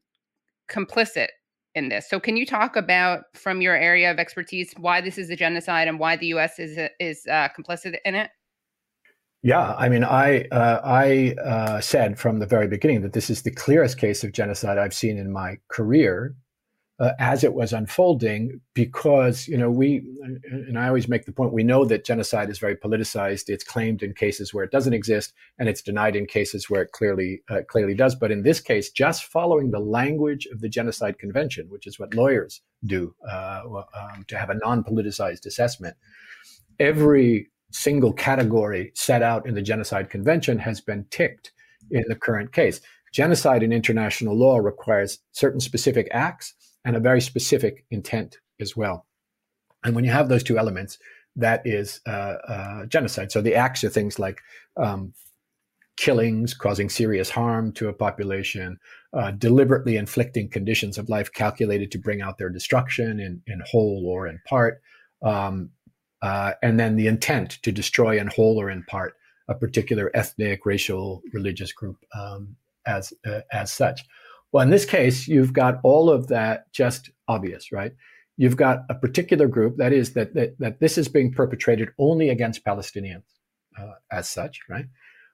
complicit 0.70 1.28
in 1.74 1.88
this. 1.88 2.08
So, 2.08 2.18
can 2.18 2.36
you 2.36 2.46
talk 2.46 2.76
about, 2.76 3.24
from 3.34 3.60
your 3.60 3.76
area 3.76 4.10
of 4.10 4.18
expertise, 4.18 4.72
why 4.78 5.00
this 5.00 5.18
is 5.18 5.28
a 5.30 5.36
genocide 5.36 5.88
and 5.88 5.98
why 5.98 6.16
the 6.16 6.28
US 6.28 6.58
is, 6.58 6.78
is 6.98 7.26
uh, 7.30 7.48
complicit 7.58 7.96
in 8.04 8.14
it? 8.14 8.30
Yeah, 9.44 9.74
I 9.74 9.90
mean, 9.90 10.04
I 10.04 10.44
uh, 10.50 10.80
I 10.82 11.34
uh, 11.44 11.80
said 11.82 12.18
from 12.18 12.38
the 12.38 12.46
very 12.46 12.66
beginning 12.66 13.02
that 13.02 13.12
this 13.12 13.28
is 13.28 13.42
the 13.42 13.50
clearest 13.50 13.98
case 13.98 14.24
of 14.24 14.32
genocide 14.32 14.78
I've 14.78 14.94
seen 14.94 15.18
in 15.18 15.30
my 15.30 15.58
career, 15.68 16.34
uh, 17.00 17.10
as 17.18 17.42
it 17.42 17.54
was 17.54 17.72
unfolding 17.72 18.60
because 18.72 19.48
you 19.48 19.56
know 19.56 19.70
we 19.70 20.02
and 20.50 20.78
I 20.78 20.86
always 20.86 21.08
make 21.08 21.24
the 21.24 21.32
point 21.32 21.52
we 21.52 21.64
know 21.64 21.84
that 21.84 22.04
genocide 22.04 22.50
is 22.50 22.58
very 22.58 22.76
politicized. 22.76 23.48
It's 23.48 23.64
claimed 23.64 24.02
in 24.02 24.14
cases 24.14 24.54
where 24.54 24.64
it 24.64 24.70
doesn't 24.70 24.92
exist, 24.92 25.32
and 25.58 25.68
it's 25.68 25.82
denied 25.82 26.14
in 26.14 26.26
cases 26.26 26.70
where 26.70 26.82
it 26.82 26.92
clearly 26.92 27.42
uh, 27.50 27.62
clearly 27.68 27.94
does. 27.94 28.14
But 28.14 28.30
in 28.30 28.42
this 28.42 28.60
case, 28.60 28.90
just 28.90 29.24
following 29.24 29.70
the 29.70 29.80
language 29.80 30.46
of 30.52 30.60
the 30.60 30.68
Genocide 30.68 31.18
Convention, 31.18 31.66
which 31.68 31.86
is 31.86 31.98
what 31.98 32.14
lawyers 32.14 32.60
do 32.84 33.14
uh, 33.28 33.62
um, 33.66 34.24
to 34.28 34.38
have 34.38 34.50
a 34.50 34.54
non-politicized 34.54 35.46
assessment, 35.46 35.96
every 36.78 37.48
single 37.72 38.12
category 38.12 38.92
set 38.94 39.20
out 39.20 39.46
in 39.48 39.54
the 39.54 39.62
Genocide 39.62 40.10
Convention 40.10 40.58
has 40.60 40.80
been 40.80 41.04
ticked 41.10 41.50
in 41.90 42.04
the 42.06 42.14
current 42.14 42.52
case. 42.52 42.80
Genocide 43.12 43.62
in 43.62 43.72
international 43.72 44.36
law 44.36 44.58
requires 44.58 45.18
certain 45.32 45.60
specific 45.60 46.08
acts 46.12 46.54
and 46.84 46.96
a 46.96 47.00
very 47.00 47.20
specific 47.20 47.84
intent 47.90 48.38
as 48.60 48.76
well. 48.76 49.06
And 49.84 49.94
when 49.94 50.04
you 50.04 50.10
have 50.10 50.28
those 50.28 50.42
two 50.42 50.58
elements, 50.58 50.98
that 51.36 51.62
is 51.64 52.00
uh, 52.06 52.36
uh, 52.48 52.86
genocide. 52.86 53.32
So 53.32 53.40
the 53.40 53.54
acts 53.54 53.84
are 53.84 53.88
things 53.88 54.18
like 54.18 54.40
um, 54.76 55.12
killings, 55.96 56.54
causing 56.54 56.88
serious 56.88 57.30
harm 57.30 57.72
to 57.72 57.88
a 57.88 57.92
population, 57.92 58.78
uh, 59.12 59.30
deliberately 59.32 59.96
inflicting 59.96 60.48
conditions 60.48 60.98
of 60.98 61.08
life 61.08 61.32
calculated 61.32 61.90
to 61.92 61.98
bring 61.98 62.20
out 62.20 62.38
their 62.38 62.50
destruction 62.50 63.20
in, 63.20 63.42
in 63.46 63.62
whole 63.70 64.04
or 64.06 64.26
in 64.26 64.40
part, 64.46 64.80
um, 65.22 65.70
uh, 66.22 66.52
and 66.62 66.80
then 66.80 66.96
the 66.96 67.06
intent 67.06 67.58
to 67.62 67.70
destroy 67.70 68.18
in 68.18 68.26
whole 68.28 68.60
or 68.60 68.70
in 68.70 68.82
part 68.84 69.14
a 69.48 69.54
particular 69.54 70.10
ethnic, 70.14 70.64
racial, 70.64 71.22
religious 71.32 71.72
group 71.72 71.98
um, 72.14 72.56
as 72.86 73.12
uh, 73.26 73.40
as 73.52 73.72
such. 73.72 74.04
Well, 74.54 74.62
in 74.62 74.70
this 74.70 74.84
case, 74.84 75.26
you've 75.26 75.52
got 75.52 75.80
all 75.82 76.08
of 76.08 76.28
that 76.28 76.72
just 76.72 77.10
obvious, 77.26 77.72
right? 77.72 77.90
You've 78.36 78.56
got 78.56 78.84
a 78.88 78.94
particular 78.94 79.48
group 79.48 79.78
that 79.78 79.92
is 79.92 80.12
that 80.12 80.34
that, 80.34 80.56
that 80.60 80.78
this 80.78 80.96
is 80.96 81.08
being 81.08 81.32
perpetrated 81.32 81.88
only 81.98 82.28
against 82.28 82.64
Palestinians, 82.64 83.24
uh, 83.76 83.94
as 84.12 84.28
such, 84.28 84.60
right? 84.70 84.84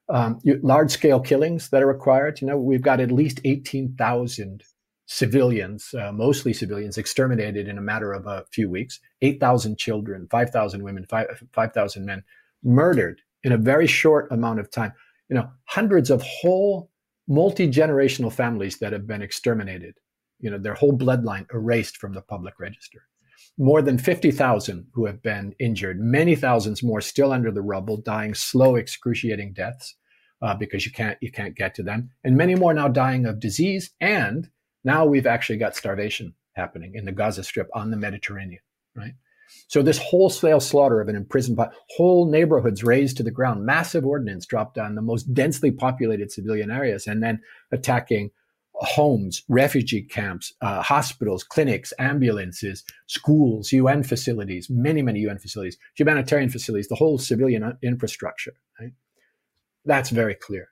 Um, 0.08 0.38
large 0.62 0.90
scale 0.90 1.20
killings 1.20 1.68
that 1.68 1.82
are 1.82 1.86
required. 1.86 2.40
You 2.40 2.46
know, 2.46 2.56
we've 2.56 2.80
got 2.80 2.98
at 2.98 3.12
least 3.12 3.42
eighteen 3.44 3.94
thousand 3.98 4.64
civilians, 5.04 5.92
uh, 5.92 6.12
mostly 6.12 6.54
civilians, 6.54 6.96
exterminated 6.96 7.68
in 7.68 7.76
a 7.76 7.82
matter 7.82 8.14
of 8.14 8.26
a 8.26 8.46
few 8.50 8.70
weeks. 8.70 9.00
Eight 9.20 9.38
thousand 9.38 9.76
children, 9.76 10.28
five 10.30 10.48
thousand 10.48 10.82
women, 10.82 11.06
five 11.06 11.72
thousand 11.74 12.06
men 12.06 12.22
murdered 12.64 13.20
in 13.44 13.52
a 13.52 13.58
very 13.58 13.86
short 13.86 14.32
amount 14.32 14.60
of 14.60 14.70
time. 14.70 14.94
You 15.28 15.36
know, 15.36 15.50
hundreds 15.66 16.08
of 16.08 16.22
whole 16.22 16.90
multi-generational 17.30 18.32
families 18.32 18.78
that 18.78 18.92
have 18.92 19.06
been 19.06 19.22
exterminated 19.22 19.94
you 20.40 20.50
know 20.50 20.58
their 20.58 20.74
whole 20.74 20.96
bloodline 20.96 21.46
erased 21.52 21.98
from 21.98 22.14
the 22.14 22.22
public 22.22 22.58
register. 22.58 23.06
More 23.58 23.82
than 23.82 23.98
50,000 23.98 24.86
who 24.92 25.06
have 25.06 25.22
been 25.22 25.54
injured. 25.58 26.00
Many 26.00 26.34
thousands 26.34 26.82
more 26.82 27.00
still 27.00 27.32
under 27.32 27.50
the 27.50 27.62
rubble 27.62 27.98
dying 27.98 28.34
slow 28.34 28.76
excruciating 28.76 29.52
deaths 29.52 29.96
uh, 30.42 30.54
because 30.54 30.86
you 30.86 30.92
can't 30.92 31.18
you 31.20 31.30
can't 31.30 31.56
get 31.56 31.74
to 31.74 31.82
them. 31.82 32.10
And 32.24 32.36
many 32.36 32.54
more 32.54 32.74
now 32.74 32.88
dying 32.88 33.26
of 33.26 33.40
disease. 33.40 33.90
And 34.00 34.48
now 34.84 35.04
we've 35.04 35.26
actually 35.26 35.58
got 35.58 35.76
starvation 35.76 36.34
happening 36.54 36.94
in 36.94 37.04
the 37.04 37.12
gaza 37.12 37.44
strip 37.44 37.68
on 37.74 37.90
the 37.90 37.96
mediterranean 37.96 38.60
right 38.96 39.14
so 39.68 39.82
this 39.82 39.98
wholesale 39.98 40.60
slaughter 40.60 41.00
of 41.00 41.08
an 41.08 41.16
imprisoned, 41.16 41.58
whole 41.96 42.30
neighborhoods 42.30 42.82
razed 42.82 43.16
to 43.18 43.22
the 43.22 43.30
ground, 43.30 43.64
massive 43.64 44.04
ordnance 44.04 44.46
dropped 44.46 44.78
on 44.78 44.94
the 44.94 45.02
most 45.02 45.32
densely 45.32 45.70
populated 45.70 46.32
civilian 46.32 46.70
areas, 46.70 47.06
and 47.06 47.22
then 47.22 47.40
attacking 47.70 48.30
homes, 48.74 49.42
refugee 49.48 50.02
camps, 50.02 50.54
uh, 50.60 50.82
hospitals, 50.82 51.44
clinics, 51.44 51.92
ambulances, 51.98 52.82
schools, 53.06 53.72
UN 53.72 54.02
facilities, 54.02 54.68
many, 54.70 55.02
many 55.02 55.20
UN 55.20 55.38
facilities, 55.38 55.76
humanitarian 55.94 56.50
facilities, 56.50 56.88
the 56.88 56.94
whole 56.94 57.18
civilian 57.18 57.76
infrastructure. 57.82 58.54
Right? 58.80 58.92
That's 59.84 60.10
very 60.10 60.34
clear. 60.34 60.68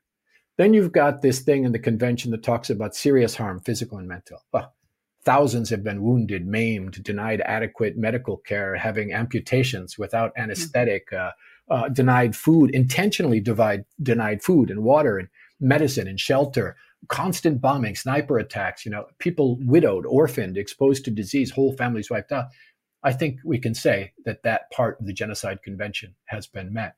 Then 0.57 0.74
you've 0.74 0.93
got 0.93 1.22
this 1.22 1.41
thing 1.41 1.64
in 1.64 1.72
the 1.72 1.79
convention 1.79 2.31
that 2.33 2.43
talks 2.43 2.68
about 2.68 2.97
serious 2.97 3.37
harm, 3.37 3.61
physical 3.61 3.99
and 3.99 4.09
mental. 4.09 4.43
Well, 4.53 4.74
Thousands 5.25 5.71
have 5.71 5.83
been 5.83 6.03
wounded, 6.03 6.47
maimed, 6.47 7.03
denied 7.03 7.43
adequate 7.45 7.97
medical 7.97 8.39
care, 8.39 8.77
having 8.77 9.12
amputations 9.12 9.99
without 9.99 10.31
mm-hmm. 10.31 10.43
anesthetic, 10.43 11.12
uh, 11.12 11.31
uh, 11.71 11.89
denied 11.89 12.35
food, 12.35 12.71
intentionally 12.71 13.41
divide, 13.41 13.85
denied 14.03 14.43
food 14.43 14.71
and 14.71 14.83
water 14.85 15.19
and 15.19 15.29
medicine 15.61 16.09
and 16.09 16.21
shelter, 16.21 16.77
constant 17.09 17.61
bombing, 17.61 17.95
sniper 17.95 18.39
attacks, 18.39 18.85
you 18.85 18.91
know, 18.91 19.07
people 19.19 19.59
widowed, 19.61 20.07
orphaned, 20.07 20.57
exposed 20.57 21.05
to 21.05 21.11
disease, 21.11 21.51
whole 21.51 21.73
families 21.73 22.11
wiped 22.11 22.33
out. 22.33 22.47
I 23.03 23.12
think 23.12 23.39
we 23.45 23.59
can 23.59 23.75
say 23.75 24.12
that 24.25 24.43
that 24.43 24.71
part 24.71 25.01
of 25.01 25.07
the 25.07 25.12
Genocide 25.12 25.62
Convention 25.62 26.14
has 26.27 26.47
been 26.47 26.73
met. 26.73 26.97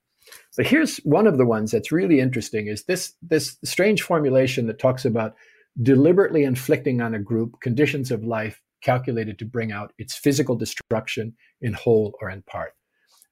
But 0.56 0.66
here's 0.66 0.98
one 0.98 1.26
of 1.26 1.38
the 1.38 1.46
ones 1.46 1.70
that's 1.70 1.92
really 1.92 2.20
interesting 2.20 2.66
is 2.66 2.84
this 2.84 3.14
this 3.22 3.56
strange 3.64 4.02
formulation 4.02 4.66
that 4.66 4.78
talks 4.78 5.04
about 5.04 5.34
deliberately 5.80 6.44
inflicting 6.44 7.00
on 7.00 7.14
a 7.14 7.18
group 7.18 7.60
conditions 7.60 8.10
of 8.10 8.24
life 8.24 8.60
calculated 8.82 9.38
to 9.38 9.44
bring 9.44 9.72
out 9.72 9.92
its 9.98 10.16
physical 10.16 10.56
destruction 10.56 11.34
in 11.60 11.72
whole 11.72 12.14
or 12.20 12.30
in 12.30 12.42
part. 12.42 12.72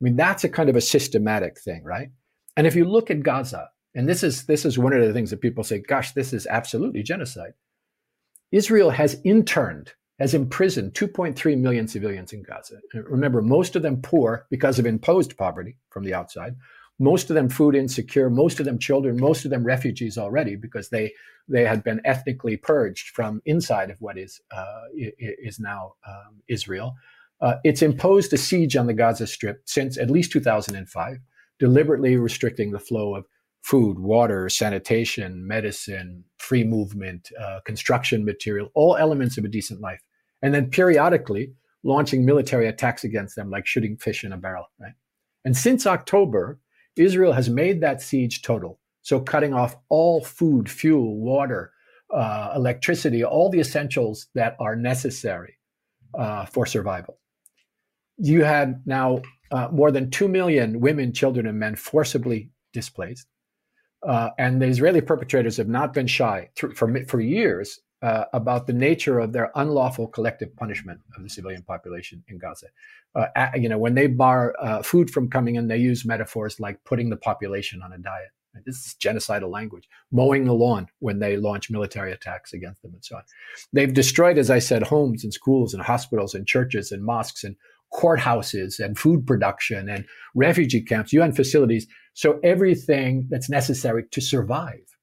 I 0.00 0.04
mean, 0.04 0.16
that's 0.16 0.44
a 0.44 0.48
kind 0.48 0.68
of 0.68 0.76
a 0.76 0.80
systematic 0.80 1.58
thing, 1.60 1.82
right? 1.84 2.08
And 2.56 2.66
if 2.66 2.76
you 2.76 2.84
look 2.84 3.10
at 3.10 3.22
Gaza, 3.22 3.70
and 3.94 4.08
this 4.08 4.22
is 4.22 4.44
this 4.44 4.64
is 4.64 4.78
one 4.78 4.92
of 4.92 5.00
the 5.04 5.12
things 5.12 5.30
that 5.30 5.40
people 5.40 5.64
say, 5.64 5.80
gosh, 5.80 6.12
this 6.12 6.32
is 6.32 6.46
absolutely 6.46 7.02
genocide. 7.02 7.52
Israel 8.52 8.90
has 8.90 9.20
interned, 9.24 9.92
has 10.18 10.34
imprisoned 10.34 10.94
2.3 10.94 11.58
million 11.58 11.88
civilians 11.88 12.32
in 12.32 12.42
Gaza. 12.42 12.76
Remember, 12.94 13.42
most 13.42 13.76
of 13.76 13.82
them 13.82 14.00
poor 14.00 14.46
because 14.50 14.78
of 14.78 14.86
imposed 14.86 15.36
poverty 15.36 15.76
from 15.90 16.04
the 16.04 16.14
outside, 16.14 16.56
most 16.98 17.30
of 17.30 17.34
them 17.34 17.48
food 17.48 17.74
insecure, 17.74 18.28
most 18.28 18.58
of 18.58 18.66
them 18.66 18.78
children, 18.78 19.20
most 19.20 19.44
of 19.44 19.50
them 19.50 19.64
refugees 19.64 20.18
already 20.18 20.56
because 20.56 20.88
they 20.88 21.12
they 21.48 21.64
had 21.64 21.82
been 21.82 22.00
ethnically 22.04 22.56
purged 22.56 23.08
from 23.08 23.40
inside 23.46 23.90
of 23.90 24.00
what 24.00 24.18
is 24.18 24.40
uh, 24.54 24.82
is 24.94 25.58
now 25.60 25.94
um, 26.06 26.42
Israel. 26.48 26.94
Uh, 27.40 27.54
it's 27.62 27.82
imposed 27.82 28.32
a 28.32 28.36
siege 28.36 28.76
on 28.76 28.86
the 28.86 28.94
Gaza 28.94 29.26
Strip 29.26 29.62
since 29.64 29.96
at 29.96 30.10
least 30.10 30.32
2005, 30.32 31.18
deliberately 31.60 32.16
restricting 32.16 32.72
the 32.72 32.80
flow 32.80 33.14
of 33.14 33.26
food, 33.62 33.98
water, 33.98 34.48
sanitation, 34.48 35.46
medicine, 35.46 36.24
free 36.38 36.64
movement, 36.64 37.30
uh, 37.40 37.60
construction 37.64 38.24
material, 38.24 38.70
all 38.74 38.96
elements 38.96 39.38
of 39.38 39.44
a 39.44 39.48
decent 39.48 39.80
life, 39.80 40.00
and 40.42 40.52
then 40.52 40.68
periodically 40.68 41.52
launching 41.84 42.24
military 42.24 42.66
attacks 42.66 43.04
against 43.04 43.36
them, 43.36 43.50
like 43.50 43.66
shooting 43.66 43.96
fish 43.96 44.24
in 44.24 44.32
a 44.32 44.36
barrel. 44.36 44.66
Right, 44.80 44.94
and 45.44 45.56
since 45.56 45.86
October 45.86 46.58
Israel 46.98 47.32
has 47.32 47.48
made 47.48 47.80
that 47.80 48.02
siege 48.02 48.42
total. 48.42 48.78
So, 49.02 49.20
cutting 49.20 49.54
off 49.54 49.76
all 49.88 50.22
food, 50.22 50.70
fuel, 50.70 51.16
water, 51.16 51.72
uh, 52.12 52.52
electricity, 52.56 53.24
all 53.24 53.48
the 53.48 53.60
essentials 53.60 54.26
that 54.34 54.56
are 54.60 54.76
necessary 54.76 55.58
uh, 56.18 56.46
for 56.46 56.66
survival. 56.66 57.18
You 58.18 58.44
had 58.44 58.82
now 58.86 59.22
uh, 59.50 59.68
more 59.70 59.90
than 59.90 60.10
2 60.10 60.28
million 60.28 60.80
women, 60.80 61.12
children, 61.12 61.46
and 61.46 61.58
men 61.58 61.76
forcibly 61.76 62.50
displaced. 62.72 63.26
Uh, 64.06 64.30
and 64.38 64.60
the 64.60 64.66
Israeli 64.66 65.00
perpetrators 65.00 65.56
have 65.56 65.68
not 65.68 65.92
been 65.92 66.06
shy 66.06 66.50
th- 66.56 66.74
for, 66.74 67.04
for 67.06 67.20
years 67.20 67.80
uh, 68.02 68.24
about 68.32 68.66
the 68.66 68.72
nature 68.72 69.18
of 69.18 69.32
their 69.32 69.50
unlawful 69.54 70.06
collective 70.06 70.54
punishment 70.56 71.00
of 71.16 71.22
the 71.22 71.28
civilian 71.28 71.62
population 71.62 72.22
in 72.28 72.38
Gaza. 72.38 72.66
Uh, 73.14 73.26
you 73.54 73.68
know, 73.68 73.78
when 73.78 73.94
they 73.94 74.06
bar 74.06 74.54
uh, 74.60 74.82
food 74.82 75.10
from 75.10 75.28
coming 75.28 75.56
in, 75.56 75.68
they 75.68 75.78
use 75.78 76.04
metaphors 76.04 76.60
like 76.60 76.82
putting 76.84 77.10
the 77.10 77.16
population 77.16 77.82
on 77.82 77.92
a 77.92 77.98
diet. 77.98 78.28
This 78.64 78.76
is 78.76 78.96
genocidal 79.00 79.50
language. 79.50 79.88
Mowing 80.10 80.44
the 80.44 80.52
lawn 80.52 80.88
when 81.00 81.18
they 81.18 81.36
launch 81.36 81.70
military 81.70 82.12
attacks 82.12 82.52
against 82.52 82.82
them 82.82 82.92
and 82.94 83.04
so 83.04 83.16
on. 83.16 83.22
They've 83.72 83.92
destroyed, 83.92 84.38
as 84.38 84.50
I 84.50 84.58
said, 84.58 84.82
homes 84.82 85.24
and 85.24 85.32
schools 85.32 85.74
and 85.74 85.82
hospitals 85.82 86.34
and 86.34 86.46
churches 86.46 86.90
and 86.92 87.04
mosques 87.04 87.44
and 87.44 87.56
courthouses 87.92 88.78
and 88.78 88.98
food 88.98 89.26
production 89.26 89.88
and 89.88 90.04
refugee 90.34 90.82
camps, 90.82 91.12
UN 91.12 91.32
facilities. 91.32 91.86
So 92.14 92.38
everything 92.42 93.26
that's 93.30 93.48
necessary 93.48 94.04
to 94.10 94.20
survive 94.20 94.96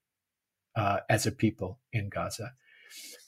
uh, 0.76 1.00
as 1.10 1.26
a 1.26 1.32
people 1.32 1.80
in 1.94 2.10
Gaza. 2.10 2.52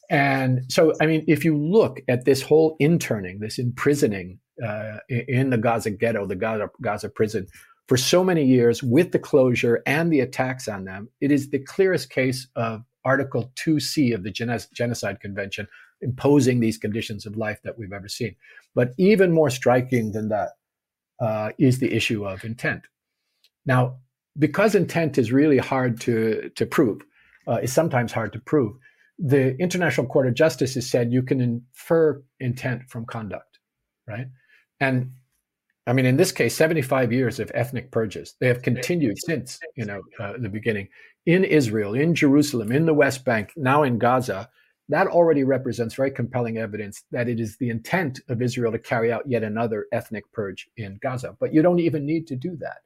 And 0.09 0.61
so, 0.69 0.93
I 1.01 1.05
mean, 1.05 1.23
if 1.27 1.43
you 1.43 1.57
look 1.57 1.99
at 2.07 2.25
this 2.25 2.41
whole 2.41 2.75
interning, 2.79 3.39
this 3.39 3.59
imprisoning 3.59 4.39
uh, 4.65 4.97
in 5.09 5.49
the 5.49 5.57
Gaza 5.57 5.91
ghetto, 5.91 6.25
the 6.25 6.35
Gaza, 6.35 6.69
Gaza 6.81 7.09
prison, 7.09 7.47
for 7.87 7.97
so 7.97 8.23
many 8.23 8.45
years 8.45 8.83
with 8.83 9.11
the 9.11 9.19
closure 9.19 9.81
and 9.85 10.11
the 10.11 10.19
attacks 10.19 10.67
on 10.67 10.85
them, 10.85 11.09
it 11.21 11.31
is 11.31 11.49
the 11.49 11.59
clearest 11.59 12.09
case 12.09 12.47
of 12.55 12.83
Article 13.05 13.51
2C 13.55 14.13
of 14.13 14.23
the 14.23 14.31
Genocide 14.73 15.19
Convention 15.19 15.67
imposing 16.01 16.59
these 16.59 16.77
conditions 16.77 17.25
of 17.25 17.37
life 17.37 17.59
that 17.63 17.77
we've 17.77 17.93
ever 17.93 18.09
seen. 18.09 18.35
But 18.75 18.91
even 18.97 19.31
more 19.31 19.49
striking 19.49 20.11
than 20.11 20.29
that 20.29 20.49
uh, 21.19 21.51
is 21.57 21.79
the 21.79 21.93
issue 21.93 22.27
of 22.27 22.43
intent. 22.43 22.83
Now, 23.65 23.97
because 24.37 24.75
intent 24.75 25.17
is 25.17 25.31
really 25.31 25.57
hard 25.57 25.99
to, 26.01 26.51
to 26.55 26.65
prove, 26.65 27.01
uh, 27.47 27.59
is 27.63 27.73
sometimes 27.73 28.11
hard 28.11 28.33
to 28.33 28.39
prove, 28.39 28.75
the 29.19 29.57
International 29.57 30.05
Court 30.05 30.27
of 30.27 30.33
Justice 30.33 30.75
has 30.75 30.89
said 30.89 31.11
you 31.11 31.23
can 31.23 31.41
infer 31.41 32.21
intent 32.39 32.83
from 32.89 33.05
conduct, 33.05 33.59
right? 34.07 34.27
And 34.79 35.11
I 35.87 35.93
mean, 35.93 36.05
in 36.05 36.17
this 36.17 36.31
case, 36.31 36.55
75 36.55 37.13
years 37.13 37.39
of 37.39 37.51
ethnic 37.55 37.91
purges. 37.91 38.35
They 38.39 38.47
have 38.47 38.61
continued 38.61 39.17
since, 39.19 39.57
you 39.75 39.85
know, 39.85 40.01
uh, 40.19 40.33
the 40.37 40.49
beginning 40.49 40.89
in 41.25 41.45
Israel, 41.45 41.93
in 41.93 42.13
Jerusalem, 42.13 42.71
in 42.71 42.85
the 42.85 42.93
West 42.93 43.23
Bank, 43.23 43.53
now 43.55 43.83
in 43.83 43.97
Gaza. 43.97 44.49
That 44.89 45.07
already 45.07 45.43
represents 45.43 45.95
very 45.95 46.11
compelling 46.11 46.57
evidence 46.57 47.03
that 47.11 47.27
it 47.27 47.39
is 47.39 47.57
the 47.57 47.69
intent 47.69 48.19
of 48.29 48.41
Israel 48.41 48.71
to 48.71 48.79
carry 48.79 49.11
out 49.11 49.23
yet 49.27 49.43
another 49.43 49.87
ethnic 49.91 50.31
purge 50.31 50.69
in 50.77 50.97
Gaza. 51.01 51.35
But 51.39 51.53
you 51.53 51.61
don't 51.61 51.79
even 51.79 52.05
need 52.05 52.27
to 52.27 52.35
do 52.35 52.55
that 52.57 52.79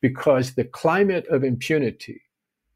because 0.00 0.54
the 0.54 0.64
climate 0.64 1.26
of 1.28 1.42
impunity 1.44 2.22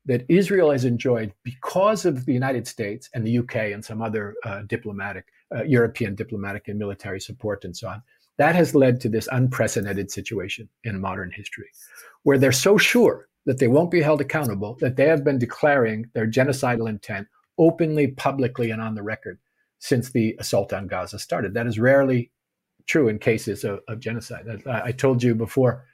that 0.06 0.24
Israel 0.28 0.70
has 0.70 0.84
enjoyed 0.84 1.32
because 1.44 2.04
of 2.04 2.24
the 2.24 2.32
United 2.32 2.66
States 2.66 3.08
and 3.14 3.26
the 3.26 3.38
UK 3.38 3.56
and 3.72 3.84
some 3.84 4.00
other 4.00 4.34
uh, 4.44 4.62
diplomatic, 4.66 5.26
uh, 5.54 5.62
European 5.64 6.14
diplomatic 6.14 6.68
and 6.68 6.78
military 6.78 7.20
support 7.20 7.64
and 7.64 7.76
so 7.76 7.88
on, 7.88 8.02
that 8.38 8.54
has 8.54 8.74
led 8.74 9.00
to 9.00 9.08
this 9.08 9.28
unprecedented 9.32 10.10
situation 10.10 10.68
in 10.84 11.00
modern 11.00 11.30
history 11.30 11.68
where 12.22 12.38
they're 12.38 12.52
so 12.52 12.78
sure 12.78 13.28
that 13.46 13.58
they 13.58 13.68
won't 13.68 13.90
be 13.90 14.00
held 14.00 14.20
accountable 14.20 14.76
that 14.80 14.96
they 14.96 15.06
have 15.06 15.24
been 15.24 15.38
declaring 15.38 16.06
their 16.14 16.26
genocidal 16.26 16.88
intent 16.88 17.26
openly, 17.58 18.08
publicly, 18.08 18.70
and 18.70 18.80
on 18.80 18.94
the 18.94 19.02
record 19.02 19.38
since 19.78 20.10
the 20.10 20.36
assault 20.38 20.72
on 20.72 20.86
Gaza 20.86 21.18
started. 21.18 21.54
That 21.54 21.66
is 21.66 21.78
rarely 21.78 22.30
true 22.86 23.08
in 23.08 23.18
cases 23.18 23.64
of, 23.64 23.80
of 23.88 24.00
genocide. 24.00 24.62
I, 24.66 24.82
I, 24.86 24.92
told 24.92 25.22
you 25.22 25.34
before, 25.34 25.84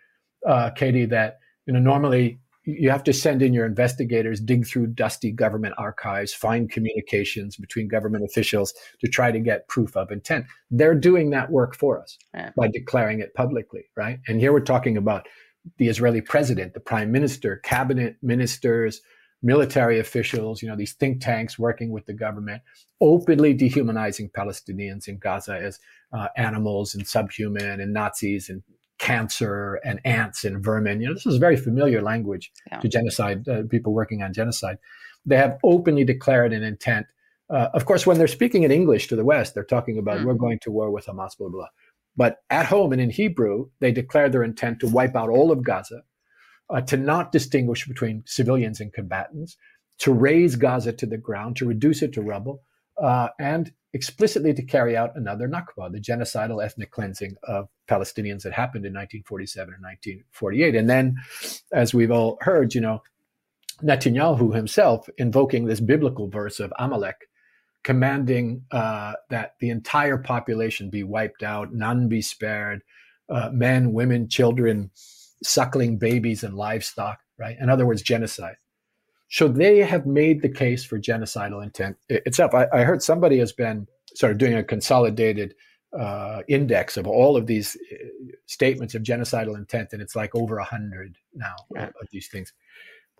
uh, 0.46 0.70
Katie, 0.70 1.06
that 1.06 1.38
you 1.66 1.72
know 1.72 1.80
normally 1.80 2.38
you 2.66 2.90
have 2.90 3.04
to 3.04 3.12
send 3.12 3.42
in 3.42 3.54
your 3.54 3.64
investigators, 3.64 4.40
dig 4.40 4.66
through 4.66 4.88
dusty 4.88 5.30
government 5.30 5.74
archives, 5.78 6.34
find 6.34 6.68
communications 6.70 7.56
between 7.56 7.86
government 7.86 8.24
officials 8.24 8.74
to 9.00 9.08
try 9.08 9.30
to 9.30 9.38
get 9.38 9.68
proof 9.68 9.96
of 9.96 10.10
intent. 10.10 10.46
They're 10.70 10.94
doing 10.94 11.30
that 11.30 11.50
work 11.50 11.76
for 11.76 12.02
us 12.02 12.18
yeah. 12.34 12.50
by 12.56 12.68
declaring 12.68 13.20
it 13.20 13.34
publicly, 13.34 13.84
right? 13.96 14.18
And 14.26 14.40
here 14.40 14.52
we're 14.52 14.60
talking 14.60 14.96
about 14.96 15.28
the 15.78 15.88
Israeli 15.88 16.20
president, 16.20 16.74
the 16.74 16.80
prime 16.80 17.12
minister, 17.12 17.56
cabinet 17.58 18.16
ministers, 18.20 19.00
military 19.42 20.00
officials, 20.00 20.60
you 20.60 20.68
know, 20.68 20.76
these 20.76 20.94
think 20.94 21.20
tanks 21.20 21.58
working 21.58 21.92
with 21.92 22.06
the 22.06 22.12
government, 22.12 22.62
openly 23.00 23.54
dehumanizing 23.54 24.30
Palestinians 24.30 25.06
in 25.06 25.18
Gaza 25.18 25.56
as 25.56 25.78
uh, 26.12 26.28
animals 26.36 26.94
and 26.94 27.06
subhuman 27.06 27.80
and 27.80 27.92
Nazis 27.92 28.48
and 28.48 28.62
cancer 28.98 29.80
and 29.84 30.00
ants 30.04 30.44
and 30.44 30.62
vermin. 30.62 31.00
You 31.00 31.08
know, 31.08 31.14
this 31.14 31.26
is 31.26 31.36
very 31.36 31.56
familiar 31.56 32.02
language 32.02 32.50
yeah. 32.70 32.80
to 32.80 32.88
genocide, 32.88 33.48
uh, 33.48 33.62
people 33.68 33.92
working 33.92 34.22
on 34.22 34.32
genocide. 34.32 34.78
They 35.24 35.36
have 35.36 35.58
openly 35.64 36.04
declared 36.04 36.52
an 36.52 36.62
intent. 36.62 37.06
Uh, 37.50 37.68
of 37.74 37.84
course, 37.84 38.06
when 38.06 38.18
they're 38.18 38.26
speaking 38.26 38.62
in 38.62 38.70
English 38.70 39.08
to 39.08 39.16
the 39.16 39.24
West, 39.24 39.54
they're 39.54 39.64
talking 39.64 39.98
about 39.98 40.18
mm-hmm. 40.18 40.26
we're 40.26 40.34
going 40.34 40.58
to 40.60 40.70
war 40.70 40.90
with 40.90 41.06
Hamas, 41.06 41.36
blah, 41.36 41.48
blah. 41.48 41.68
But 42.16 42.38
at 42.48 42.66
home 42.66 42.92
and 42.92 43.00
in 43.00 43.10
Hebrew, 43.10 43.68
they 43.80 43.92
declare 43.92 44.28
their 44.28 44.42
intent 44.42 44.80
to 44.80 44.88
wipe 44.88 45.14
out 45.14 45.28
all 45.28 45.52
of 45.52 45.62
Gaza, 45.62 46.02
uh, 46.70 46.80
to 46.82 46.96
not 46.96 47.32
distinguish 47.32 47.86
between 47.86 48.22
civilians 48.26 48.80
and 48.80 48.92
combatants, 48.92 49.56
to 49.98 50.12
raise 50.12 50.56
Gaza 50.56 50.92
to 50.94 51.06
the 51.06 51.18
ground, 51.18 51.56
to 51.56 51.66
reduce 51.66 52.02
it 52.02 52.12
to 52.14 52.22
rubble, 52.22 52.62
uh, 53.02 53.28
and 53.38 53.72
explicitly 53.92 54.52
to 54.52 54.62
carry 54.62 54.96
out 54.96 55.16
another 55.16 55.48
Nakba, 55.48 55.90
the 55.90 56.00
genocidal 56.00 56.62
ethnic 56.64 56.90
cleansing 56.90 57.36
of 57.44 57.68
Palestinians 57.88 58.42
that 58.42 58.52
happened 58.52 58.84
in 58.84 58.92
1947 58.92 59.74
and 59.74 59.82
1948. 59.82 60.74
And 60.74 60.90
then, 60.90 61.16
as 61.72 61.94
we've 61.94 62.10
all 62.10 62.38
heard, 62.42 62.74
you 62.74 62.80
know, 62.80 63.02
Netanyahu 63.82 64.54
himself 64.54 65.08
invoking 65.18 65.66
this 65.66 65.80
biblical 65.80 66.28
verse 66.28 66.60
of 66.60 66.72
Amalek, 66.78 67.28
commanding 67.84 68.64
uh, 68.70 69.14
that 69.30 69.54
the 69.60 69.70
entire 69.70 70.18
population 70.18 70.90
be 70.90 71.02
wiped 71.02 71.42
out, 71.42 71.72
none 71.72 72.08
be 72.08 72.20
spared, 72.20 72.82
uh, 73.28 73.50
men, 73.52 73.92
women, 73.92 74.28
children, 74.28 74.90
suckling 75.42 75.98
babies, 75.98 76.42
and 76.42 76.54
livestock, 76.54 77.20
right? 77.38 77.56
In 77.60 77.68
other 77.68 77.86
words, 77.86 78.02
genocide. 78.02 78.56
So 79.28 79.48
they 79.48 79.78
have 79.78 80.06
made 80.06 80.42
the 80.42 80.48
case 80.48 80.84
for 80.84 80.98
genocidal 80.98 81.62
intent 81.62 81.96
itself. 82.08 82.54
I, 82.54 82.66
I 82.72 82.82
heard 82.82 83.02
somebody 83.02 83.38
has 83.38 83.52
been 83.52 83.86
sort 84.14 84.32
of 84.32 84.38
doing 84.38 84.54
a 84.54 84.62
consolidated 84.62 85.54
uh, 85.98 86.42
index 86.48 86.96
of 86.96 87.06
all 87.06 87.36
of 87.36 87.46
these 87.46 87.76
uh, 87.92 87.96
statements 88.46 88.94
of 88.94 89.02
genocidal 89.02 89.56
intent, 89.56 89.92
and 89.92 90.02
it's 90.02 90.16
like 90.16 90.34
over 90.34 90.58
a 90.58 90.64
hundred 90.64 91.16
now 91.34 91.54
yeah. 91.74 91.86
of 91.86 92.08
these 92.12 92.28
things. 92.28 92.52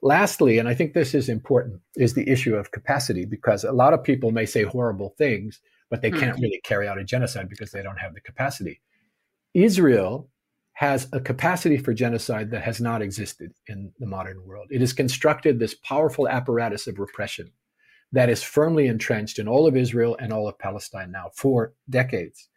Lastly, 0.03 0.59
and 0.59 0.69
I 0.69 0.75
think 0.75 0.93
this 0.93 1.15
is 1.15 1.29
important, 1.29 1.81
is 1.97 2.15
the 2.15 2.29
issue 2.29 2.55
of 2.55 2.71
capacity 2.71 3.25
because 3.25 3.65
a 3.65 3.73
lot 3.73 3.95
of 3.95 4.05
people 4.05 4.31
may 4.31 4.47
say 4.47 4.63
horrible 4.63 5.15
things, 5.17 5.61
but 5.91 6.03
they 6.03 6.11
mm-hmm. 6.11 6.21
can't 6.21 6.41
really 6.41 6.61
carry 6.65 6.87
out 6.87 6.99
a 6.99 7.05
genocide 7.05 7.49
because 7.49 7.73
they 7.73 7.83
don't 7.83 7.99
have 7.99 8.15
the 8.15 8.21
capacity. 8.21 8.81
Israel 9.55 10.29
has 10.77 11.09
a 11.15 11.21
capacity 11.21 11.79
for 11.79 11.95
genocide 11.95 12.51
that 12.51 12.63
has 12.63 12.83
not 12.83 13.01
existed 13.01 13.51
in 13.67 13.91
the 13.99 14.07
modern 14.07 14.45
world. 14.47 14.67
It 14.71 14.83
has 14.83 14.93
constructed 14.93 15.59
this 15.59 15.75
powerful 15.75 16.29
apparatus 16.29 16.87
of 16.87 16.99
repression 16.99 17.51
that 18.13 18.29
is 18.29 18.43
firmly 18.43 18.87
entrenched 18.87 19.39
in 19.39 19.49
all 19.49 19.67
of 19.67 19.75
Israel 19.75 20.19
and 20.21 20.35
all 20.35 20.47
of 20.47 20.59
Palestine 20.59 21.11
now 21.11 21.31
for 21.35 21.73
decades. 21.89 22.51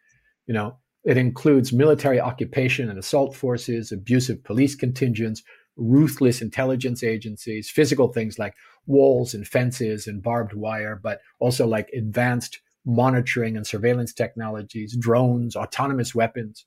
You 0.46 0.52
know, 0.52 0.76
it 1.02 1.16
includes 1.16 1.72
military 1.72 2.20
occupation 2.20 2.90
and 2.90 2.98
assault 2.98 3.34
forces, 3.34 3.90
abusive 3.90 4.44
police 4.44 4.74
contingents, 4.74 5.42
ruthless 5.78 6.42
intelligence 6.42 7.02
agencies, 7.02 7.70
physical 7.70 8.08
things 8.08 8.38
like 8.38 8.54
walls 8.86 9.32
and 9.32 9.48
fences 9.48 10.06
and 10.06 10.22
barbed 10.22 10.52
wire, 10.52 11.00
but 11.02 11.20
also 11.38 11.66
like 11.66 11.88
advanced 11.96 12.60
monitoring 12.84 13.56
and 13.56 13.66
surveillance 13.66 14.12
technologies, 14.12 14.94
drones, 14.94 15.56
autonomous 15.56 16.14
weapons, 16.14 16.66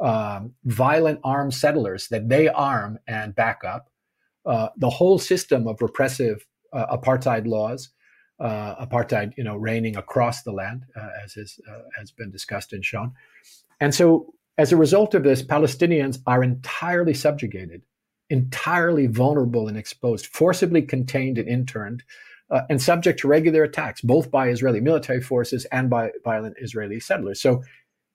um, 0.00 0.54
violent 0.64 1.20
armed 1.22 1.54
settlers 1.54 2.08
that 2.08 2.28
they 2.28 2.48
arm 2.48 2.98
and 3.06 3.34
back 3.34 3.62
up, 3.64 3.90
uh, 4.46 4.68
the 4.76 4.90
whole 4.90 5.18
system 5.18 5.66
of 5.66 5.82
repressive 5.82 6.46
uh, 6.72 6.96
apartheid 6.96 7.46
laws, 7.46 7.90
uh, 8.40 8.86
apartheid, 8.86 9.32
you 9.36 9.44
know, 9.44 9.56
reigning 9.56 9.96
across 9.96 10.42
the 10.42 10.52
land, 10.52 10.84
uh, 10.96 11.08
as 11.22 11.36
is, 11.36 11.60
uh, 11.70 11.82
has 11.98 12.10
been 12.10 12.30
discussed 12.30 12.72
and 12.72 12.84
shown. 12.84 13.12
And 13.80 13.94
so, 13.94 14.32
as 14.56 14.72
a 14.72 14.76
result 14.76 15.14
of 15.14 15.22
this, 15.22 15.42
Palestinians 15.42 16.18
are 16.26 16.42
entirely 16.42 17.14
subjugated, 17.14 17.82
entirely 18.28 19.06
vulnerable 19.06 19.68
and 19.68 19.76
exposed, 19.76 20.26
forcibly 20.26 20.82
contained 20.82 21.38
and 21.38 21.48
interned, 21.48 22.02
uh, 22.50 22.62
and 22.68 22.80
subject 22.82 23.20
to 23.20 23.28
regular 23.28 23.62
attacks, 23.62 24.00
both 24.00 24.30
by 24.30 24.48
Israeli 24.48 24.80
military 24.80 25.20
forces 25.20 25.66
and 25.66 25.88
by 25.88 26.10
violent 26.24 26.56
Israeli 26.58 27.00
settlers. 27.00 27.40
So 27.40 27.62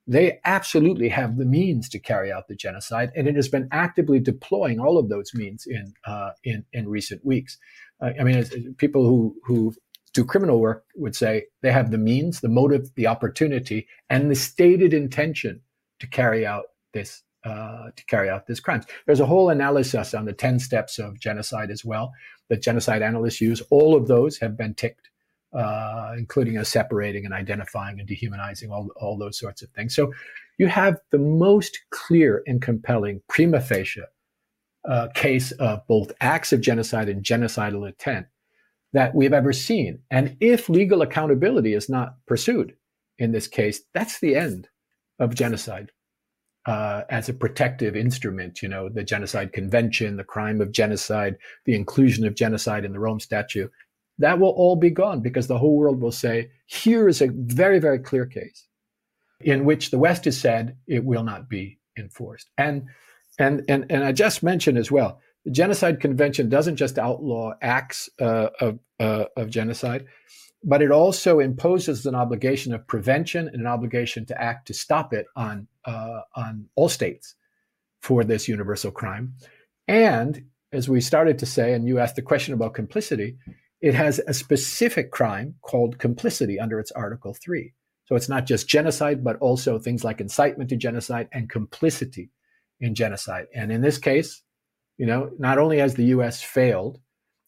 they 0.08 0.39
absolutely 0.45 1.10
have 1.10 1.38
the 1.38 1.45
means 1.45 1.89
to 1.89 1.99
carry 1.99 2.32
out 2.32 2.47
the 2.47 2.56
genocide, 2.56 3.12
and 3.16 3.28
it 3.28 3.36
has 3.36 3.47
been 3.47 3.68
actively 3.72 4.20
deploying 4.20 4.80
all 4.80 4.97
of 4.97 5.10
those 5.10 5.34
means 5.34 5.66
in 5.66 5.93
uh, 6.06 6.32
in, 6.43 6.66
in 6.74 6.88
recent 6.88 7.26
weeks. 7.26 7.58
Uh, 8.01 8.12
I 8.20 8.24
mean, 8.24 8.76
people 8.78 9.03
who 9.03 9.36
who 9.43 9.74
do 10.14 10.24
criminal 10.24 10.60
work 10.60 10.86
would 10.95 11.16
say 11.16 11.45
they 11.62 11.72
have 11.72 11.91
the 11.91 11.97
means, 11.97 12.39
the 12.39 12.49
motive, 12.49 12.93
the 12.95 13.08
opportunity, 13.08 13.88
and 14.10 14.30
the 14.30 14.36
stated 14.36 14.93
intention 14.93 15.62
to 15.99 16.08
carry 16.08 16.45
out 16.45 16.66
this 16.93 17.24
uh, 17.43 17.89
to 17.95 18.06
carry 18.06 18.30
out 18.30 18.47
this 18.47 18.60
crimes. 18.60 18.86
There's 19.06 19.20
a 19.20 19.26
whole 19.26 19.49
analysis 19.49 20.14
on 20.14 20.26
the 20.26 20.34
ten 20.34 20.60
steps 20.60 20.99
of 20.99 21.20
genocide 21.20 21.72
as 21.72 21.84
well 21.84 22.12
that 22.49 22.62
genocide 22.62 23.01
analysts 23.01 23.41
use. 23.41 23.62
All 23.72 23.95
of 23.95 24.08
those 24.08 24.38
have 24.38 24.56
been 24.56 24.76
ticked 24.76 25.10
uh, 25.54 26.14
including 26.18 26.58
a 26.58 26.66
separating 26.66 27.26
and 27.26 27.34
identifying 27.34 28.00
and 28.00 28.08
dehumanizing, 28.08 28.72
all, 28.72 28.89
all 28.98 29.18
those 29.18 29.38
sorts 29.38 29.62
of 29.62 29.70
things. 29.70 29.96
So 29.96 30.14
you 30.58 30.68
have 30.68 30.98
the 31.12 31.18
most 31.18 31.80
clear 31.91 32.43
and 32.48 32.62
compelling 32.62 33.22
prima 33.28 33.62
facie 33.62 34.02
uh, 34.88 35.08
case 35.16 35.52
of 35.54 35.86
both 35.88 36.12
acts 36.22 36.54
of 36.54 36.62
genocide 36.62 37.10
and 37.10 37.24
genocidal 37.24 37.88
intent 37.88 38.28
that 38.93 39.16
we've 39.16 39.34
ever 39.34 39.52
seen. 39.52 40.00
And 40.12 40.38
if 40.39 40.70
legal 40.70 41.02
accountability 41.02 41.74
is 41.74 41.89
not 41.89 42.16
pursued 42.28 42.76
in 43.18 43.32
this 43.32 43.48
case, 43.48 43.82
that's 43.93 44.20
the 44.20 44.36
end 44.36 44.70
of 45.20 45.36
genocide. 45.36 45.91
Uh, 46.66 47.04
as 47.12 47.30
a 47.30 47.34
protective 47.34 47.96
instrument, 47.96 48.64
you 48.64 48.68
know, 48.68 48.89
the 48.89 49.04
Genocide 49.04 49.54
Convention, 49.54 50.18
the 50.18 50.24
crime 50.24 50.62
of 50.62 50.72
genocide, 50.72 51.38
the 51.66 51.76
inclusion 51.76 52.26
of 52.26 52.34
genocide 52.34 52.84
in 52.86 52.91
the 52.91 53.00
Rome 53.00 53.20
Statute 53.20 53.72
that 54.20 54.39
will 54.39 54.49
all 54.49 54.76
be 54.76 54.89
gone 54.89 55.22
because 55.22 55.47
the 55.47 55.57
whole 55.57 55.78
world 55.78 56.01
will 56.01 56.11
say, 56.11 56.51
here 56.66 57.07
is 57.07 57.22
a 57.22 57.30
very, 57.32 57.80
very 57.80 57.99
clear 57.99 58.26
case 58.26 58.68
in 59.41 59.66
which 59.66 59.91
the 59.91 59.99
West 59.99 60.26
has 60.26 60.39
said 60.39 60.78
it 60.88 61.03
will 61.03 61.24
not 61.24 61.49
be 61.49 61.80
enforced. 61.97 62.49
And 62.57 62.88
And, 63.38 63.63
and, 63.68 63.86
and 63.89 64.03
I 64.03 64.13
just 64.13 64.43
mentioned 64.43 64.78
as 64.78 64.89
well, 64.89 65.20
the 65.43 65.51
Genocide 65.51 65.99
Convention 65.99 66.47
doesn't 66.49 66.78
just 66.78 66.97
outlaw 66.97 67.53
acts 67.61 68.09
uh, 68.22 68.47
of, 68.61 68.80
uh, 68.99 69.26
of 69.36 69.49
genocide, 69.49 70.05
but 70.63 70.82
it 70.82 70.89
also 70.89 71.39
imposes 71.39 72.05
an 72.05 72.16
obligation 72.16 72.74
of 72.74 72.88
prevention 72.88 73.49
and 73.49 73.59
an 73.59 73.68
obligation 73.68 74.26
to 74.28 74.41
act 74.41 74.68
to 74.68 74.74
stop 74.74 75.13
it 75.13 75.26
on, 75.36 75.68
uh, 75.84 76.22
on 76.36 76.70
all 76.76 76.89
states 76.89 77.36
for 78.01 78.24
this 78.24 78.47
universal 78.47 78.91
crime. 78.91 79.34
And 79.88 80.45
as 80.72 80.88
we 80.88 81.01
started 81.01 81.38
to 81.39 81.45
say, 81.45 81.74
and 81.74 81.86
you 81.86 81.99
asked 81.99 82.16
the 82.16 82.22
question 82.22 82.53
about 82.53 82.74
complicity, 82.74 83.38
it 83.86 83.93
has 83.93 84.17
a 84.25 84.33
specific 84.33 85.11
crime 85.11 85.53
called 85.61 85.99
complicity 85.99 86.59
under 86.59 86.79
its 86.79 86.91
Article 86.93 87.36
3. 87.36 87.71
So 88.05 88.15
it's 88.15 88.27
not 88.27 88.47
just 88.47 88.67
genocide, 88.67 89.23
but 89.23 89.38
also 89.38 89.77
things 89.77 90.03
like 90.03 90.19
incitement 90.19 90.71
to 90.71 90.75
genocide 90.75 91.29
and 91.31 91.47
complicity 91.47 92.31
in 92.79 92.95
genocide. 92.95 93.45
And 93.53 93.71
in 93.71 93.81
this 93.81 93.99
case, 93.99 94.41
you 94.97 95.05
know, 95.05 95.29
not 95.38 95.59
only 95.59 95.77
has 95.77 95.93
the 95.93 96.05
U.S. 96.05 96.41
failed 96.41 96.99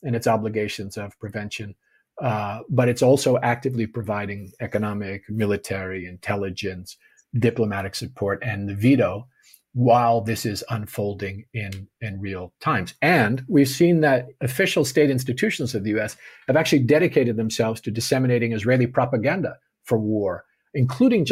in 0.04 0.14
its 0.14 0.28
obligations 0.28 0.96
of 0.96 1.18
prevention, 1.18 1.74
uh, 2.22 2.60
but 2.70 2.88
it's 2.88 3.02
also 3.02 3.40
actively 3.40 3.88
providing 3.88 4.52
economic, 4.60 5.24
military, 5.32 6.06
intelligence, 6.06 6.98
diplomatic 7.40 7.96
support, 7.96 8.44
and 8.44 8.70
the 8.70 8.76
veto 8.76 9.28
while 9.74 10.22
this 10.22 10.46
is 10.46 10.64
unfolding 10.70 11.46
in, 11.54 11.88
in 12.02 12.20
real 12.20 12.54
times. 12.60 12.96
And 13.02 13.44
we've 13.48 13.68
seen 13.68 14.02
that 14.02 14.28
official 14.42 14.84
state 14.84 15.10
institutions 15.10 15.76
of 15.76 15.84
the 15.84 15.98
US 16.00 16.18
have 16.48 16.56
actually 16.56 16.84
dedicated 16.84 17.38
themselves 17.38 17.82
to 17.82 17.92
disseminating 17.92 18.54
Israeli 18.54 18.88
propaganda 18.88 19.58
for 19.84 19.98
war, 19.98 20.46
including 20.74 21.26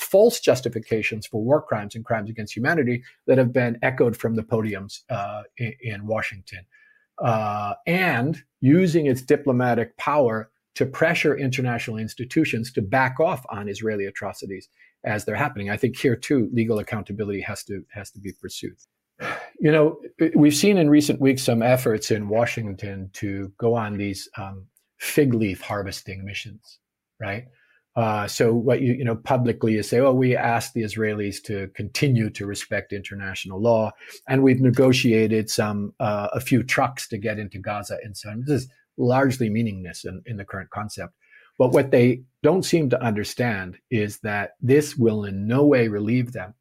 false 0.00 0.40
justifications 0.40 1.26
for 1.26 1.42
war 1.42 1.60
crimes 1.60 1.94
and 1.94 2.04
crimes 2.04 2.30
against 2.30 2.56
humanity 2.56 3.02
that 3.26 3.38
have 3.38 3.52
been 3.52 3.78
echoed 3.82 4.16
from 4.16 4.34
the 4.34 4.42
podiums 4.42 5.00
uh, 5.10 5.42
in, 5.58 5.74
in, 5.80 6.06
Washington. 6.06 6.64
Uh, 7.18 7.74
and 7.86 8.42
using 8.60 9.06
its 9.06 9.22
diplomatic 9.22 9.96
power 9.98 10.50
to 10.74 10.86
pressure 10.86 11.36
international 11.36 11.96
institutions 11.98 12.72
to 12.72 12.82
back 12.82 13.20
off 13.20 13.44
on 13.48 13.68
Israeli 13.68 14.06
atrocities 14.06 14.68
as 15.04 15.24
they're 15.24 15.34
happening. 15.34 15.70
I 15.70 15.76
think 15.76 15.98
here 15.98 16.16
too, 16.16 16.48
legal 16.52 16.78
accountability 16.78 17.40
has 17.42 17.62
to 17.64 17.84
has 17.92 18.10
to 18.12 18.20
be 18.20 18.32
pursued. 18.32 18.76
You 19.60 19.70
know, 19.70 19.98
we've 20.34 20.54
seen 20.54 20.76
in 20.76 20.90
recent 20.90 21.20
weeks 21.20 21.42
some 21.42 21.62
efforts 21.62 22.10
in 22.10 22.28
Washington 22.28 23.08
to 23.14 23.50
go 23.56 23.74
on 23.74 23.96
these 23.96 24.28
um, 24.36 24.66
fig 24.98 25.32
leaf 25.32 25.62
harvesting 25.62 26.22
missions, 26.22 26.80
right? 27.18 27.44
Uh, 27.96 28.26
so 28.26 28.52
what 28.52 28.80
you 28.82 28.92
you 28.92 29.04
know 29.04 29.14
publicly 29.14 29.76
is 29.76 29.88
say, 29.88 30.00
oh, 30.00 30.12
we 30.12 30.36
asked 30.36 30.74
the 30.74 30.82
Israelis 30.82 31.42
to 31.44 31.68
continue 31.68 32.28
to 32.30 32.44
respect 32.44 32.92
international 32.92 33.60
law, 33.60 33.92
and 34.28 34.42
we've 34.42 34.60
negotiated 34.60 35.48
some 35.48 35.94
uh, 36.00 36.28
a 36.32 36.40
few 36.40 36.62
trucks 36.62 37.08
to 37.08 37.16
get 37.16 37.38
into 37.38 37.58
Gaza 37.58 37.98
and 38.02 38.16
so 38.16 38.30
on. 38.30 38.40
This 38.40 38.64
is 38.64 38.68
largely 38.96 39.48
meaningless 39.48 40.04
in, 40.04 40.22
in 40.26 40.36
the 40.36 40.44
current 40.44 40.70
concept. 40.70 41.14
But 41.58 41.72
what 41.72 41.90
they 41.90 42.22
don't 42.42 42.64
seem 42.64 42.90
to 42.90 43.02
understand 43.02 43.78
is 43.90 44.18
that 44.20 44.54
this 44.60 44.96
will 44.96 45.24
in 45.24 45.46
no 45.46 45.64
way 45.64 45.88
relieve 45.88 46.32
them 46.32 46.54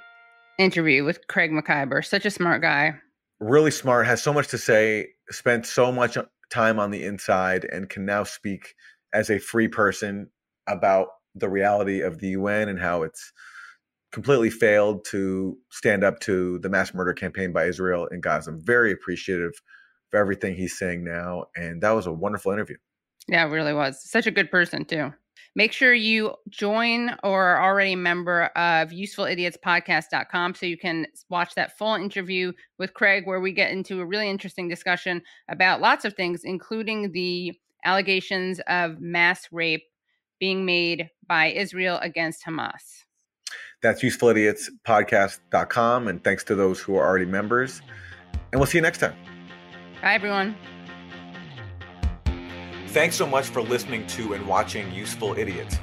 interview 0.57 1.03
with 1.03 1.27
Craig 1.27 1.51
Mokhiber. 1.51 2.05
Such 2.05 2.25
a 2.25 2.31
smart 2.31 2.61
guy. 2.61 2.93
Really 3.41 3.71
smart, 3.71 4.07
has 4.07 4.23
so 4.23 4.31
much 4.31 4.47
to 4.49 4.57
say, 4.57 5.07
spent 5.29 5.65
so 5.65 5.91
much 5.91 6.17
time 6.49 6.79
on 6.79 6.91
the 6.91 7.03
inside, 7.03 7.65
and 7.65 7.89
can 7.89 8.05
now 8.05 8.23
speak 8.23 8.75
as 9.13 9.29
a 9.29 9.39
free 9.39 9.67
person 9.67 10.29
about 10.67 11.09
the 11.35 11.49
reality 11.49 12.01
of 12.01 12.19
the 12.19 12.29
UN 12.29 12.69
and 12.69 12.79
how 12.79 13.03
it's 13.03 13.33
completely 14.11 14.49
failed 14.49 15.05
to 15.05 15.57
stand 15.69 16.03
up 16.03 16.19
to 16.21 16.59
the 16.59 16.69
mass 16.69 16.93
murder 16.93 17.13
campaign 17.13 17.51
by 17.51 17.65
Israel 17.65 18.07
in 18.07 18.21
Gaza. 18.21 18.51
I'm 18.51 18.61
very 18.61 18.91
appreciative 18.91 19.53
for 20.09 20.19
everything 20.19 20.55
he's 20.55 20.77
saying 20.77 21.03
now. 21.03 21.45
And 21.55 21.81
that 21.81 21.91
was 21.91 22.07
a 22.07 22.11
wonderful 22.11 22.51
interview. 22.51 22.77
Yeah, 23.27 23.45
it 23.45 23.51
really 23.51 23.73
was. 23.73 24.03
Such 24.03 24.25
a 24.25 24.31
good 24.31 24.49
person, 24.49 24.85
too. 24.85 25.13
Make 25.55 25.71
sure 25.71 25.93
you 25.93 26.35
join 26.49 27.15
or 27.23 27.43
are 27.43 27.63
already 27.63 27.93
a 27.93 27.97
member 27.97 28.45
of 28.55 28.89
usefulidiotspodcast.com 28.89 30.55
so 30.55 30.65
you 30.65 30.77
can 30.77 31.07
watch 31.29 31.55
that 31.55 31.77
full 31.77 31.95
interview 31.95 32.53
with 32.77 32.93
Craig, 32.93 33.25
where 33.25 33.39
we 33.39 33.51
get 33.51 33.71
into 33.71 33.99
a 33.99 34.05
really 34.05 34.29
interesting 34.29 34.67
discussion 34.67 35.21
about 35.49 35.81
lots 35.81 36.05
of 36.05 36.13
things, 36.13 36.41
including 36.43 37.11
the 37.11 37.53
allegations 37.83 38.59
of 38.67 38.99
mass 38.99 39.47
rape 39.51 39.83
being 40.39 40.65
made 40.65 41.09
by 41.27 41.47
Israel 41.47 41.99
against 42.01 42.45
Hamas. 42.45 43.03
That's 43.81 44.03
usefulidiotspodcast.com. 44.03 46.07
And 46.07 46.23
thanks 46.23 46.43
to 46.45 46.55
those 46.55 46.79
who 46.79 46.95
are 46.95 47.05
already 47.05 47.25
members. 47.25 47.81
And 48.51 48.59
we'll 48.59 48.67
see 48.67 48.77
you 48.77 48.81
next 48.81 48.99
time. 48.99 49.15
Bye, 50.01 50.13
everyone. 50.13 50.55
Thanks 52.87 53.15
so 53.15 53.27
much 53.27 53.47
for 53.47 53.61
listening 53.61 54.07
to 54.07 54.33
and 54.33 54.47
watching 54.47 54.91
Useful 54.91 55.37
Idiots. 55.37 55.77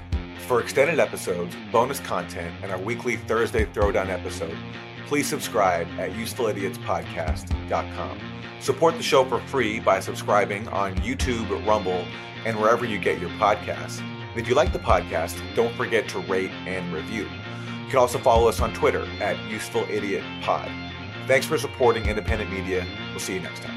For 0.48 0.60
extended 0.60 0.98
episodes, 0.98 1.54
bonus 1.70 2.00
content, 2.00 2.52
and 2.62 2.72
our 2.72 2.78
weekly 2.78 3.16
Thursday 3.16 3.66
Throwdown 3.66 4.08
episode, 4.08 4.56
please 5.06 5.28
subscribe 5.28 5.86
at 5.98 6.12
usefulidiotspodcast.com. 6.12 8.20
Support 8.60 8.96
the 8.96 9.02
show 9.02 9.24
for 9.24 9.40
free 9.40 9.80
by 9.80 10.00
subscribing 10.00 10.66
on 10.68 10.94
YouTube, 10.96 11.66
Rumble, 11.66 12.04
and 12.44 12.58
wherever 12.58 12.84
you 12.84 12.98
get 12.98 13.20
your 13.20 13.30
podcasts. 13.30 14.00
And 14.00 14.40
if 14.40 14.48
you 14.48 14.54
like 14.54 14.72
the 14.72 14.78
podcast, 14.78 15.38
don't 15.54 15.74
forget 15.76 16.08
to 16.08 16.18
rate 16.20 16.50
and 16.66 16.92
review. 16.92 17.28
You 17.86 17.92
can 17.92 18.00
also 18.00 18.18
follow 18.18 18.48
us 18.48 18.58
on 18.60 18.74
Twitter 18.74 19.06
at 19.20 19.38
Useful 19.48 19.86
Idiot 19.88 20.24
Pod. 20.42 20.68
Thanks 21.28 21.46
for 21.46 21.56
supporting 21.56 22.06
independent 22.06 22.50
media. 22.50 22.84
We'll 23.10 23.20
see 23.20 23.34
you 23.34 23.40
next 23.40 23.62
time. 23.62 23.75